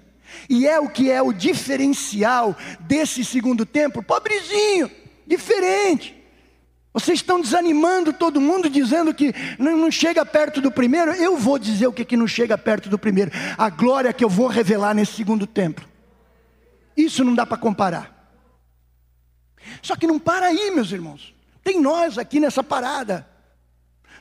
e 0.49 0.67
é 0.67 0.79
o 0.79 0.89
que 0.89 1.09
é 1.09 1.21
o 1.21 1.33
diferencial 1.33 2.55
desse 2.79 3.23
segundo 3.23 3.65
tempo, 3.65 4.03
pobrezinho, 4.03 4.89
diferente. 5.25 6.23
Vocês 6.93 7.19
estão 7.19 7.41
desanimando 7.41 8.13
todo 8.13 8.39
mundo, 8.39 8.69
dizendo 8.69 9.13
que 9.13 9.33
não, 9.57 9.89
chega 9.89 10.23
perto 10.23 10.61
do 10.61 10.71
primeiro. 10.71 11.11
Eu 11.11 11.35
vou 11.37 11.57
dizer 11.57 11.87
o 11.87 11.93
que, 11.93 12.05
que 12.05 12.15
não 12.15 12.27
chega 12.27 12.55
perto 12.55 12.87
do 12.87 12.99
primeiro. 12.99 13.31
A 13.57 13.67
glória 13.69 14.13
que 14.13 14.23
eu 14.23 14.29
vou 14.29 14.47
revelar 14.47 14.93
nesse 14.93 15.13
segundo 15.13 15.47
templo. 15.47 15.87
Isso 16.95 17.23
não 17.23 17.33
dá 17.33 17.47
para 17.47 17.57
comparar. 17.57 18.13
Só 19.81 19.95
que 19.95 20.05
não 20.05 20.19
para 20.19 20.47
aí, 20.47 20.69
meus 20.69 20.91
irmãos. 20.91 21.33
Tem 21.63 21.81
nós 21.81 22.19
aqui 22.19 22.39
nessa 22.39 22.63
parada. 22.63 23.27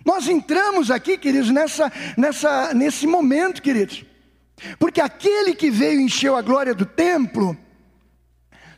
Nós 0.03 0.26
entramos 0.26 0.90
aqui, 0.90 1.18
queridos, 1.18 1.50
nessa, 1.50 1.92
nessa, 2.16 2.72
nesse 2.72 3.07
momento, 3.07 3.61
queridos. 3.61 4.05
Porque 4.79 5.01
aquele 5.01 5.55
que 5.55 5.71
veio 5.71 6.01
e 6.01 6.05
encheu 6.05 6.37
a 6.37 6.43
glória 6.43 6.75
do 6.75 6.87
templo, 6.87 7.57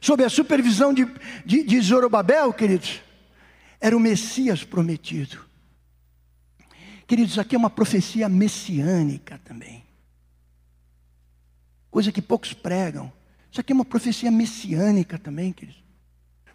sob 0.00 0.24
a 0.24 0.28
supervisão 0.28 0.92
de, 0.92 1.06
de, 1.44 1.62
de 1.62 1.80
Zorobabel, 1.80 2.52
queridos, 2.52 3.02
era 3.80 3.96
o 3.96 4.00
Messias 4.00 4.64
prometido. 4.64 5.44
Queridos, 7.06 7.38
aqui 7.38 7.54
é 7.54 7.58
uma 7.58 7.70
profecia 7.70 8.28
messiânica 8.28 9.38
também. 9.44 9.84
Coisa 11.90 12.10
que 12.10 12.22
poucos 12.22 12.52
pregam. 12.52 13.12
Isso 13.50 13.60
aqui 13.60 13.72
é 13.72 13.74
uma 13.74 13.84
profecia 13.84 14.30
messiânica 14.30 15.18
também, 15.18 15.52
queridos. 15.52 15.84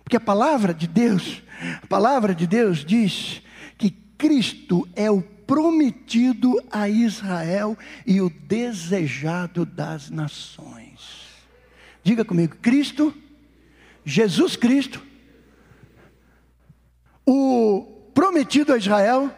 Porque 0.04 0.18
a 0.18 0.20
palavra 0.20 0.74
de 0.74 0.88
Deus, 0.88 1.44
a 1.82 1.86
palavra 1.88 2.34
de 2.34 2.48
Deus 2.48 2.84
diz 2.84 3.42
que 3.78 3.92
Cristo 3.92 4.90
é 4.96 5.10
o 5.10 5.22
prometido 5.50 6.64
a 6.70 6.88
Israel 6.88 7.76
e 8.06 8.22
o 8.22 8.30
desejado 8.30 9.66
das 9.66 10.12
nações. 10.12 11.26
Diga 12.04 12.24
comigo, 12.24 12.56
Cristo, 12.58 13.12
Jesus 14.06 14.56
Cristo, 14.56 15.04
o 17.26 17.82
prometido 18.14 18.74
a 18.74 18.78
Israel 18.78 19.36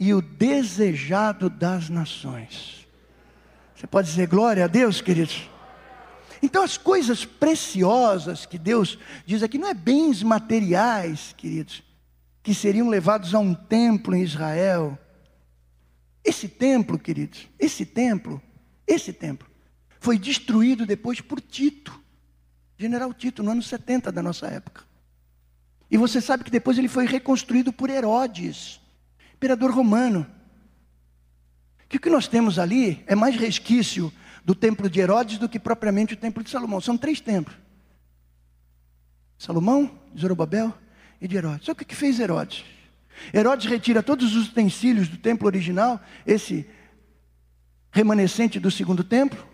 e 0.00 0.14
o 0.14 0.22
desejado 0.22 1.50
das 1.50 1.90
nações. 1.90 2.88
Você 3.76 3.86
pode 3.86 4.08
dizer 4.08 4.28
glória 4.28 4.64
a 4.64 4.66
Deus, 4.66 5.02
queridos? 5.02 5.50
Então, 6.42 6.62
as 6.62 6.78
coisas 6.78 7.26
preciosas 7.26 8.46
que 8.46 8.56
Deus 8.56 8.98
diz 9.26 9.42
aqui 9.42 9.58
não 9.58 9.68
é 9.68 9.74
bens 9.74 10.22
materiais, 10.22 11.34
queridos, 11.36 11.82
que 12.44 12.54
seriam 12.54 12.90
levados 12.90 13.34
a 13.34 13.38
um 13.38 13.54
templo 13.54 14.14
em 14.14 14.22
Israel. 14.22 14.98
Esse 16.22 16.46
templo, 16.46 16.98
queridos, 16.98 17.48
esse 17.58 17.86
templo, 17.86 18.40
esse 18.86 19.14
templo, 19.14 19.48
foi 19.98 20.18
destruído 20.18 20.84
depois 20.84 21.22
por 21.22 21.40
Tito, 21.40 21.98
general 22.76 23.14
Tito, 23.14 23.42
no 23.42 23.50
ano 23.50 23.62
70 23.62 24.12
da 24.12 24.22
nossa 24.22 24.46
época. 24.46 24.84
E 25.90 25.96
você 25.96 26.20
sabe 26.20 26.44
que 26.44 26.50
depois 26.50 26.76
ele 26.76 26.86
foi 26.86 27.06
reconstruído 27.06 27.72
por 27.72 27.88
Herodes, 27.88 28.78
imperador 29.34 29.70
romano. 29.70 30.26
Que 31.88 31.96
o 31.96 32.00
que 32.00 32.10
nós 32.10 32.28
temos 32.28 32.58
ali 32.58 33.02
é 33.06 33.14
mais 33.14 33.36
resquício 33.36 34.12
do 34.44 34.54
templo 34.54 34.90
de 34.90 35.00
Herodes 35.00 35.38
do 35.38 35.48
que 35.48 35.58
propriamente 35.58 36.12
o 36.12 36.16
templo 36.16 36.44
de 36.44 36.50
Salomão. 36.50 36.78
São 36.78 36.98
três 36.98 37.22
templos: 37.22 37.56
Salomão, 39.38 39.98
Zorobabel 40.18 40.74
e 41.20 41.28
de 41.28 41.36
Herodes. 41.36 41.66
Que 41.66 41.70
o 41.70 41.74
que 41.74 41.94
fez 41.94 42.18
Herodes? 42.20 42.64
Herodes 43.32 43.66
retira 43.66 44.02
todos 44.02 44.34
os 44.34 44.48
utensílios 44.48 45.08
do 45.08 45.16
templo 45.16 45.46
original, 45.46 46.00
esse 46.26 46.68
remanescente 47.92 48.58
do 48.58 48.70
segundo 48.70 49.04
templo, 49.04 49.46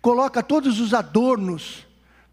coloca 0.00 0.42
todos 0.42 0.78
os 0.78 0.92
adornos 0.92 1.86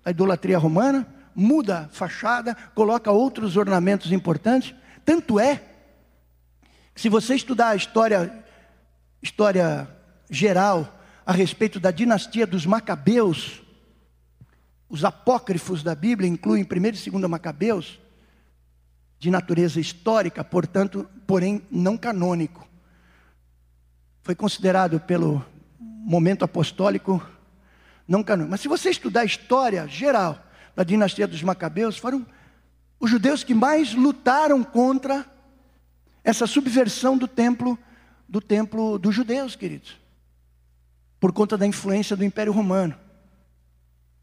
da 0.04 0.12
idolatria 0.12 0.58
romana, 0.58 1.08
muda 1.34 1.86
a 1.86 1.88
fachada, 1.88 2.56
coloca 2.76 3.12
outros 3.12 3.56
ornamentos 3.56 4.12
importantes. 4.12 4.76
Tanto 5.06 5.40
é 5.40 5.64
que 6.94 7.02
se 7.02 7.08
você 7.08 7.36
estudar 7.36 7.70
a 7.70 7.76
história, 7.76 8.44
história 9.22 9.90
geral 10.30 11.00
a 11.26 11.32
respeito 11.32 11.80
da 11.80 11.92
dinastia 11.92 12.46
dos 12.46 12.66
Macabeus, 12.66 13.62
os 14.90 15.06
apócrifos 15.06 15.84
da 15.84 15.96
Bíblia 15.96 16.28
incluem 16.28 16.64
1 16.64 16.66
e 17.08 17.10
2 17.12 17.30
Macabeus, 17.30 18.00
de 19.20 19.30
natureza 19.30 19.80
histórica, 19.80 20.44
portanto, 20.44 21.08
porém 21.28 21.62
não 21.70 21.98
canônico. 21.98 22.66
Foi 24.24 24.34
considerado 24.34 25.00
pelo 25.00 25.46
momento 25.80 26.46
apostólico 26.46 27.22
não 28.08 28.24
canônico. 28.24 28.52
Mas 28.52 28.62
se 28.62 28.70
você 28.70 28.90
estudar 28.90 29.22
a 29.22 29.26
história 29.26 29.86
geral 29.88 30.42
da 30.74 30.84
dinastia 30.84 31.28
dos 31.28 31.44
Macabeus, 31.44 31.98
foram 31.98 32.26
os 32.98 33.12
judeus 33.12 33.44
que 33.44 33.54
mais 33.54 33.94
lutaram 33.94 34.64
contra 34.64 35.26
essa 36.24 36.48
subversão 36.48 37.18
do 37.18 37.28
templo 37.28 37.78
do 38.28 38.40
templo 38.40 39.00
dos 39.00 39.16
judeus, 39.16 39.56
queridos. 39.56 39.98
Por 41.20 41.34
conta 41.34 41.58
da 41.58 41.66
influência 41.66 42.16
do 42.16 42.24
Império 42.24 42.54
Romano. 42.54 42.96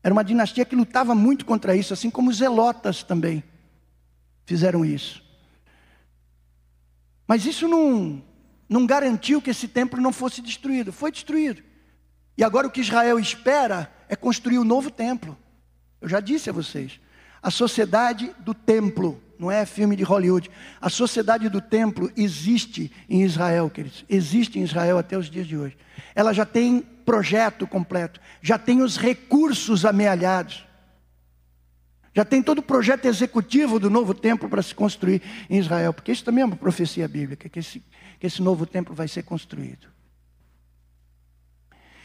Era 0.00 0.12
uma 0.12 0.22
dinastia 0.22 0.64
que 0.64 0.76
lutava 0.76 1.12
muito 1.12 1.44
contra 1.44 1.74
isso, 1.74 1.92
assim 1.92 2.08
como 2.08 2.30
os 2.30 2.36
zelotas 2.36 3.02
também 3.02 3.42
fizeram 4.46 4.84
isso. 4.84 5.22
Mas 7.26 7.44
isso 7.44 7.68
não, 7.68 8.22
não 8.68 8.86
garantiu 8.86 9.42
que 9.42 9.50
esse 9.50 9.66
templo 9.68 10.00
não 10.00 10.12
fosse 10.12 10.40
destruído. 10.40 10.92
Foi 10.92 11.10
destruído. 11.10 11.62
E 12.38 12.44
agora 12.44 12.66
o 12.66 12.70
que 12.70 12.80
Israel 12.80 13.18
espera 13.18 13.92
é 14.08 14.14
construir 14.14 14.58
um 14.58 14.64
novo 14.64 14.90
templo. 14.90 15.36
Eu 16.00 16.08
já 16.08 16.20
disse 16.20 16.48
a 16.48 16.52
vocês. 16.52 17.00
A 17.42 17.50
sociedade 17.50 18.34
do 18.40 18.54
templo, 18.54 19.20
não 19.38 19.50
é 19.50 19.66
filme 19.66 19.96
de 19.96 20.02
Hollywood. 20.02 20.50
A 20.80 20.88
sociedade 20.88 21.48
do 21.48 21.60
templo 21.60 22.10
existe 22.16 22.92
em 23.08 23.22
Israel, 23.22 23.68
queridos. 23.68 24.04
Existe 24.08 24.58
em 24.58 24.62
Israel 24.62 24.98
até 24.98 25.18
os 25.18 25.28
dias 25.28 25.46
de 25.46 25.56
hoje. 25.56 25.76
Ela 26.14 26.32
já 26.32 26.46
tem 26.46 26.80
projeto 26.80 27.66
completo, 27.66 28.20
já 28.42 28.58
tem 28.58 28.82
os 28.82 28.96
recursos 28.96 29.84
amealhados. 29.84 30.66
Já 32.16 32.24
tem 32.24 32.42
todo 32.42 32.60
o 32.60 32.62
projeto 32.62 33.04
executivo 33.04 33.78
do 33.78 33.90
novo 33.90 34.14
templo 34.14 34.48
para 34.48 34.62
se 34.62 34.74
construir 34.74 35.20
em 35.50 35.58
Israel, 35.58 35.92
porque 35.92 36.10
isso 36.10 36.24
também 36.24 36.40
é 36.40 36.46
uma 36.46 36.56
profecia 36.56 37.06
bíblica, 37.06 37.46
que 37.46 37.58
esse, 37.58 37.84
que 38.18 38.26
esse 38.26 38.40
novo 38.40 38.64
templo 38.64 38.94
vai 38.94 39.06
ser 39.06 39.22
construído. 39.22 39.86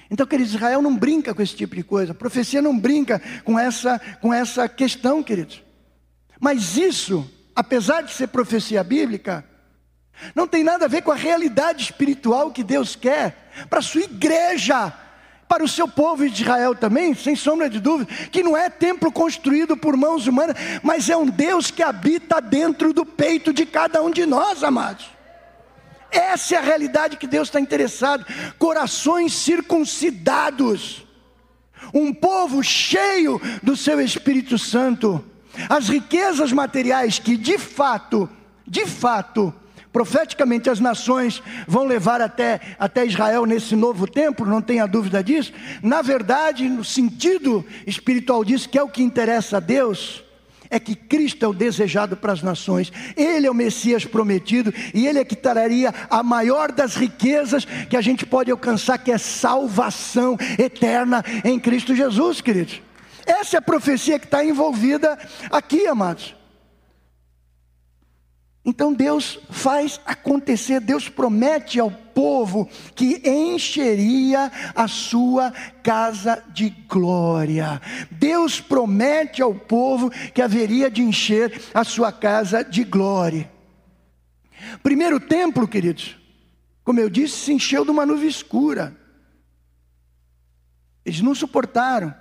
Então, 0.10 0.28
queridos, 0.28 0.54
Israel 0.54 0.82
não 0.82 0.98
brinca 0.98 1.34
com 1.34 1.42
esse 1.42 1.56
tipo 1.56 1.78
de 1.78 1.84
coisa, 1.84 2.12
a 2.12 2.14
profecia 2.14 2.62
não 2.62 2.78
brinca 2.78 3.22
com 3.46 3.58
essa, 3.58 4.00
com 4.20 4.34
essa 4.34 4.68
questão, 4.68 5.24
queridos. 5.24 5.64
Mas 6.42 6.76
isso, 6.76 7.26
apesar 7.56 8.02
de 8.02 8.12
ser 8.12 8.28
profecia 8.28 8.84
bíblica, 8.84 9.46
não 10.36 10.46
tem 10.46 10.62
nada 10.62 10.84
a 10.84 10.90
ver 10.90 11.04
com 11.04 11.14
a 11.14 11.16
realidade 11.16 11.84
espiritual 11.84 12.52
que 12.52 12.66
Deus 12.66 12.98
quer 12.98 13.50
para 13.70 13.80
a 13.80 13.82
sua 13.82 14.02
igreja 14.02 14.94
para 15.52 15.66
o 15.66 15.68
seu 15.68 15.86
povo 15.86 16.30
de 16.30 16.44
Israel 16.44 16.74
também, 16.74 17.14
sem 17.14 17.36
sombra 17.36 17.70
de 17.70 17.78
dúvida, 17.78 18.10
que 18.32 18.42
não 18.42 18.56
é 18.56 18.70
templo 18.70 19.12
construído 19.12 19.76
por 19.76 19.98
mãos 19.98 20.26
humanas, 20.26 20.56
mas 20.82 21.10
é 21.10 21.18
um 21.18 21.26
Deus 21.26 21.70
que 21.70 21.84
habita 21.84 22.40
dentro 22.40 22.94
do 22.94 23.06
peito 23.06 23.52
de 23.52 23.66
cada 23.66 24.02
um 24.02 24.10
de 24.10 24.26
nós, 24.26 24.64
amados. 24.64 25.10
Essa 26.10 26.56
é 26.56 26.58
a 26.58 26.62
realidade 26.62 27.18
que 27.18 27.28
Deus 27.28 27.50
está 27.50 27.60
interessado. 27.60 28.26
Corações 28.58 29.34
circuncidados, 29.34 31.06
um 31.94 32.14
povo 32.14 32.64
cheio 32.64 33.42
do 33.62 33.76
seu 33.76 34.00
Espírito 34.00 34.58
Santo, 34.58 35.22
as 35.68 35.90
riquezas 35.90 36.54
materiais 36.54 37.20
que 37.20 37.36
de 37.36 37.58
fato, 37.58 38.30
de 38.66 38.86
fato, 38.86 39.54
profeticamente 39.92 40.70
as 40.70 40.80
nações 40.80 41.42
vão 41.68 41.86
levar 41.86 42.22
até, 42.22 42.60
até 42.80 43.06
Israel 43.06 43.46
nesse 43.46 43.76
novo 43.76 44.08
templo, 44.08 44.46
não 44.46 44.62
tenha 44.62 44.88
dúvida 44.88 45.24
disso. 45.24 45.54
Na 45.82 46.02
verdade, 46.02 46.68
no 46.68 46.84
sentido 46.84 47.66
espiritual 47.86 48.44
disso, 48.44 48.70
que 48.70 48.78
é 48.78 48.84
o 48.84 48.90
que 48.90 49.04
interessa 49.04 49.58
a 49.58 49.60
Deus, 49.60 50.24
é 50.70 50.80
que 50.80 50.96
Cristo 50.96 51.44
é 51.44 51.48
o 51.48 51.54
desejado 51.54 52.16
para 52.16 52.32
as 52.32 52.42
nações, 52.42 52.92
Ele 53.18 53.46
é 53.46 53.52
o 53.52 53.54
Messias 53.54 54.06
prometido, 54.06 54.74
e 54.94 55.06
Ele 55.06 55.20
é 55.20 55.26
que 55.26 55.36
traria 55.36 55.94
a 56.10 56.24
maior 56.24 56.72
das 56.72 56.96
riquezas 56.96 57.66
que 57.66 57.98
a 57.98 58.02
gente 58.02 58.26
pode 58.26 58.50
alcançar, 58.50 58.98
que 58.98 59.12
é 59.12 59.18
salvação 59.18 60.38
eterna 60.58 61.24
em 61.44 61.60
Cristo 61.60 61.94
Jesus, 61.94 62.40
queridos. 62.40 62.82
Essa 63.26 63.58
é 63.58 63.60
a 63.60 63.62
profecia 63.62 64.18
que 64.18 64.26
está 64.26 64.44
envolvida 64.44 65.20
aqui, 65.52 65.86
amados. 65.86 66.41
Então 68.64 68.94
Deus 68.94 69.40
faz 69.50 70.00
acontecer, 70.06 70.80
Deus 70.80 71.10
promete 71.10 71.80
ao 71.80 71.90
povo 71.90 72.70
que 72.94 73.28
encheria 73.28 74.52
a 74.76 74.88
sua 74.88 75.52
casa 75.82 76.44
de 76.54 76.70
glória. 76.70 77.82
Deus 78.12 78.62
promete 78.62 79.42
ao 79.42 79.56
povo 79.56 80.12
que 80.12 80.44
haveria 80.44 80.92
de 80.92 81.02
encher 81.02 81.60
a 81.74 81.84
sua 81.84 82.12
casa 82.12 82.64
de 82.64 82.84
glória. 82.84 83.52
Primeiro 84.84 85.20
templo, 85.20 85.68
queridos, 85.68 86.20
como 86.84 87.00
eu 87.00 87.10
disse, 87.10 87.38
se 87.38 87.54
encheu 87.54 87.84
de 87.84 87.90
uma 87.90 88.06
nuvem 88.06 88.30
escura. 88.30 88.96
Eles 91.04 91.22
não 91.22 91.34
suportaram. 91.34 92.14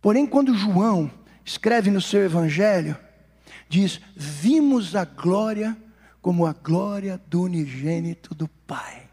Porém, 0.00 0.24
quando 0.24 0.54
João 0.54 1.10
escreve 1.44 1.90
no 1.90 2.00
seu 2.00 2.24
evangelho, 2.24 2.96
diz: 3.68 4.00
Vimos 4.14 4.94
a 4.94 5.04
glória 5.04 5.76
como 6.20 6.46
a 6.46 6.52
glória 6.52 7.20
do 7.28 7.42
unigênito 7.42 8.34
do 8.34 8.48
Pai. 8.48 9.08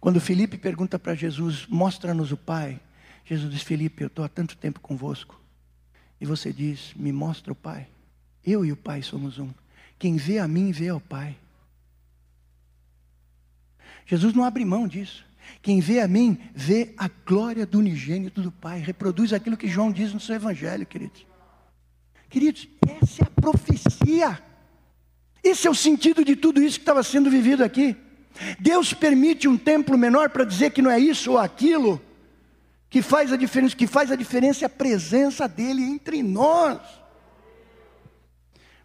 Quando 0.00 0.20
Felipe 0.20 0.56
pergunta 0.56 0.98
para 0.98 1.14
Jesus: 1.14 1.66
Mostra-nos 1.66 2.32
o 2.32 2.36
Pai. 2.36 2.80
Jesus 3.24 3.52
diz: 3.52 3.62
Felipe, 3.62 4.02
eu 4.02 4.06
estou 4.06 4.24
há 4.24 4.28
tanto 4.28 4.56
tempo 4.56 4.80
convosco. 4.80 5.40
E 6.20 6.26
você 6.26 6.52
diz: 6.52 6.94
Me 6.94 7.12
mostra 7.12 7.52
o 7.52 7.56
Pai. 7.56 7.88
Eu 8.44 8.64
e 8.64 8.72
o 8.72 8.76
Pai 8.76 9.02
somos 9.02 9.38
um. 9.38 9.50
Quem 9.98 10.16
vê 10.16 10.38
a 10.38 10.48
mim, 10.48 10.72
vê 10.72 10.88
ao 10.88 11.00
Pai. 11.00 11.36
Jesus 14.06 14.32
não 14.34 14.44
abre 14.44 14.64
mão 14.64 14.88
disso. 14.88 15.24
Quem 15.62 15.80
vê 15.80 16.00
a 16.00 16.08
mim, 16.08 16.38
vê 16.54 16.94
a 16.96 17.08
glória 17.26 17.66
do 17.66 17.78
unigênito 17.78 18.40
do 18.40 18.50
Pai. 18.50 18.80
Reproduz 18.80 19.32
aquilo 19.32 19.56
que 19.56 19.68
João 19.68 19.92
diz 19.92 20.12
no 20.12 20.20
seu 20.20 20.34
Evangelho, 20.36 20.86
queridos. 20.86 21.29
Queridos, 22.30 22.68
essa 23.02 23.24
é 23.24 23.26
a 23.26 23.40
profecia. 23.40 24.40
Esse 25.42 25.66
é 25.66 25.70
o 25.70 25.74
sentido 25.74 26.24
de 26.24 26.36
tudo 26.36 26.62
isso 26.62 26.78
que 26.78 26.82
estava 26.82 27.02
sendo 27.02 27.28
vivido 27.28 27.64
aqui. 27.64 27.96
Deus 28.58 28.94
permite 28.94 29.48
um 29.48 29.58
templo 29.58 29.98
menor 29.98 30.30
para 30.30 30.44
dizer 30.44 30.70
que 30.70 30.80
não 30.80 30.90
é 30.90 30.98
isso 30.98 31.32
ou 31.32 31.38
aquilo 31.38 32.00
que 32.88 33.02
faz 33.02 33.32
a 33.32 33.36
diferença, 33.36 33.76
que 33.76 33.86
faz 33.86 34.10
a 34.10 34.16
diferença 34.16 34.64
é 34.64 34.66
a 34.66 34.68
presença 34.68 35.48
dele 35.48 35.82
entre 35.82 36.22
nós. 36.22 36.78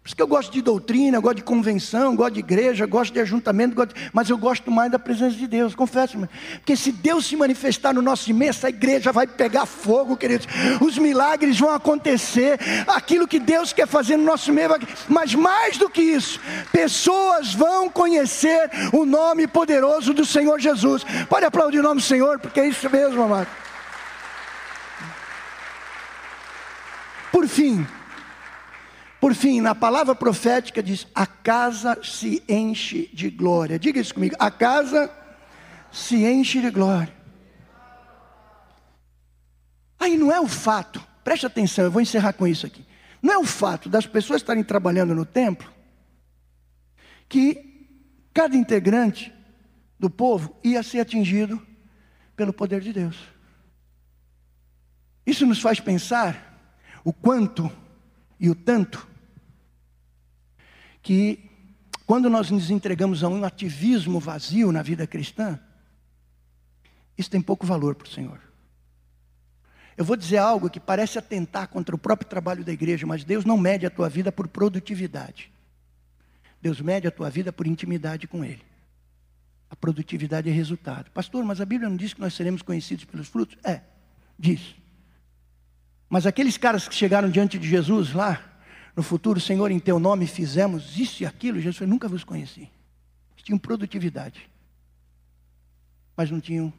Por 0.06 0.10
isso 0.10 0.16
que 0.16 0.22
eu 0.22 0.28
gosto 0.28 0.52
de 0.52 0.62
doutrina, 0.62 1.18
gosto 1.18 1.38
de 1.38 1.42
convenção, 1.42 2.14
gosto 2.14 2.34
de 2.34 2.38
igreja, 2.38 2.86
gosto 2.86 3.12
de 3.12 3.18
ajuntamento, 3.18 3.74
gosto 3.74 3.92
de... 3.92 4.08
mas 4.12 4.30
eu 4.30 4.38
gosto 4.38 4.70
mais 4.70 4.88
da 4.88 5.00
presença 5.00 5.34
de 5.34 5.48
Deus, 5.48 5.74
confesso. 5.74 6.16
-me. 6.16 6.28
Porque 6.58 6.76
se 6.76 6.92
Deus 6.92 7.26
se 7.26 7.34
manifestar 7.34 7.92
no 7.92 8.00
nosso 8.00 8.32
meio, 8.32 8.50
essa 8.50 8.68
igreja 8.68 9.10
vai 9.10 9.26
pegar 9.26 9.66
fogo, 9.66 10.16
queridos. 10.16 10.46
Os 10.80 10.96
milagres 10.96 11.58
vão 11.58 11.70
acontecer, 11.70 12.56
aquilo 12.86 13.26
que 13.26 13.40
Deus 13.40 13.72
quer 13.72 13.88
fazer 13.88 14.16
no 14.16 14.22
nosso 14.22 14.52
meio. 14.52 14.68
Mas 15.08 15.34
mais 15.34 15.76
do 15.76 15.90
que 15.90 16.02
isso, 16.02 16.38
pessoas 16.70 17.52
vão 17.52 17.90
conhecer 17.90 18.70
o 18.92 19.04
nome 19.04 19.48
poderoso 19.48 20.14
do 20.14 20.24
Senhor 20.24 20.60
Jesus. 20.60 21.04
Pode 21.28 21.46
aplaudir 21.46 21.80
o 21.80 21.82
nome 21.82 22.00
do 22.00 22.06
Senhor, 22.06 22.38
porque 22.38 22.60
é 22.60 22.68
isso 22.68 22.88
mesmo, 22.88 23.24
amado. 23.24 23.48
Por 27.32 27.48
fim, 27.48 27.84
por 29.26 29.34
fim, 29.34 29.60
na 29.60 29.74
palavra 29.74 30.14
profética 30.14 30.80
diz: 30.80 31.04
a 31.12 31.26
casa 31.26 31.98
se 32.00 32.44
enche 32.48 33.10
de 33.12 33.28
glória. 33.28 33.76
Diga 33.76 33.98
isso 33.98 34.14
comigo: 34.14 34.36
a 34.38 34.52
casa 34.52 35.12
se 35.90 36.24
enche 36.24 36.60
de 36.60 36.70
glória. 36.70 37.12
Aí 39.98 40.16
não 40.16 40.30
é 40.30 40.40
o 40.40 40.46
fato, 40.46 41.04
preste 41.24 41.44
atenção, 41.44 41.86
eu 41.86 41.90
vou 41.90 42.00
encerrar 42.00 42.34
com 42.34 42.46
isso 42.46 42.66
aqui. 42.66 42.86
Não 43.20 43.34
é 43.34 43.38
o 43.38 43.44
fato 43.44 43.88
das 43.88 44.06
pessoas 44.06 44.42
estarem 44.42 44.62
trabalhando 44.62 45.12
no 45.12 45.24
templo 45.24 45.68
que 47.28 47.88
cada 48.32 48.54
integrante 48.54 49.34
do 49.98 50.08
povo 50.08 50.54
ia 50.62 50.84
ser 50.84 51.00
atingido 51.00 51.60
pelo 52.36 52.52
poder 52.52 52.80
de 52.80 52.92
Deus. 52.92 53.18
Isso 55.26 55.44
nos 55.44 55.60
faz 55.60 55.80
pensar 55.80 56.78
o 57.02 57.12
quanto 57.12 57.68
e 58.38 58.48
o 58.48 58.54
tanto 58.54 59.15
que 61.06 61.38
quando 62.04 62.28
nós 62.28 62.50
nos 62.50 62.68
entregamos 62.68 63.22
a 63.22 63.28
um 63.28 63.44
ativismo 63.44 64.18
vazio 64.18 64.72
na 64.72 64.82
vida 64.82 65.06
cristã, 65.06 65.56
isso 67.16 67.30
tem 67.30 67.40
pouco 67.40 67.64
valor 67.64 67.94
para 67.94 68.08
o 68.08 68.10
Senhor. 68.10 68.40
Eu 69.96 70.04
vou 70.04 70.16
dizer 70.16 70.38
algo 70.38 70.68
que 70.68 70.80
parece 70.80 71.16
atentar 71.16 71.68
contra 71.68 71.94
o 71.94 71.98
próprio 71.98 72.28
trabalho 72.28 72.64
da 72.64 72.72
igreja, 72.72 73.06
mas 73.06 73.22
Deus 73.22 73.44
não 73.44 73.56
mede 73.56 73.86
a 73.86 73.90
tua 73.90 74.08
vida 74.08 74.32
por 74.32 74.48
produtividade. 74.48 75.48
Deus 76.60 76.80
mede 76.80 77.06
a 77.06 77.10
tua 77.12 77.30
vida 77.30 77.52
por 77.52 77.68
intimidade 77.68 78.26
com 78.26 78.44
Ele. 78.44 78.64
A 79.70 79.76
produtividade 79.76 80.50
é 80.50 80.52
resultado. 80.52 81.08
Pastor, 81.12 81.44
mas 81.44 81.60
a 81.60 81.64
Bíblia 81.64 81.88
não 81.88 81.96
diz 81.96 82.14
que 82.14 82.20
nós 82.20 82.34
seremos 82.34 82.62
conhecidos 82.62 83.04
pelos 83.04 83.28
frutos? 83.28 83.56
É, 83.62 83.80
diz. 84.36 84.74
Mas 86.08 86.26
aqueles 86.26 86.56
caras 86.56 86.88
que 86.88 86.96
chegaram 86.96 87.30
diante 87.30 87.60
de 87.60 87.68
Jesus 87.68 88.12
lá, 88.12 88.55
no 88.96 89.02
futuro, 89.02 89.38
Senhor, 89.38 89.70
em 89.70 89.78
teu 89.78 89.98
nome 89.98 90.26
fizemos 90.26 90.98
isso 90.98 91.22
e 91.22 91.26
aquilo, 91.26 91.58
Jesus 91.60 91.76
falou, 91.76 91.90
nunca 91.90 92.08
vos 92.08 92.24
conheci. 92.24 92.62
Eles 92.62 93.42
tinham 93.44 93.58
produtividade, 93.58 94.50
mas 96.16 96.30
não 96.30 96.40
tinham 96.40 96.72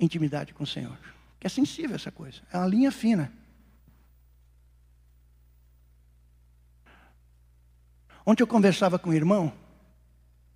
intimidade 0.00 0.52
com 0.52 0.64
o 0.64 0.66
Senhor. 0.66 0.98
Que 1.38 1.46
é 1.46 1.50
sensível 1.50 1.94
essa 1.94 2.10
coisa, 2.10 2.42
é 2.52 2.58
uma 2.58 2.66
linha 2.66 2.90
fina. 2.90 3.32
Ontem 8.26 8.42
eu 8.42 8.46
conversava 8.46 8.98
com 8.98 9.10
um 9.10 9.14
irmão 9.14 9.52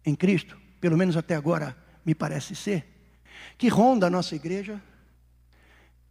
em 0.04 0.16
Cristo, 0.16 0.58
pelo 0.80 0.96
menos 0.96 1.16
até 1.16 1.36
agora 1.36 1.76
me 2.04 2.14
parece 2.14 2.56
ser, 2.56 2.84
que 3.56 3.68
ronda 3.68 4.08
a 4.08 4.10
nossa 4.10 4.34
igreja 4.34 4.82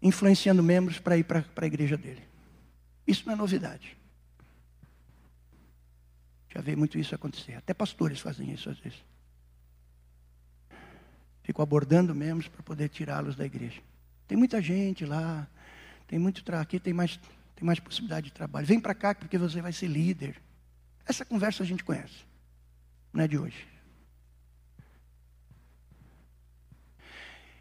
influenciando 0.01 0.63
membros 0.63 0.97
para 0.97 1.17
ir 1.17 1.25
para 1.25 1.43
a 1.57 1.65
igreja 1.65 1.97
dele. 1.97 2.23
Isso 3.05 3.23
não 3.25 3.33
é 3.33 3.35
novidade. 3.35 3.96
Já 6.49 6.61
vi 6.61 6.75
muito 6.75 6.97
isso 6.97 7.13
acontecer. 7.13 7.53
Até 7.55 7.73
pastores 7.73 8.19
fazem 8.19 8.51
isso 8.51 8.69
às 8.69 8.79
vezes. 8.79 9.03
Ficam 11.43 11.63
abordando 11.63 12.13
membros 12.13 12.47
para 12.47 12.63
poder 12.63 12.89
tirá-los 12.89 13.35
da 13.35 13.45
igreja. 13.45 13.81
Tem 14.27 14.37
muita 14.37 14.61
gente 14.61 15.05
lá, 15.05 15.47
tem 16.07 16.19
muito 16.19 16.43
aqui 16.55 16.79
tem 16.79 16.93
mais 16.93 17.19
tem 17.55 17.65
mais 17.65 17.79
possibilidade 17.79 18.27
de 18.27 18.33
trabalho. 18.33 18.67
Vem 18.67 18.79
para 18.79 18.93
cá 18.93 19.15
porque 19.15 19.37
você 19.37 19.61
vai 19.61 19.73
ser 19.73 19.87
líder. 19.87 20.39
Essa 21.07 21.25
conversa 21.25 21.63
a 21.63 21.65
gente 21.65 21.83
conhece. 21.83 22.25
Não 23.11 23.23
é 23.23 23.27
de 23.27 23.37
hoje. 23.37 23.67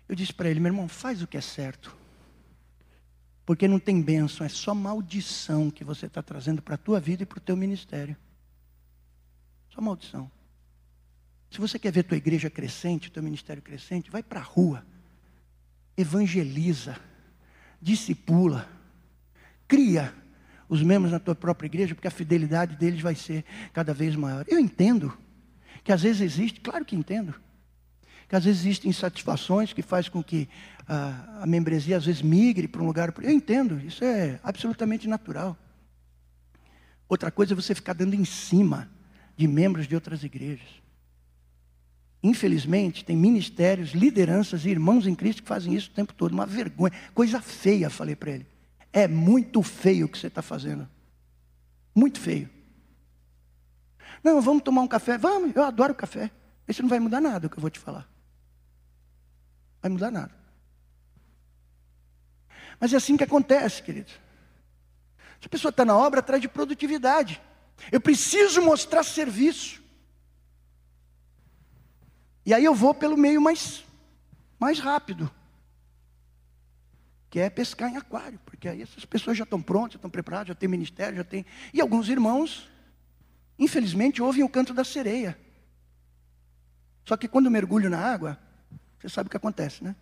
Eu 0.09 0.15
disse 0.15 0.35
para 0.35 0.51
ele, 0.51 0.61
meu 0.61 0.71
irmão, 0.71 0.87
faz 0.87 1.23
o 1.23 1.27
que 1.27 1.37
é 1.37 1.41
certo. 1.41 1.97
Porque 3.47 3.67
não 3.67 3.79
tem 3.79 4.03
bênção, 4.03 4.45
é 4.45 4.49
só 4.49 4.75
maldição 4.75 5.71
que 5.71 5.85
você 5.85 6.07
está 6.07 6.23
trazendo 6.23 6.61
para 6.61 6.75
a 6.75 6.79
tua 6.79 7.01
vida 7.01 7.23
e 7.23 7.27
para 7.27 7.39
o 7.39 7.41
teu 7.41 7.57
ministério. 7.57 8.17
Só 9.77 9.83
maldição. 9.83 10.31
Se 11.51 11.61
você 11.61 11.79
quer 11.79 11.93
ver 11.93 12.05
tua 12.05 12.17
igreja 12.17 12.49
crescente, 12.49 13.13
teu 13.13 13.23
ministério 13.23 13.63
crescente, 13.63 14.11
vai 14.11 14.23
para 14.23 14.41
a 14.41 14.43
rua. 14.43 14.83
Evangeliza, 15.95 16.99
discipula, 17.81 18.67
cria 19.69 20.15
os 20.67 20.83
membros 20.83 21.13
na 21.13 21.19
tua 21.19 21.35
própria 21.35 21.67
igreja, 21.67 21.95
porque 21.95 22.09
a 22.09 22.11
fidelidade 22.11 22.75
deles 22.77 23.03
vai 23.03 23.15
ser 23.15 23.45
cada 23.75 23.93
vez 23.93 24.17
maior. 24.17 24.47
Eu 24.49 24.59
entendo 24.59 25.17
que 25.85 25.93
às 25.93 26.01
vezes 26.03 26.23
existe, 26.23 26.61
claro 26.61 26.85
que 26.85 26.97
entendo 26.97 27.35
que 28.29 28.35
às 28.35 28.45
vezes 28.45 28.63
existem 28.63 28.91
insatisfações 28.91 29.73
que 29.73 29.83
faz 29.83 30.09
com 30.09 30.21
que 30.21 30.49
a, 30.89 31.43
a 31.43 31.47
membresia 31.47 31.97
às 31.97 32.07
vezes 32.07 32.23
migre 32.23 32.67
para 32.67 32.83
um 32.83 32.87
lugar. 32.87 33.15
Eu 33.23 33.31
entendo, 33.31 33.79
isso 33.79 34.03
é 34.03 34.41
absolutamente 34.43 35.07
natural. 35.07 35.57
Outra 37.09 37.31
coisa 37.31 37.53
é 37.53 37.55
você 37.55 37.73
ficar 37.73 37.93
dando 37.93 38.15
em 38.15 38.25
cima 38.25 38.91
de 39.37 39.47
membros 39.47 39.87
de 39.87 39.95
outras 39.95 40.23
igrejas. 40.25 40.69
Infelizmente, 42.23 43.05
tem 43.05 43.17
ministérios, 43.17 43.91
lideranças 43.91 44.65
e 44.65 44.71
irmãos 44.71 45.07
em 45.07 45.15
Cristo 45.15 45.43
que 45.43 45.49
fazem 45.49 45.75
isso 45.75 45.91
o 45.91 45.95
tempo 45.95 46.13
todo. 46.15 46.33
Uma 46.33 46.47
vergonha. 46.47 46.93
Coisa 47.15 47.41
feia, 47.41 47.91
falei 47.91 48.17
para 48.17 48.33
ele. 48.33 48.47
É 48.93 49.07
muito 49.07 49.63
feio 49.63 50.07
o 50.07 50.09
que 50.09 50.19
você 50.19 50.27
está 50.27 50.43
fazendo. 50.43 50.89
Muito 51.95 52.19
feio. 52.19 52.49
Não, 54.25 54.41
vamos 54.41 54.63
tomar 54.63 54.83
um 54.83 54.89
café. 54.89 55.19
Vamos, 55.19 55.55
eu 55.55 55.63
adoro 55.63 55.95
café. 55.95 56.31
Isso 56.67 56.83
não 56.83 56.89
vai 56.89 56.99
mudar 56.99 57.21
nada 57.21 57.47
o 57.47 57.51
que 57.51 57.59
eu 57.59 57.61
vou 57.61 57.71
te 57.71 57.79
falar 57.79 58.09
vai 59.87 59.91
mudar 59.91 60.11
nada. 60.11 60.33
Mas 62.79 62.93
é 62.93 62.97
assim 62.97 63.17
que 63.17 63.25
acontece, 63.25 63.83
queridos. 63.83 64.13
Se 65.41 65.47
a 65.47 65.49
pessoa 65.49 65.71
está 65.71 65.85
na 65.85 65.97
obra, 65.97 66.21
atrás 66.21 66.43
de 66.43 66.49
produtividade. 66.49 67.41
Eu 67.91 68.01
preciso 68.01 68.63
mostrar 68.63 69.03
serviço. 69.03 69.83
E 72.45 72.55
aí 72.55 72.65
eu 72.65 72.75
vou 72.75 72.95
pelo 72.95 73.17
meio 73.17 73.41
mais, 73.41 73.85
mais 74.59 74.79
rápido. 74.79 75.31
Que 77.29 77.41
é 77.41 77.51
pescar 77.51 77.91
em 77.91 77.97
aquário. 77.97 78.41
Porque 78.45 78.69
aí 78.69 78.83
essas 78.83 79.05
pessoas 79.05 79.37
já 79.37 79.45
estão 79.45 79.61
prontas, 79.61 79.93
já 79.93 79.97
estão 79.97 80.11
preparadas, 80.11 80.49
já 80.49 80.55
tem 80.55 80.69
ministério, 80.69 81.17
já 81.17 81.25
tem. 81.25 81.45
E 81.73 81.81
alguns 81.81 82.09
irmãos, 82.09 82.69
infelizmente, 83.59 84.23
ouvem 84.23 84.45
o 84.45 84.49
canto 84.49 84.73
da 84.73 84.85
sereia. 84.85 85.39
Só 87.05 87.17
que 87.17 87.29
quando 87.29 87.51
mergulho 87.51 87.91
na 87.91 87.99
água, 87.99 88.39
você 88.99 89.09
sabe 89.09 89.29
o 89.29 89.31
que 89.31 89.37
acontece, 89.37 89.85
né? 89.85 89.95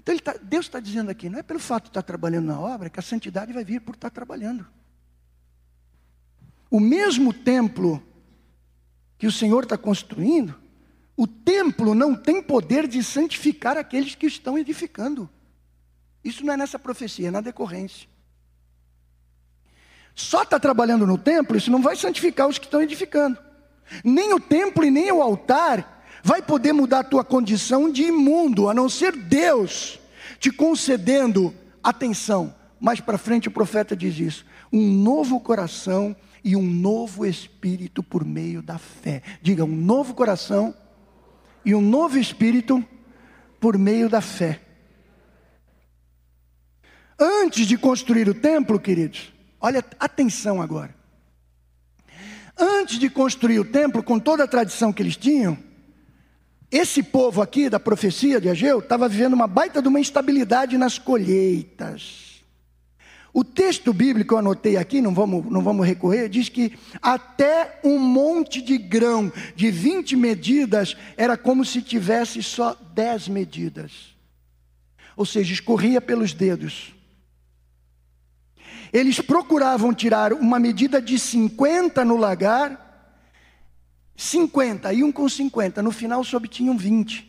Então 0.00 0.16
tá, 0.18 0.34
Deus 0.42 0.64
está 0.64 0.80
dizendo 0.80 1.10
aqui, 1.10 1.28
não 1.28 1.38
é 1.38 1.42
pelo 1.42 1.60
fato 1.60 1.84
de 1.84 1.90
estar 1.90 2.02
trabalhando 2.02 2.46
na 2.46 2.58
obra 2.58 2.88
que 2.88 2.98
a 2.98 3.02
santidade 3.02 3.52
vai 3.52 3.62
vir 3.62 3.82
por 3.82 3.94
estar 3.94 4.08
trabalhando. 4.08 4.66
O 6.70 6.80
mesmo 6.80 7.34
templo 7.34 8.02
que 9.18 9.26
o 9.26 9.32
Senhor 9.32 9.64
está 9.64 9.76
construindo, 9.76 10.58
o 11.14 11.26
templo 11.26 11.94
não 11.94 12.16
tem 12.16 12.42
poder 12.42 12.88
de 12.88 13.04
santificar 13.04 13.76
aqueles 13.76 14.14
que 14.14 14.24
estão 14.24 14.56
edificando. 14.56 15.28
Isso 16.24 16.46
não 16.46 16.54
é 16.54 16.56
nessa 16.56 16.78
profecia, 16.78 17.28
é 17.28 17.30
na 17.30 17.42
decorrência. 17.42 18.08
Só 20.14 20.44
está 20.44 20.58
trabalhando 20.58 21.06
no 21.06 21.18
templo, 21.18 21.58
isso 21.58 21.70
não 21.70 21.82
vai 21.82 21.94
santificar 21.94 22.48
os 22.48 22.58
que 22.58 22.64
estão 22.64 22.80
edificando. 22.80 23.38
Nem 24.02 24.32
o 24.32 24.40
templo 24.40 24.82
e 24.82 24.90
nem 24.90 25.12
o 25.12 25.20
altar 25.20 25.99
vai 26.22 26.42
poder 26.42 26.72
mudar 26.72 27.00
a 27.00 27.04
tua 27.04 27.24
condição 27.24 27.90
de 27.90 28.04
imundo, 28.04 28.68
a 28.68 28.74
não 28.74 28.88
ser 28.88 29.16
Deus 29.16 29.98
te 30.38 30.50
concedendo 30.50 31.54
atenção. 31.82 32.54
Mais 32.80 33.00
para 33.00 33.18
frente 33.18 33.48
o 33.48 33.50
profeta 33.50 33.96
diz 33.96 34.18
isso: 34.18 34.46
um 34.72 34.92
novo 34.92 35.40
coração 35.40 36.14
e 36.42 36.56
um 36.56 36.62
novo 36.62 37.26
espírito 37.26 38.02
por 38.02 38.24
meio 38.24 38.62
da 38.62 38.78
fé. 38.78 39.22
Diga, 39.42 39.64
um 39.64 39.76
novo 39.76 40.14
coração 40.14 40.74
e 41.64 41.74
um 41.74 41.80
novo 41.80 42.18
espírito 42.18 42.84
por 43.60 43.76
meio 43.76 44.08
da 44.08 44.20
fé. 44.20 44.60
Antes 47.18 47.66
de 47.66 47.76
construir 47.76 48.28
o 48.30 48.34
templo, 48.34 48.80
queridos, 48.80 49.30
olha 49.60 49.84
atenção 49.98 50.62
agora 50.62 51.00
antes 52.60 52.98
de 52.98 53.08
construir 53.08 53.58
o 53.58 53.64
templo, 53.64 54.02
com 54.02 54.18
toda 54.18 54.44
a 54.44 54.48
tradição 54.48 54.92
que 54.92 55.02
eles 55.02 55.16
tinham, 55.16 55.56
esse 56.70 57.02
povo 57.02 57.42
aqui 57.42 57.68
da 57.68 57.80
profecia 57.80 58.40
de 58.40 58.48
Ageu 58.48 58.78
estava 58.78 59.08
vivendo 59.08 59.34
uma 59.34 59.48
baita 59.48 59.82
de 59.82 59.88
uma 59.88 59.98
instabilidade 59.98 60.78
nas 60.78 60.98
colheitas. 60.98 62.30
O 63.32 63.44
texto 63.44 63.92
bíblico 63.92 64.34
eu 64.34 64.38
anotei 64.38 64.76
aqui, 64.76 65.00
não 65.00 65.14
vamos, 65.14 65.44
não 65.50 65.62
vamos 65.62 65.86
recorrer, 65.86 66.28
diz 66.28 66.48
que 66.48 66.76
até 67.00 67.80
um 67.84 67.98
monte 67.98 68.60
de 68.60 68.76
grão 68.76 69.32
de 69.54 69.70
20 69.70 70.16
medidas 70.16 70.96
era 71.16 71.36
como 71.36 71.64
se 71.64 71.80
tivesse 71.80 72.42
só 72.42 72.76
10 72.94 73.28
medidas. 73.28 74.16
Ou 75.16 75.24
seja, 75.24 75.52
escorria 75.52 76.00
pelos 76.00 76.32
dedos. 76.32 76.94
Eles 78.92 79.20
procuravam 79.20 79.94
tirar 79.94 80.32
uma 80.32 80.58
medida 80.58 81.00
de 81.00 81.18
50 81.18 82.04
no 82.04 82.16
lagar, 82.16 82.89
50, 84.20 84.92
iam 84.92 85.10
com 85.10 85.26
50, 85.26 85.80
no 85.80 85.90
final 85.90 86.22
só 86.22 86.36
obtinham 86.36 86.76
20. 86.76 87.26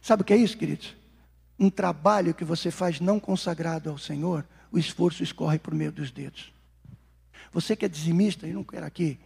Sabe 0.00 0.22
o 0.22 0.24
que 0.24 0.32
é 0.32 0.36
isso, 0.36 0.56
queridos? 0.56 0.94
Um 1.58 1.68
trabalho 1.68 2.32
que 2.32 2.44
você 2.44 2.70
faz 2.70 3.00
não 3.00 3.18
consagrado 3.18 3.90
ao 3.90 3.98
Senhor, 3.98 4.46
o 4.70 4.78
esforço 4.78 5.24
escorre 5.24 5.58
por 5.58 5.74
meio 5.74 5.90
dos 5.90 6.12
dedos. 6.12 6.52
Você 7.50 7.74
que 7.74 7.84
é 7.84 7.88
dizimista, 7.88 8.46
e 8.46 8.52
não 8.52 8.62
quero 8.62 8.86
aqui 8.86 9.18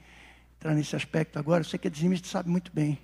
entrar 0.56 0.74
nesse 0.74 0.96
aspecto 0.96 1.38
agora, 1.38 1.62
você 1.62 1.76
que 1.76 1.88
é 1.88 1.90
dizimista 1.90 2.26
sabe 2.26 2.48
muito 2.48 2.72
bem 2.72 2.98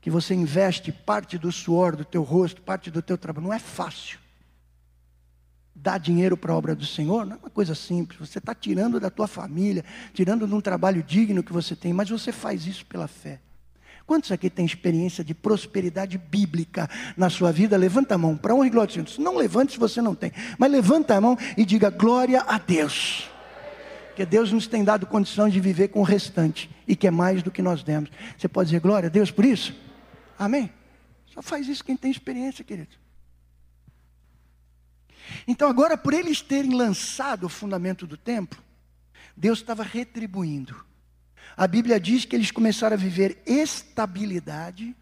que 0.00 0.10
você 0.10 0.34
investe 0.34 0.90
parte 0.90 1.38
do 1.38 1.52
suor 1.52 1.94
do 1.94 2.04
teu 2.04 2.24
rosto, 2.24 2.60
parte 2.60 2.90
do 2.90 3.00
teu 3.00 3.16
trabalho. 3.16 3.46
Não 3.46 3.54
é 3.54 3.60
fácil 3.60 4.18
dar 5.82 5.98
dinheiro 5.98 6.36
para 6.36 6.52
a 6.52 6.56
obra 6.56 6.74
do 6.74 6.84
Senhor 6.84 7.24
não 7.24 7.36
é 7.36 7.38
uma 7.38 7.50
coisa 7.50 7.74
simples. 7.74 8.28
Você 8.28 8.38
está 8.38 8.54
tirando 8.54 8.98
da 8.98 9.10
tua 9.10 9.26
família, 9.26 9.84
tirando 10.12 10.46
de 10.46 10.54
um 10.54 10.60
trabalho 10.60 11.02
digno 11.02 11.42
que 11.42 11.52
você 11.52 11.76
tem, 11.76 11.92
mas 11.92 12.10
você 12.10 12.32
faz 12.32 12.66
isso 12.66 12.84
pela 12.86 13.06
fé. 13.06 13.40
Quantos 14.06 14.32
aqui 14.32 14.48
têm 14.48 14.64
experiência 14.64 15.22
de 15.22 15.34
prosperidade 15.34 16.16
bíblica 16.16 16.88
na 17.14 17.28
sua 17.28 17.52
vida? 17.52 17.76
Levanta 17.76 18.14
a 18.14 18.18
mão 18.18 18.36
para 18.36 18.54
honra 18.54 18.66
e 18.66 18.70
glória 18.70 19.02
do 19.02 19.10
Senhor. 19.10 19.22
Não 19.22 19.36
levante 19.36 19.72
se 19.72 19.78
você 19.78 20.00
não 20.00 20.14
tem, 20.14 20.32
mas 20.58 20.72
levanta 20.72 21.14
a 21.14 21.20
mão 21.20 21.36
e 21.56 21.64
diga 21.64 21.90
glória 21.90 22.40
a 22.40 22.58
Deus. 22.58 23.28
Porque 24.08 24.24
Deus 24.24 24.50
nos 24.50 24.66
tem 24.66 24.82
dado 24.82 25.06
condição 25.06 25.48
de 25.48 25.60
viver 25.60 25.88
com 25.88 26.00
o 26.00 26.04
restante 26.04 26.70
e 26.88 26.96
que 26.96 27.06
é 27.06 27.10
mais 27.10 27.42
do 27.42 27.50
que 27.50 27.60
nós 27.60 27.82
demos. 27.82 28.10
Você 28.36 28.48
pode 28.48 28.70
dizer 28.70 28.80
glória 28.80 29.08
a 29.08 29.10
Deus 29.10 29.30
por 29.30 29.44
isso? 29.44 29.74
Amém? 30.38 30.72
Só 31.26 31.42
faz 31.42 31.68
isso 31.68 31.84
quem 31.84 31.96
tem 31.96 32.10
experiência, 32.10 32.64
querido. 32.64 32.96
Então, 35.46 35.68
agora, 35.68 35.96
por 35.96 36.12
eles 36.12 36.40
terem 36.40 36.74
lançado 36.74 37.44
o 37.44 37.48
fundamento 37.48 38.06
do 38.06 38.16
templo, 38.16 38.62
Deus 39.36 39.58
estava 39.60 39.82
retribuindo. 39.82 40.84
A 41.56 41.66
Bíblia 41.66 41.98
diz 41.98 42.24
que 42.24 42.36
eles 42.36 42.50
começaram 42.50 42.94
a 42.94 42.98
viver 42.98 43.42
estabilidade, 43.46 44.94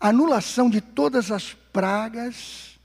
anulação 0.00 0.70
de 0.70 0.80
todas 0.80 1.30
as 1.30 1.52
pragas 1.52 2.78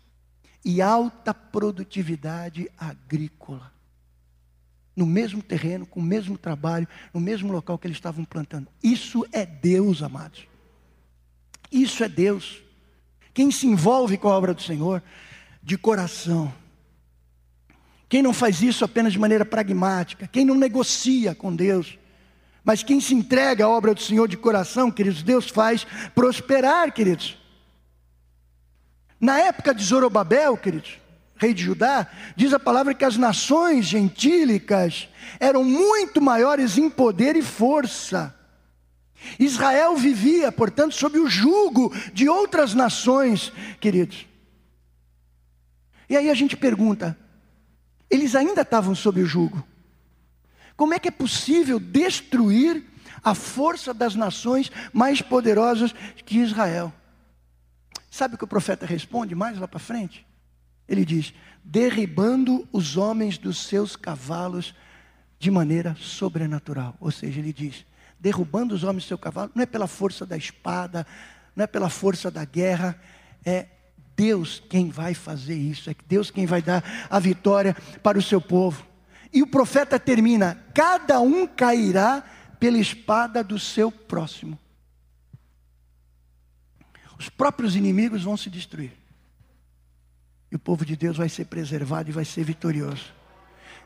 e 0.63 0.81
alta 0.81 1.33
produtividade 1.33 2.69
agrícola. 2.77 3.71
No 4.95 5.05
mesmo 5.05 5.41
terreno, 5.41 5.85
com 5.85 5.99
o 5.99 6.03
mesmo 6.03 6.37
trabalho, 6.37 6.87
no 7.13 7.19
mesmo 7.19 7.51
local 7.51 7.77
que 7.77 7.87
eles 7.87 7.97
estavam 7.97 8.23
plantando. 8.23 8.67
Isso 8.81 9.25
é 9.31 9.45
Deus, 9.45 10.03
amados. 10.03 10.47
Isso 11.71 12.03
é 12.03 12.09
Deus. 12.09 12.61
Quem 13.33 13.51
se 13.51 13.65
envolve 13.65 14.17
com 14.17 14.27
a 14.27 14.37
obra 14.37 14.53
do 14.53 14.61
Senhor 14.61 15.01
de 15.63 15.77
coração. 15.77 16.53
Quem 18.09 18.21
não 18.21 18.33
faz 18.33 18.61
isso 18.61 18.85
apenas 18.85 19.13
de 19.13 19.19
maneira 19.19 19.45
pragmática, 19.45 20.27
quem 20.27 20.45
não 20.45 20.55
negocia 20.55 21.33
com 21.33 21.55
Deus, 21.55 21.97
mas 22.63 22.83
quem 22.83 22.99
se 22.99 23.15
entrega 23.15 23.65
à 23.65 23.69
obra 23.69 23.93
do 23.93 24.01
Senhor 24.01 24.27
de 24.27 24.37
coração, 24.37 24.91
queridos, 24.91 25.23
Deus 25.23 25.49
faz 25.49 25.85
prosperar, 26.13 26.91
queridos. 26.93 27.37
Na 29.19 29.39
época 29.39 29.73
de 29.73 29.83
Zorobabel, 29.83 30.55
queridos, 30.57 30.99
rei 31.37 31.53
de 31.53 31.63
Judá, 31.63 32.07
diz 32.35 32.53
a 32.53 32.59
palavra 32.59 32.93
que 32.93 33.05
as 33.05 33.17
nações 33.17 33.85
gentílicas 33.85 35.07
eram 35.39 35.63
muito 35.63 36.21
maiores 36.21 36.77
em 36.77 36.89
poder 36.89 37.35
e 37.35 37.41
força. 37.41 38.35
Israel 39.39 39.95
vivia, 39.95 40.51
portanto, 40.51 40.93
sob 40.93 41.17
o 41.17 41.29
jugo 41.29 41.91
de 42.13 42.27
outras 42.27 42.73
nações, 42.73 43.51
queridos. 43.79 44.32
E 46.13 46.15
aí 46.15 46.29
a 46.29 46.35
gente 46.35 46.55
pergunta: 46.55 47.17
eles 48.07 48.35
ainda 48.35 48.61
estavam 48.61 48.93
sob 48.93 49.19
o 49.19 49.25
jugo? 49.25 49.67
Como 50.77 50.93
é 50.93 50.99
que 50.99 51.07
é 51.07 51.11
possível 51.11 51.79
destruir 51.79 52.83
a 53.23 53.33
força 53.33 53.95
das 53.95 54.13
nações 54.13 54.71
mais 54.93 55.23
poderosas 55.23 55.91
que 56.23 56.37
Israel? 56.37 56.93
Sabe 58.11 58.35
o 58.35 58.37
que 58.37 58.43
o 58.43 58.47
profeta 58.47 58.85
responde 58.85 59.33
mais 59.33 59.57
lá 59.57 59.67
para 59.67 59.79
frente? 59.79 60.23
Ele 60.87 61.03
diz: 61.03 61.33
derribando 61.63 62.67
os 62.71 62.95
homens 62.95 63.39
dos 63.39 63.65
seus 63.65 63.95
cavalos 63.95 64.75
de 65.39 65.49
maneira 65.49 65.97
sobrenatural. 65.99 66.95
Ou 66.99 67.09
seja, 67.09 67.39
ele 67.39 67.51
diz: 67.51 67.87
derrubando 68.19 68.75
os 68.75 68.83
homens 68.83 69.05
do 69.05 69.07
seu 69.07 69.17
cavalo, 69.17 69.49
não 69.55 69.63
é 69.63 69.65
pela 69.65 69.87
força 69.87 70.27
da 70.27 70.37
espada, 70.37 71.07
não 71.55 71.63
é 71.63 71.67
pela 71.67 71.89
força 71.89 72.29
da 72.29 72.45
guerra, 72.45 73.01
é 73.43 73.65
Deus 74.15 74.61
quem 74.69 74.89
vai 74.89 75.13
fazer 75.13 75.55
isso, 75.55 75.89
é 75.89 75.95
Deus 76.07 76.29
quem 76.29 76.45
vai 76.45 76.61
dar 76.61 77.07
a 77.09 77.19
vitória 77.19 77.75
para 78.01 78.17
o 78.17 78.21
seu 78.21 78.39
povo. 78.39 78.85
E 79.31 79.41
o 79.41 79.47
profeta 79.47 79.99
termina: 79.99 80.63
cada 80.73 81.19
um 81.19 81.47
cairá 81.47 82.23
pela 82.59 82.77
espada 82.77 83.43
do 83.43 83.57
seu 83.57 83.91
próximo. 83.91 84.57
Os 87.17 87.29
próprios 87.29 87.75
inimigos 87.75 88.23
vão 88.23 88.37
se 88.37 88.49
destruir. 88.49 88.91
E 90.51 90.55
o 90.55 90.59
povo 90.59 90.85
de 90.85 90.95
Deus 90.95 91.17
vai 91.17 91.29
ser 91.29 91.45
preservado 91.45 92.09
e 92.09 92.13
vai 92.13 92.25
ser 92.25 92.43
vitorioso. 92.43 93.13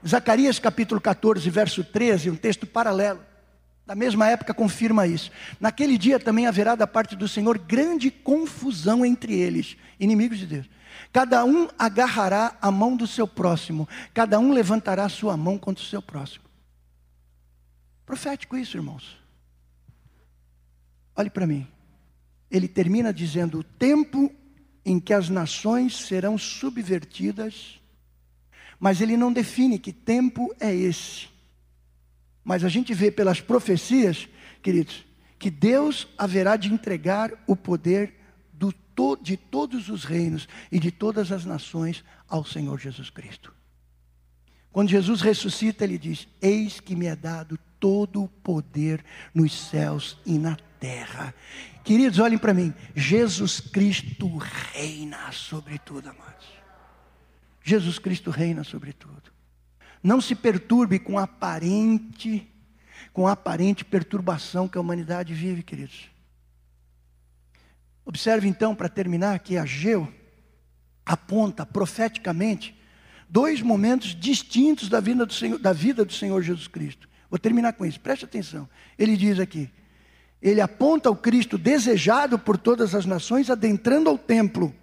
Zacarias 0.06 0.60
capítulo 0.60 1.00
14, 1.00 1.50
verso 1.50 1.84
13, 1.84 2.30
um 2.30 2.36
texto 2.36 2.68
paralelo 2.68 3.22
da 3.88 3.96
mesma 3.96 4.28
época 4.28 4.54
confirma 4.54 5.08
isso. 5.08 5.32
Naquele 5.62 5.98
dia 5.98 6.20
também 6.20 6.46
haverá 6.46 6.76
da 6.76 6.86
parte 6.86 7.16
do 7.16 7.26
Senhor 7.26 7.58
grande 7.58 8.12
confusão 8.12 9.06
entre 9.06 9.34
eles, 9.34 9.78
inimigos 9.98 10.38
de 10.38 10.46
Deus. 10.46 10.70
Cada 11.14 11.46
um 11.46 11.70
agarrará 11.80 12.58
a 12.62 12.70
mão 12.70 12.98
do 12.98 13.08
seu 13.08 13.26
próximo, 13.26 13.88
cada 14.14 14.38
um 14.40 14.52
levantará 14.52 15.08
sua 15.08 15.38
mão 15.38 15.58
contra 15.58 15.82
o 15.82 15.88
seu 15.88 16.02
próximo. 16.02 16.44
Profético 18.06 18.58
isso, 18.58 18.76
irmãos. 18.76 19.18
Olhe 21.16 21.30
para 21.30 21.48
mim. 21.48 21.66
Ele 22.52 22.68
termina 22.68 23.14
dizendo: 23.14 23.60
o 23.60 23.64
tempo 23.64 24.30
em 24.84 25.00
que 25.00 25.14
as 25.14 25.30
nações 25.30 25.96
serão 25.96 26.38
subvertidas, 26.38 27.80
mas 28.78 29.00
ele 29.00 29.16
não 29.16 29.32
define 29.32 29.80
que 29.80 29.94
tempo 29.94 30.54
é 30.60 30.76
esse. 30.76 31.37
Mas 32.48 32.64
a 32.64 32.70
gente 32.70 32.94
vê 32.94 33.12
pelas 33.12 33.42
profecias, 33.42 34.30
queridos, 34.64 35.06
que 35.38 35.52
Deus 35.52 36.08
haverá 36.18 36.56
de 36.56 36.72
entregar 36.72 37.34
o 37.46 37.58
poder 37.58 38.14
do, 38.54 38.74
de 39.22 39.36
todos 39.36 39.90
os 39.90 40.06
reinos 40.06 40.48
e 40.72 40.80
de 40.80 40.90
todas 40.90 41.30
as 41.34 41.44
nações 41.44 42.06
ao 42.26 42.46
Senhor 42.46 42.80
Jesus 42.80 43.10
Cristo. 43.10 43.54
Quando 44.72 44.88
Jesus 44.88 45.20
ressuscita, 45.20 45.84
ele 45.84 45.98
diz: 45.98 46.26
Eis 46.42 46.80
que 46.80 46.96
me 46.96 47.08
é 47.08 47.18
dado 47.18 47.60
todo 47.82 48.24
o 48.24 48.30
poder 48.30 49.04
nos 49.34 49.52
céus 49.52 50.18
e 50.26 50.40
na 50.40 50.56
terra. 50.80 51.36
Queridos, 51.84 52.18
olhem 52.18 52.38
para 52.38 52.54
mim. 52.54 52.74
Jesus 52.96 53.60
Cristo 53.60 54.38
reina 54.38 55.34
sobre 55.34 55.78
tudo, 55.80 56.10
amados. 56.10 56.48
Jesus 57.62 58.00
Cristo 58.00 58.32
reina 58.32 58.64
sobre 58.64 58.94
tudo. 58.94 59.37
Não 60.08 60.22
se 60.22 60.34
perturbe 60.34 61.00
com 61.00 61.20
a 61.20 61.24
aparente, 61.24 62.50
com 63.12 63.28
a 63.28 63.34
aparente 63.34 63.84
perturbação 63.84 64.66
que 64.66 64.78
a 64.78 64.82
humanidade 64.82 65.34
vive, 65.34 65.62
queridos. 65.62 66.10
Observe 68.06 68.48
então, 68.48 68.74
para 68.74 68.88
terminar, 68.88 69.40
que 69.40 69.58
Ageu 69.58 70.08
aponta 71.06 71.66
profeticamente 71.66 72.74
dois 73.28 73.62
momentos 73.62 74.16
distintos 74.18 74.88
da 74.88 75.02
vida, 75.02 75.26
do 75.26 75.34
Senhor, 75.34 75.60
da 75.60 75.74
vida 75.74 76.06
do 76.06 76.14
Senhor 76.14 76.42
Jesus 76.42 76.70
Cristo. 76.70 77.10
Vou 77.30 77.38
terminar 77.38 77.74
com 77.74 77.86
isso, 77.86 78.00
preste 78.00 78.24
atenção. 78.24 78.70
Ele 78.98 79.18
diz 79.18 79.42
aqui: 79.42 79.70
ele 80.42 80.62
aponta 80.62 81.12
o 81.12 81.18
Cristo 81.18 81.58
desejado 81.58 82.40
por 82.40 82.58
todas 82.58 82.96
as 82.96 83.06
nações, 83.06 83.50
adentrando 83.50 84.10
ao 84.10 84.18
templo, 84.18 84.74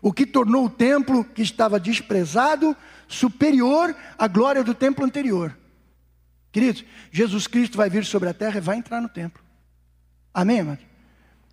o 0.00 0.12
que 0.12 0.24
tornou 0.24 0.66
o 0.66 0.70
templo 0.70 1.24
que 1.24 1.42
estava 1.42 1.80
desprezado 1.80 2.76
superior 3.08 3.96
à 4.16 4.28
glória 4.28 4.62
do 4.62 4.74
templo 4.74 5.04
anterior. 5.04 5.56
Queridos, 6.52 6.84
Jesus 7.10 7.46
Cristo 7.46 7.76
vai 7.76 7.90
vir 7.90 8.04
sobre 8.04 8.28
a 8.28 8.34
terra 8.34 8.58
e 8.58 8.60
vai 8.60 8.76
entrar 8.76 9.00
no 9.00 9.08
templo. 9.08 9.42
Amém, 10.32 10.60
amado? 10.60 10.80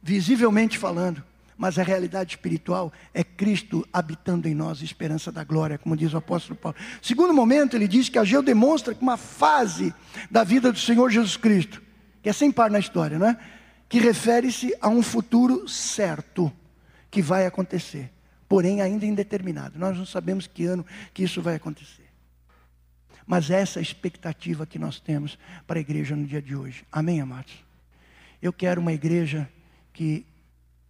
Visivelmente 0.02 0.78
falando, 0.78 1.24
mas 1.58 1.80
a 1.80 1.84
realidade 1.84 2.36
espiritual 2.36 2.92
é 3.14 3.24
Cristo 3.24 3.88
habitando 3.92 4.48
em 4.48 4.54
nós, 4.54 4.82
esperança 4.82 5.32
da 5.32 5.44
glória, 5.44 5.78
como 5.78 5.96
diz 5.96 6.14
o 6.14 6.18
apóstolo 6.18 6.56
Paulo. 6.56 6.78
Segundo 7.02 7.34
momento, 7.34 7.76
ele 7.76 7.88
diz 7.88 8.10
que 8.10 8.20
Ageu 8.20 8.44
demonstra 8.44 8.94
que 8.94 9.02
uma 9.02 9.18
fase 9.18 9.94
da 10.30 10.44
vida 10.44 10.72
do 10.72 10.80
Senhor 10.80 11.10
Jesus 11.10 11.38
Cristo, 11.38 11.82
que 12.22 12.30
é 12.30 12.34
sem 12.34 12.52
par 12.52 12.70
na 12.70 12.80
história, 12.80 13.18
não 13.18 13.28
é? 13.28 13.38
Que 13.88 14.00
refere-se 14.00 14.76
a 14.82 14.90
um 14.90 15.02
futuro 15.02 15.68
certo 15.68 16.52
que 17.10 17.22
vai 17.22 17.46
acontecer. 17.46 18.12
Porém 18.48 18.82
ainda 18.82 19.06
indeterminado. 19.06 19.80
Nós 19.80 19.98
não 19.98 20.06
sabemos 20.06 20.48
que 20.48 20.66
ano 20.66 20.86
que 21.14 21.24
isso 21.24 21.42
vai 21.42 21.56
acontecer. 21.56 22.06
Mas 23.26 23.50
essa 23.50 23.80
é 23.80 23.82
a 23.82 23.84
expectativa 23.84 24.66
que 24.66 24.78
nós 24.78 25.00
temos 25.00 25.38
para 25.66 25.80
a 25.80 25.82
igreja 25.82 26.16
no 26.16 26.26
dia 26.26 26.42
de 26.42 26.56
hoje. 26.56 26.86
Amém, 26.92 27.20
amados? 27.20 27.54
Eu 28.42 28.54
quero 28.54 28.80
uma 28.80 28.94
igreja 28.94 29.50
que 29.92 30.26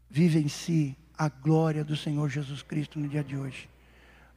vive 0.09 0.39
em 0.39 0.49
si 0.49 0.97
a 1.17 1.29
glória 1.29 1.83
do 1.83 1.95
Senhor 1.95 2.29
Jesus 2.29 2.61
Cristo 2.61 2.99
no 2.99 3.07
dia 3.07 3.23
de 3.23 3.37
hoje. 3.37 3.69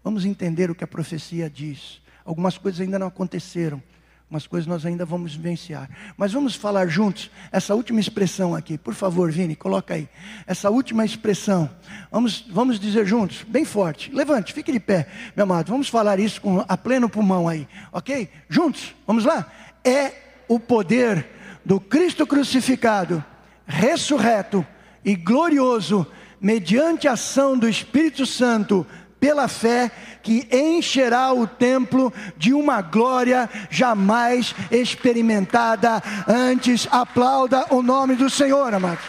Vamos 0.04 0.24
entender 0.24 0.70
o 0.70 0.74
que 0.74 0.84
a 0.84 0.88
profecia 0.88 1.50
diz. 1.50 2.00
Algumas 2.24 2.56
coisas 2.56 2.80
ainda 2.80 2.98
não 2.98 3.08
aconteceram, 3.08 3.82
Umas 4.30 4.46
coisas 4.46 4.66
nós 4.66 4.84
ainda 4.84 5.06
vamos 5.06 5.34
vivenciar. 5.34 5.88
Mas 6.14 6.32
vamos 6.32 6.54
falar 6.54 6.86
juntos 6.86 7.30
essa 7.50 7.74
última 7.74 7.98
expressão 7.98 8.54
aqui. 8.54 8.76
Por 8.76 8.92
favor, 8.92 9.32
Vini, 9.32 9.56
coloca 9.56 9.94
aí. 9.94 10.06
Essa 10.46 10.68
última 10.68 11.02
expressão. 11.02 11.70
Vamos, 12.10 12.44
vamos 12.50 12.78
dizer 12.78 13.06
juntos, 13.06 13.42
bem 13.48 13.64
forte. 13.64 14.14
Levante, 14.14 14.52
fique 14.52 14.70
de 14.70 14.80
pé, 14.80 15.08
meu 15.34 15.44
amado. 15.44 15.70
Vamos 15.70 15.88
falar 15.88 16.18
isso 16.18 16.42
com 16.42 16.62
a 16.68 16.76
pleno 16.76 17.08
pulmão 17.08 17.48
aí, 17.48 17.66
ok? 17.90 18.28
Juntos, 18.50 18.94
vamos 19.06 19.24
lá? 19.24 19.50
É 19.82 20.12
o 20.46 20.60
poder 20.60 21.26
do 21.64 21.80
Cristo 21.80 22.26
crucificado, 22.26 23.24
ressurreto 23.66 24.66
e 25.02 25.14
glorioso, 25.14 26.06
mediante 26.38 27.08
a 27.08 27.12
ação 27.12 27.56
do 27.56 27.66
Espírito 27.66 28.26
Santo 28.26 28.86
pela 29.20 29.48
fé, 29.48 29.90
que 30.22 30.48
encherá 30.52 31.32
o 31.32 31.46
templo 31.46 32.12
de 32.36 32.52
uma 32.52 32.80
glória 32.80 33.48
jamais 33.70 34.54
experimentada 34.70 36.02
antes. 36.26 36.88
Aplauda 36.90 37.66
o 37.74 37.82
nome 37.82 38.14
do 38.16 38.28
Senhor, 38.30 38.72
amados. 38.72 39.04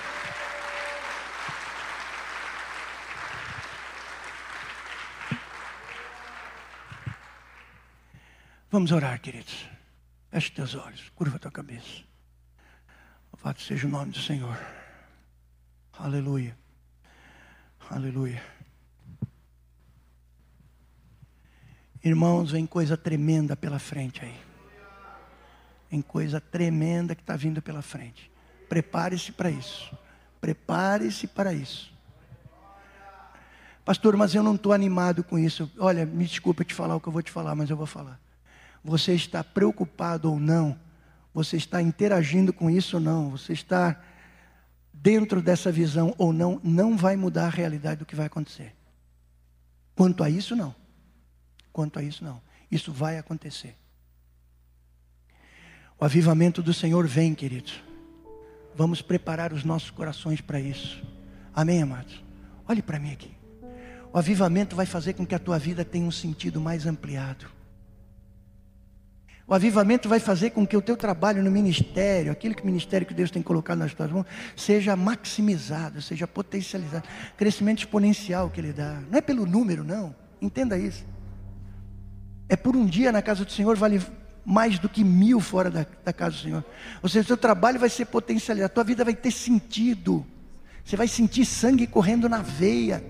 Vamos 8.72 8.92
orar, 8.92 9.20
queridos. 9.20 9.68
Feche 10.30 10.52
teus 10.52 10.76
olhos, 10.76 11.10
curva 11.16 11.40
tua 11.40 11.50
cabeça. 11.50 12.04
Louvado 13.34 13.60
seja 13.60 13.88
o 13.88 13.90
nome 13.90 14.12
do 14.12 14.20
Senhor. 14.20 14.58
Aleluia. 15.98 16.56
Aleluia. 17.90 18.59
Irmãos, 22.04 22.52
vem 22.52 22.66
coisa 22.66 22.96
tremenda 22.96 23.56
pela 23.56 23.80
frente 23.80 24.24
aí. 24.24 24.36
Vem 25.92 26.02
coisa 26.02 26.40
tremenda 26.40 27.14
que 27.14 27.22
está 27.22 27.36
vindo 27.36 27.62
pela 27.62 27.82
frente. 27.82 28.32
Prepare-se 28.70 29.32
para 29.32 29.50
isso. 29.50 29.98
Prepare-se 30.40 31.28
para 31.28 31.54
isso. 31.54 31.92
Pastor, 33.84 34.16
mas 34.16 34.36
eu 34.36 34.44
não 34.44 34.56
estou 34.56 34.72
animado 34.72 35.24
com 35.24 35.38
isso. 35.38 35.70
Olha, 35.80 36.06
me 36.06 36.26
desculpa 36.26 36.64
te 36.64 36.74
falar 36.74 36.96
o 36.96 37.02
que 37.02 37.08
eu 37.08 37.14
vou 37.14 37.24
te 37.24 37.32
falar, 37.32 37.56
mas 37.56 37.70
eu 37.70 37.76
vou 37.76 37.88
falar. 37.88 38.20
Você 38.84 39.14
está 39.14 39.44
preocupado 39.44 40.32
ou 40.32 40.40
não? 40.40 40.80
Você 41.34 41.58
está 41.58 41.82
interagindo 41.82 42.54
com 42.54 42.70
isso 42.70 42.98
ou 42.98 43.02
não? 43.02 43.32
Você 43.32 43.52
está 43.52 44.00
dentro 44.94 45.42
dessa 45.42 45.72
visão 45.72 46.14
ou 46.18 46.32
não? 46.32 46.62
Não 46.64 46.96
vai 46.96 47.16
mudar 47.16 47.48
a 47.48 47.50
realidade 47.50 48.00
do 48.00 48.06
que 48.06 48.16
vai 48.16 48.28
acontecer. 48.28 48.76
Quanto 49.96 50.24
a 50.24 50.30
isso, 50.30 50.56
não. 50.56 50.74
Quanto 51.80 51.98
a 51.98 52.04
isso, 52.04 52.26
não. 52.26 52.42
Isso 52.70 52.92
vai 52.92 53.18
acontecer. 53.18 53.74
O 55.98 56.04
avivamento 56.04 56.62
do 56.62 56.74
Senhor 56.74 57.08
vem, 57.08 57.34
queridos. 57.34 57.82
Vamos 58.76 59.02
preparar 59.02 59.54
os 59.54 59.64
nossos 59.64 59.90
corações 59.90 60.42
para 60.42 60.60
isso. 60.60 61.02
Amém, 61.56 61.82
amados? 61.82 62.22
Olhe 62.68 62.82
para 62.82 63.00
mim 63.00 63.14
aqui. 63.14 63.32
O 64.12 64.18
avivamento 64.18 64.76
vai 64.76 64.86
fazer 64.86 65.14
com 65.14 65.26
que 65.26 65.34
a 65.34 65.40
tua 65.40 65.58
vida 65.58 65.86
tenha 65.86 66.06
um 66.06 66.12
sentido 66.12 66.60
mais 66.60 66.86
ampliado. 66.86 67.46
O 69.48 69.54
avivamento 69.54 70.10
vai 70.10 70.20
fazer 70.20 70.50
com 70.50 70.68
que 70.68 70.76
o 70.76 70.82
teu 70.82 70.98
trabalho 70.98 71.42
no 71.42 71.50
ministério, 71.50 72.30
aquilo 72.30 72.56
que 72.56 72.64
o 72.64 72.66
ministério 72.66 73.08
que 73.08 73.14
Deus 73.14 73.32
tem 73.32 73.42
colocado 73.42 73.78
nas 73.78 73.94
tuas 73.94 74.12
mãos, 74.12 74.26
seja 74.54 74.98
maximizado, 74.98 76.02
seja 76.02 76.28
potencializado. 76.28 77.08
Crescimento 77.38 77.80
exponencial 77.80 78.50
que 78.50 78.60
Ele 78.60 78.74
dá. 78.74 79.02
Não 79.10 79.18
é 79.18 79.22
pelo 79.22 79.46
número, 79.46 79.82
não. 79.82 80.14
Entenda 80.42 80.78
isso. 80.78 81.06
É 82.50 82.56
por 82.56 82.76
um 82.76 82.86
dia 82.86 83.12
na 83.12 83.22
casa 83.22 83.46
do 83.46 83.52
Senhor 83.52 83.78
vale 83.78 84.02
mais 84.44 84.80
do 84.80 84.90
que 84.90 85.04
mil 85.04 85.40
fora 85.40 85.70
da, 85.70 85.86
da 86.04 86.12
casa 86.12 86.36
do 86.36 86.42
Senhor. 86.42 86.66
Ou 87.04 87.08
seja, 87.08 87.24
o 87.24 87.28
seu 87.28 87.38
trabalho 87.38 87.80
vai 87.80 87.90
ser 87.90 88.06
potencializado, 88.06 88.66
a 88.66 88.74
tua 88.74 88.84
vida 88.84 89.06
vai 89.06 89.14
ter 89.14 89.32
sentido. 89.32 90.26
Você 90.84 90.96
vai 90.98 91.08
sentir 91.08 91.46
sangue 91.46 91.86
correndo 91.86 92.28
na 92.28 92.42
veia. 92.42 93.04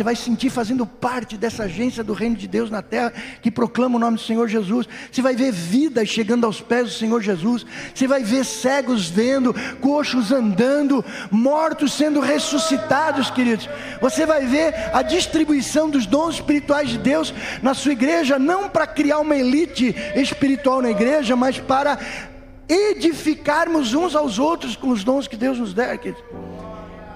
Você 0.00 0.04
vai 0.04 0.16
sentir 0.16 0.48
fazendo 0.48 0.86
parte 0.86 1.36
dessa 1.36 1.64
agência 1.64 2.02
do 2.02 2.14
reino 2.14 2.34
de 2.34 2.48
Deus 2.48 2.70
na 2.70 2.80
terra 2.80 3.12
que 3.42 3.50
proclama 3.50 3.96
o 3.96 3.98
nome 3.98 4.16
do 4.16 4.22
Senhor 4.22 4.48
Jesus. 4.48 4.88
Você 5.12 5.20
vai 5.20 5.36
ver 5.36 5.52
vidas 5.52 6.08
chegando 6.08 6.46
aos 6.46 6.58
pés 6.58 6.84
do 6.84 6.92
Senhor 6.94 7.20
Jesus. 7.20 7.66
Você 7.94 8.08
vai 8.08 8.22
ver 8.22 8.46
cegos 8.46 9.10
vendo, 9.10 9.54
coxos 9.78 10.32
andando, 10.32 11.04
mortos 11.30 11.92
sendo 11.92 12.18
ressuscitados, 12.18 13.30
queridos. 13.30 13.68
Você 14.00 14.24
vai 14.24 14.46
ver 14.46 14.72
a 14.94 15.02
distribuição 15.02 15.90
dos 15.90 16.06
dons 16.06 16.36
espirituais 16.36 16.88
de 16.88 16.96
Deus 16.96 17.34
na 17.62 17.74
sua 17.74 17.92
igreja, 17.92 18.38
não 18.38 18.70
para 18.70 18.86
criar 18.86 19.18
uma 19.18 19.36
elite 19.36 19.94
espiritual 20.16 20.80
na 20.80 20.90
igreja, 20.90 21.36
mas 21.36 21.58
para 21.58 21.98
edificarmos 22.66 23.92
uns 23.92 24.16
aos 24.16 24.38
outros 24.38 24.76
com 24.76 24.88
os 24.88 25.04
dons 25.04 25.28
que 25.28 25.36
Deus 25.36 25.58
nos 25.58 25.74
der, 25.74 25.98
queridos. 25.98 26.24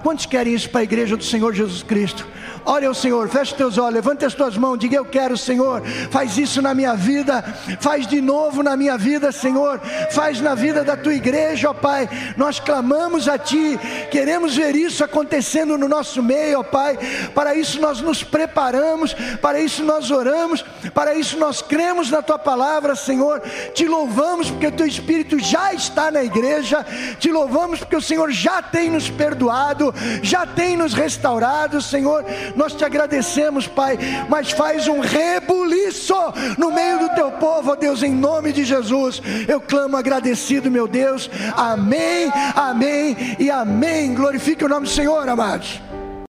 Quantos 0.05 0.27
querem 0.27 0.53
isso 0.53 0.69
para 0.69 0.81
a 0.81 0.83
igreja 0.83 1.17
do 1.17 1.23
Senhor 1.23 1.51
Jesus 1.51 1.81
Cristo? 1.81 2.27
Ore 2.65 2.87
ao 2.87 2.95
Senhor, 2.95 3.29
feche 3.29 3.53
teus 3.53 3.77
olhos, 3.77 3.93
levante 3.93 4.25
as 4.25 4.33
tuas 4.33 4.57
mãos, 4.57 4.79
diga: 4.79 4.95
Eu 4.95 5.05
quero, 5.05 5.37
Senhor, 5.37 5.83
faz 6.09 6.35
isso 6.35 6.63
na 6.63 6.73
minha 6.73 6.95
vida, 6.95 7.43
faz 7.79 8.07
de 8.07 8.19
novo 8.19 8.63
na 8.63 8.75
minha 8.75 8.97
vida, 8.97 9.31
Senhor, 9.31 9.79
faz 10.11 10.41
na 10.41 10.55
vida 10.55 10.83
da 10.83 10.97
tua 10.97 11.13
igreja, 11.13 11.69
ó 11.69 11.73
Pai. 11.75 12.09
Nós 12.35 12.59
clamamos 12.59 13.27
a 13.27 13.37
Ti, 13.37 13.79
queremos 14.09 14.55
ver 14.55 14.75
isso 14.75 15.03
acontecendo 15.03 15.77
no 15.77 15.87
nosso 15.87 16.23
meio, 16.23 16.59
ó 16.59 16.63
Pai. 16.63 16.97
Para 17.35 17.53
isso 17.53 17.79
nós 17.79 18.01
nos 18.01 18.23
preparamos, 18.23 19.13
para 19.39 19.59
isso 19.59 19.83
nós 19.83 20.09
oramos, 20.09 20.65
para 20.91 21.13
isso 21.13 21.37
nós 21.37 21.61
cremos 21.61 22.09
na 22.09 22.23
Tua 22.23 22.39
palavra, 22.39 22.95
Senhor. 22.95 23.41
Te 23.75 23.87
louvamos 23.87 24.49
porque 24.49 24.67
o 24.67 24.71
Teu 24.71 24.87
Espírito 24.87 25.37
já 25.37 25.71
está 25.71 26.09
na 26.09 26.23
igreja, 26.23 26.83
te 27.19 27.31
louvamos 27.31 27.77
porque 27.77 27.95
o 27.95 28.01
Senhor 28.01 28.31
já 28.31 28.59
tem 28.63 28.89
nos 28.89 29.07
perdoado, 29.07 29.93
já 30.23 30.47
tem 30.47 30.75
nos 30.75 30.95
restaurado, 30.95 31.79
Senhor 31.79 32.25
nós 32.55 32.73
te 32.73 32.83
agradecemos, 32.83 33.67
Pai, 33.67 33.97
mas 34.29 34.51
faz 34.51 34.87
um 34.87 34.99
rebuliço 34.99 36.15
no 36.57 36.71
meio 36.71 36.99
do 36.99 37.09
teu 37.09 37.31
povo, 37.31 37.71
ó 37.71 37.75
Deus, 37.75 38.03
em 38.03 38.13
nome 38.13 38.51
de 38.51 38.63
Jesus. 38.63 39.21
Eu 39.47 39.59
clamo 39.59 39.97
agradecido, 39.97 40.71
meu 40.71 40.87
Deus. 40.87 41.29
Amém, 41.55 42.31
amém 42.55 43.35
e 43.39 43.49
amém. 43.49 44.13
Glorifique 44.13 44.63
o 44.63 44.69
nome 44.69 44.87
do 44.87 44.91
Senhor, 44.91 45.27
amados. 45.27 45.81